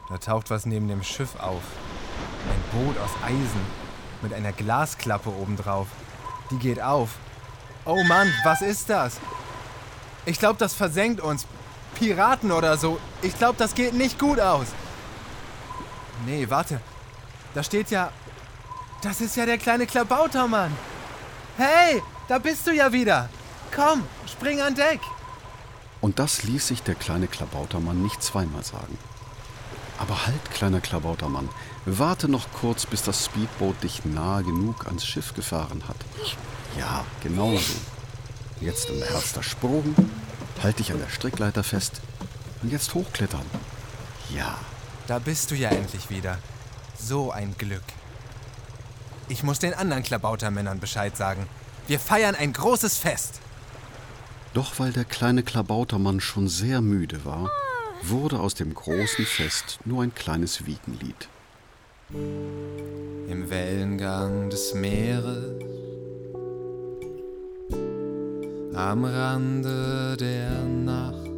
Da 0.10 0.18
taucht 0.18 0.50
was 0.50 0.66
neben 0.66 0.88
dem 0.88 1.04
Schiff 1.04 1.36
auf. 1.40 1.62
Ein 2.50 2.86
Boot 2.86 2.98
aus 2.98 3.12
Eisen 3.24 3.62
mit 4.22 4.34
einer 4.34 4.54
Glasklappe 4.54 5.30
obendrauf. 5.30 5.88
Die 6.52 6.58
geht 6.58 6.82
auf. 6.82 7.10
Oh 7.86 8.02
Mann, 8.04 8.32
was 8.46 8.62
ist 8.62 8.90
das? 8.90 9.20
Ich 10.26 10.40
glaube, 10.40 10.58
das 10.58 10.74
versenkt 10.74 11.20
uns. 11.20 11.46
Piraten 11.96 12.52
oder 12.52 12.78
so. 12.78 13.00
Ich 13.22 13.38
glaube, 13.38 13.56
das 13.58 13.76
geht 13.76 13.94
nicht 13.94 14.18
gut 14.18 14.40
aus. 14.40 14.68
Nee, 16.26 16.50
warte. 16.50 16.80
Da 17.54 17.62
steht 17.62 17.92
ja. 17.92 18.12
Das 19.02 19.20
ist 19.20 19.36
ja 19.36 19.46
der 19.46 19.58
kleine 19.58 19.86
Klabautermann. 19.86 20.76
Hey, 21.58 22.02
da 22.28 22.40
bist 22.40 22.66
du 22.66 22.72
ja 22.72 22.92
wieder. 22.92 23.30
Komm, 23.76 24.04
spring 24.28 24.62
an 24.62 24.76
Deck. 24.76 25.02
Und 26.14 26.20
das 26.20 26.44
ließ 26.44 26.68
sich 26.68 26.84
der 26.84 26.94
kleine 26.94 27.26
Klabautermann 27.26 28.04
nicht 28.04 28.22
zweimal 28.22 28.64
sagen. 28.64 29.00
Aber 29.98 30.28
halt, 30.28 30.52
kleiner 30.52 30.80
Klabautermann, 30.80 31.50
warte 31.88 32.30
noch 32.30 32.54
kurz, 32.54 32.86
bis 32.86 33.02
das 33.02 33.26
Speedboot 33.26 33.82
dich 33.82 34.06
nahe 34.06 34.44
genug 34.44 34.86
ans 34.86 35.08
Schiff 35.08 35.34
gefahren 35.34 35.82
hat. 35.88 35.96
Ja, 36.78 37.04
genau 37.24 37.58
so. 37.58 37.74
Jetzt 38.62 38.92
ein 38.92 39.00
beherzter 39.00 39.42
Sprung, 39.42 39.96
halt 40.62 40.78
dich 40.78 40.92
an 40.92 41.00
der 41.00 41.10
Strickleiter 41.10 41.64
fest 41.64 42.00
und 42.62 42.72
jetzt 42.72 42.94
hochklettern. 42.94 43.46
Ja. 44.30 44.60
Da 45.08 45.18
bist 45.18 45.50
du 45.50 45.56
ja 45.56 45.70
endlich 45.70 46.12
wieder. 46.12 46.38
So 46.96 47.32
ein 47.32 47.58
Glück. 47.58 47.82
Ich 49.30 49.42
muss 49.42 49.58
den 49.58 49.74
anderen 49.74 50.04
Klabautermännern 50.04 50.80
Bescheid 50.80 51.18
sagen. 51.18 51.48
Wir 51.88 52.00
feiern 52.00 52.36
ein 52.36 52.54
großes 52.54 52.98
Fest. 52.98 53.40
Doch 54.54 54.80
weil 54.80 54.92
der 54.92 55.06
kleine 55.06 55.42
Klabautermann 55.42 56.20
schon 56.20 56.48
sehr 56.48 56.82
müde 56.82 57.26
war, 57.26 57.50
wurde 58.04 58.40
aus 58.40 58.54
dem 58.54 58.74
großen 58.74 59.26
Fest 59.26 59.80
nur 59.86 60.04
ein 60.04 60.14
kleines 60.14 60.68
Wiegenlied. 60.68 61.28
Im 62.12 63.50
Wellengang 63.50 64.52
des 64.52 64.76
Meeres, 64.76 65.60
am 68.76 69.06
Rande 69.06 70.18
der 70.20 70.64
Nacht, 70.66 71.30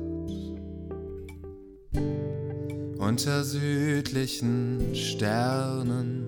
unter 2.97 3.43
südlichen 3.45 4.93
Sternen, 4.93 6.25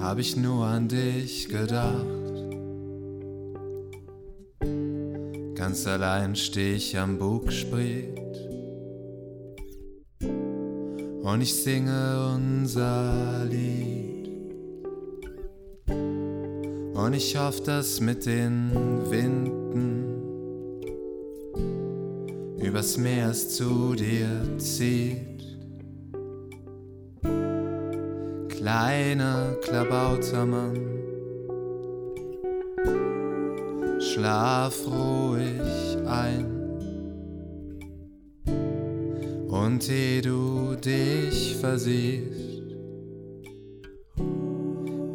hab 0.00 0.18
ich 0.18 0.36
nur 0.36 0.66
an 0.66 0.88
dich 0.88 1.48
gedacht. 1.48 2.19
Ganz 5.60 5.86
allein 5.86 6.34
steh 6.36 6.76
ich 6.76 6.98
am 6.98 7.18
Bugspriet 7.18 8.18
und 10.22 11.40
ich 11.42 11.54
singe 11.54 12.32
unser 12.34 13.44
Lied. 13.44 14.30
Und 16.94 17.12
ich 17.12 17.36
hoffe, 17.36 17.62
dass 17.64 18.00
mit 18.00 18.24
den 18.24 18.70
Winden 19.10 20.80
übers 22.56 22.96
Meer 22.96 23.28
es 23.28 23.50
zu 23.54 23.94
dir 23.94 24.56
zieht. 24.56 25.44
Kleiner 28.48 29.56
Klabautermann, 29.60 30.99
schlaf 34.20 34.86
ruhig 34.86 35.96
ein. 36.06 36.44
Und 39.48 39.88
ehe 39.88 40.20
du 40.20 40.76
dich 40.76 41.56
versiehst, 41.56 42.60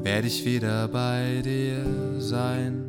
werde 0.02 0.28
ich 0.28 0.44
wieder 0.44 0.88
bei 0.88 1.42
dir 1.44 1.86
sein. 2.20 2.85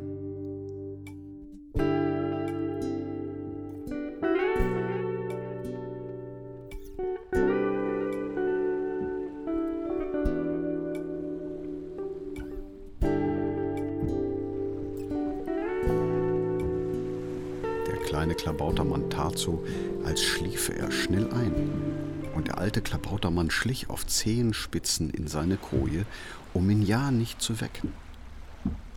Alte 22.76 22.90
Klabautermann 22.90 23.50
schlich 23.50 23.88
auf 23.88 24.06
Zehenspitzen 24.06 25.08
in 25.08 25.28
seine 25.28 25.56
Koje, 25.56 26.04
um 26.52 26.68
ihn 26.68 26.82
ja 26.82 27.10
nicht 27.10 27.40
zu 27.40 27.62
wecken. 27.62 27.90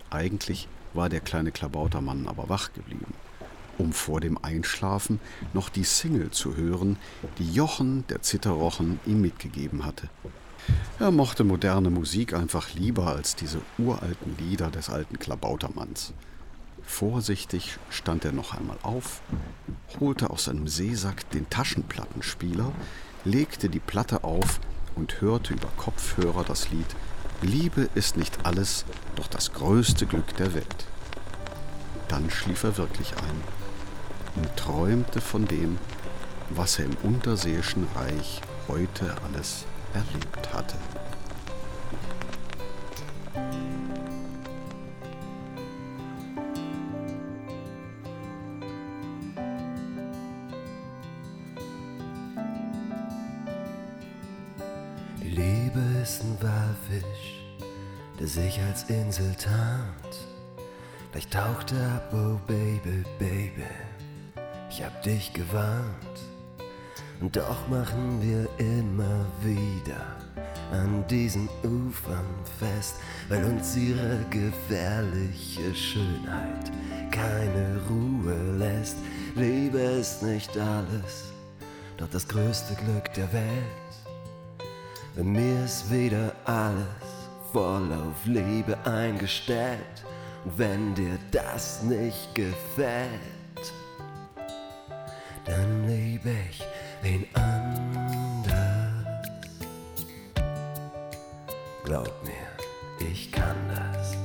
Eigentlich 0.09 0.67
war 0.93 1.07
der 1.07 1.21
kleine 1.21 1.53
Klabautermann 1.53 2.27
aber 2.27 2.49
wach 2.49 2.73
geblieben, 2.73 3.13
um 3.77 3.93
vor 3.93 4.19
dem 4.19 4.37
Einschlafen 4.37 5.21
noch 5.53 5.69
die 5.69 5.85
Single 5.85 6.29
zu 6.31 6.57
hören, 6.57 6.97
die 7.37 7.53
Jochen, 7.53 8.03
der 8.09 8.21
Zitterrochen, 8.21 8.99
ihm 9.05 9.21
mitgegeben 9.21 9.85
hatte. 9.85 10.09
Er 10.99 11.11
mochte 11.11 11.45
moderne 11.45 11.89
Musik 11.89 12.33
einfach 12.33 12.73
lieber 12.73 13.07
als 13.07 13.37
diese 13.37 13.61
uralten 13.77 14.35
Lieder 14.39 14.71
des 14.71 14.89
alten 14.89 15.19
Klabautermanns. 15.19 16.11
Vorsichtig 16.83 17.77
stand 17.89 18.25
er 18.25 18.33
noch 18.33 18.53
einmal 18.53 18.77
auf, 18.83 19.21
holte 20.01 20.31
aus 20.31 20.45
seinem 20.45 20.67
Seesack 20.67 21.29
den 21.29 21.49
Taschenplattenspieler, 21.49 22.73
legte 23.25 23.69
die 23.69 23.79
Platte 23.79 24.23
auf 24.23 24.59
und 24.95 25.21
hörte 25.21 25.53
über 25.53 25.69
Kopfhörer 25.77 26.43
das 26.43 26.69
Lied 26.69 26.95
Liebe 27.41 27.87
ist 27.95 28.17
nicht 28.17 28.45
alles, 28.45 28.83
doch 29.15 29.27
das 29.27 29.53
größte 29.53 30.05
Glück 30.05 30.35
der 30.35 30.53
Welt. 30.53 30.85
Dann 32.09 32.29
schlief 32.29 32.63
er 32.65 32.77
wirklich 32.77 33.13
ein 33.13 33.43
und 34.35 34.57
träumte 34.57 35.21
von 35.21 35.47
dem, 35.47 35.77
was 36.49 36.79
er 36.79 36.85
im 36.85 36.97
unterseeischen 37.03 37.87
Reich 37.95 38.41
heute 38.67 39.15
alles 39.25 39.65
erlebt 39.93 40.53
hatte. 40.53 40.75
Sich 58.29 58.59
als 58.61 58.83
Insel 58.83 59.33
tarnt. 59.35 60.29
Taucht 61.31 61.73
er 61.73 61.95
ab, 61.95 62.11
oh 62.11 62.39
Baby, 62.47 63.03
Baby, 63.19 63.63
ich 64.69 64.83
hab 64.83 65.03
dich 65.03 65.31
gewarnt. 65.31 66.19
Und 67.21 67.35
doch 67.35 67.67
machen 67.67 68.19
wir 68.21 68.49
immer 68.57 69.25
wieder 69.43 70.01
an 70.71 71.05
diesen 71.07 71.47
Ufern 71.63 72.25
fest, 72.57 72.95
weil 73.27 73.43
uns 73.43 73.75
ihre 73.75 74.25
gefährliche 74.31 75.75
Schönheit 75.75 76.71
keine 77.11 77.79
Ruhe 77.89 78.57
lässt. 78.57 78.97
Liebe 79.35 79.77
ist 79.79 80.23
nicht 80.23 80.57
alles, 80.57 81.31
doch 81.97 82.09
das 82.09 82.27
größte 82.27 82.73
Glück 82.75 83.13
der 83.13 83.31
Welt. 83.33 83.91
Wenn 85.15 85.31
mir 85.31 85.63
ist 85.63 85.91
wieder 85.91 86.33
alles 86.45 87.08
voll 87.51 87.91
auf 87.93 88.25
Liebe 88.25 88.77
eingestellt. 88.85 90.03
Wenn 90.57 90.95
dir 90.95 91.17
das 91.31 91.83
nicht 91.83 92.33
gefällt, 92.33 93.09
dann 95.45 95.87
liebe 95.87 96.31
ich 96.49 96.63
wen 97.01 97.25
anders. 97.33 98.49
Glaub 101.83 102.13
mir, 102.23 103.07
ich 103.11 103.31
kann 103.31 103.57
das. 103.69 104.15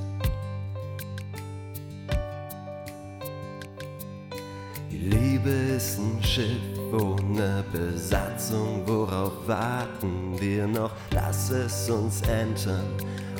Die 4.90 4.98
Liebe 4.98 5.50
ist 5.50 5.98
ein 5.98 6.22
Schiff 6.22 6.73
ohne 6.94 7.64
Besatzung. 7.72 8.82
Worauf 8.86 9.32
warten 9.46 10.36
wir 10.38 10.66
noch? 10.66 10.92
Lass 11.12 11.50
es 11.50 11.90
uns 11.90 12.22
entern 12.22 12.86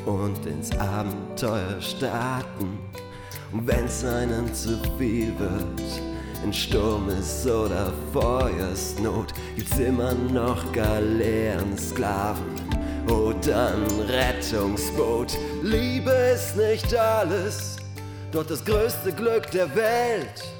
und 0.06 0.44
ins 0.46 0.76
Abenteuer 0.78 1.80
starten. 1.80 2.78
Und 3.52 3.66
wenn's 3.66 4.04
einem 4.04 4.52
zu 4.52 4.78
viel 4.98 5.32
wird, 5.38 5.80
in 6.42 6.52
Sturm 6.52 7.08
ist 7.08 7.46
oder 7.46 7.92
Feuersnot, 8.12 9.32
gibt's 9.56 9.78
immer 9.78 10.12
noch 10.14 10.72
Galeeren, 10.72 11.78
Sklaven 11.78 12.54
oder 13.08 13.72
ein 13.74 14.00
Rettungsboot. 14.08 15.38
Liebe 15.62 16.10
ist 16.34 16.56
nicht 16.56 16.94
alles, 16.94 17.76
doch 18.32 18.44
das 18.44 18.64
größte 18.64 19.12
Glück 19.12 19.50
der 19.52 19.74
Welt. 19.74 20.53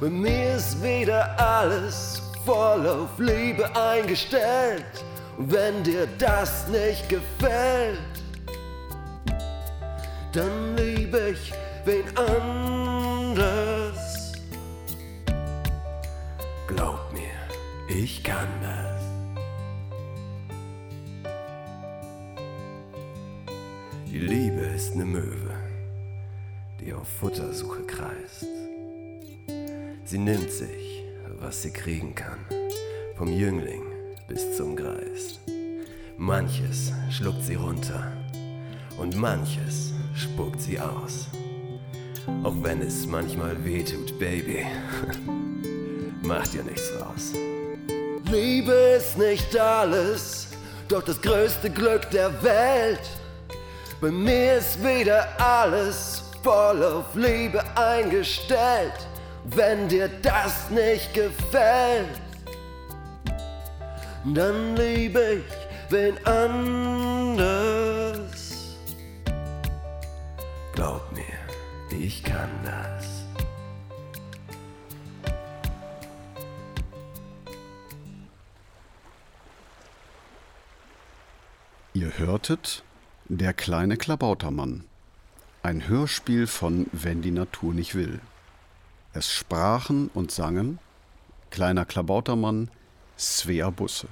Bei 0.00 0.08
mir 0.08 0.54
ist 0.54 0.82
wieder 0.82 1.38
alles 1.38 2.22
voll 2.46 2.88
auf 2.88 3.18
Liebe 3.18 3.68
eingestellt. 3.76 5.04
Und 5.36 5.52
wenn 5.52 5.82
dir 5.84 6.08
das 6.16 6.66
nicht 6.68 7.06
gefällt, 7.10 7.98
dann 10.32 10.74
liebe 10.76 11.32
ich 11.32 11.52
wen 11.84 12.04
anders. 12.16 13.52
Glaub 16.66 17.12
mir, 17.12 17.36
ich 17.94 18.24
kann 18.24 18.48
das. 18.62 19.02
Die 24.06 24.18
Liebe 24.18 24.62
ist 24.62 24.94
eine 24.94 25.04
Möwe, 25.04 25.54
die 26.80 26.94
auf 26.94 27.06
Futtersuche 27.06 27.82
kreist. 27.82 28.46
Sie 30.10 30.18
nimmt 30.18 30.50
sich, 30.50 31.04
was 31.38 31.62
sie 31.62 31.72
kriegen 31.72 32.16
kann, 32.16 32.44
vom 33.16 33.28
Jüngling 33.28 33.84
bis 34.26 34.56
zum 34.56 34.74
Greis. 34.74 35.38
Manches 36.16 36.92
schluckt 37.12 37.44
sie 37.44 37.54
runter 37.54 38.10
und 38.98 39.14
manches 39.14 39.92
spuckt 40.16 40.60
sie 40.60 40.80
aus. 40.80 41.28
Auch 42.42 42.56
wenn 42.60 42.82
es 42.82 43.06
manchmal 43.06 43.64
wehtut, 43.64 44.18
Baby, 44.18 44.66
macht 46.22 46.54
dir 46.54 46.64
nichts 46.64 46.90
raus. 47.00 47.30
Liebe 48.28 48.72
ist 48.72 49.16
nicht 49.16 49.56
alles, 49.56 50.48
doch 50.88 51.04
das 51.04 51.22
größte 51.22 51.70
Glück 51.70 52.10
der 52.10 52.32
Welt. 52.42 53.08
Bei 54.00 54.10
mir 54.10 54.54
ist 54.54 54.82
wieder 54.82 55.28
alles 55.40 56.24
voll 56.42 56.82
auf 56.82 57.14
Liebe 57.14 57.62
eingestellt. 57.76 59.06
Wenn 59.44 59.88
dir 59.88 60.08
das 60.22 60.70
nicht 60.70 61.12
gefällt, 61.14 62.20
dann 64.24 64.76
liebe 64.76 65.40
ich 65.40 65.44
wen 65.90 66.26
anders. 66.26 67.50
Glaub 70.74 71.10
mir, 71.12 71.24
ich 71.98 72.22
kann 72.22 72.50
das. 72.64 73.24
Ihr 81.92 82.18
hörtet 82.18 82.84
Der 83.28 83.52
kleine 83.52 83.96
Klabautermann. 83.96 84.84
Ein 85.62 85.86
Hörspiel 85.88 86.46
von 86.46 86.86
Wenn 86.92 87.20
die 87.20 87.30
Natur 87.30 87.74
nicht 87.74 87.94
will. 87.94 88.20
Es 89.12 89.32
sprachen 89.32 90.08
und 90.14 90.30
sangen 90.30 90.78
Kleiner 91.50 91.84
Klabautermann 91.84 92.70
Svea 93.18 93.70
Busse. 93.70 94.06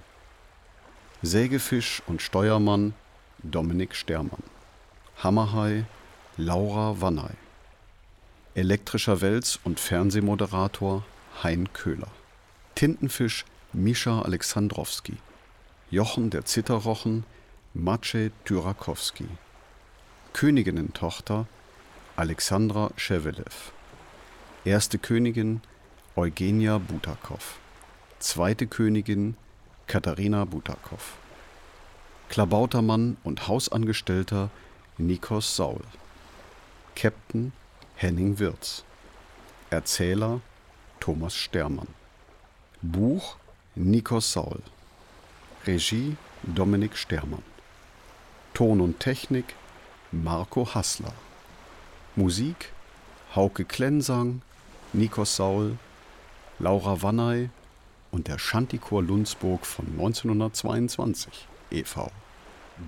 Sägefisch 1.23 2.03
und 2.09 2.21
Steuermann 2.21 2.95
Dominik 3.45 3.95
Stermann. 3.95 4.43
Hammerhai 5.23 5.87
Laura 6.37 7.01
Wannay. 7.01 7.35
Elektrischer 8.57 9.21
Wels- 9.21 9.61
und 9.63 9.79
Fernsehmoderator 9.79 11.05
Hein 11.45 11.73
Köhler. 11.73 12.11
Tintenfisch 12.75 13.45
Mischa 13.73 14.23
Alexandrowski. 14.23 15.19
Jochen 15.91 16.31
der 16.31 16.45
Zitterrochen 16.45 17.25
Maciej 17.73 18.33
Tyrakowski. 18.45 19.29
Königinnentochter 20.33 21.47
Alexandra 22.17 22.91
Schewelew. 22.97 23.71
Erste 24.69 24.99
Königin 24.99 25.63
Eugenia 26.15 26.77
Butakow. 26.77 27.57
Zweite 28.19 28.67
Königin 28.67 29.35
Katharina 29.87 30.45
Butakow. 30.45 31.17
Klabautermann 32.29 33.17
und 33.25 33.49
Hausangestellter 33.49 34.51
Nikos 34.99 35.57
Saul. 35.57 35.81
Captain 36.95 37.55
Henning 37.97 38.39
Wirz. 38.39 38.85
Erzähler 39.71 40.43
Thomas 41.01 41.35
Stermann. 41.35 41.89
Buch 42.83 43.37
Nikos 43.75 44.35
Saul. 44.35 44.61
Regie 45.67 46.19
Dominik 46.43 46.99
Stermann. 46.99 47.43
Ton 48.53 48.83
und 48.83 49.01
Technik 49.01 49.55
Marco 50.13 50.75
Hassler. 50.75 51.15
Musik 52.17 52.71
Hauke 53.35 53.65
Klensang, 53.65 54.43
Nikos 54.95 55.37
Saul, 55.37 55.77
Laura 56.59 57.03
Wannay 57.03 57.51
und 58.11 58.27
der 58.27 58.39
Shantychor 58.39 59.03
Lundsburg 59.03 59.67
von 59.67 59.87
1922 59.87 61.47
e.V. 61.71 62.11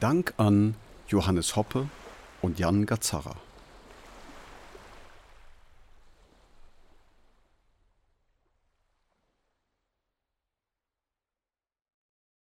Dank 0.00 0.32
an 0.38 0.76
Johannes 1.08 1.56
Hoppe 1.56 1.88
und 2.40 2.58
Jan 2.58 2.86
Gazzara. 2.86 3.36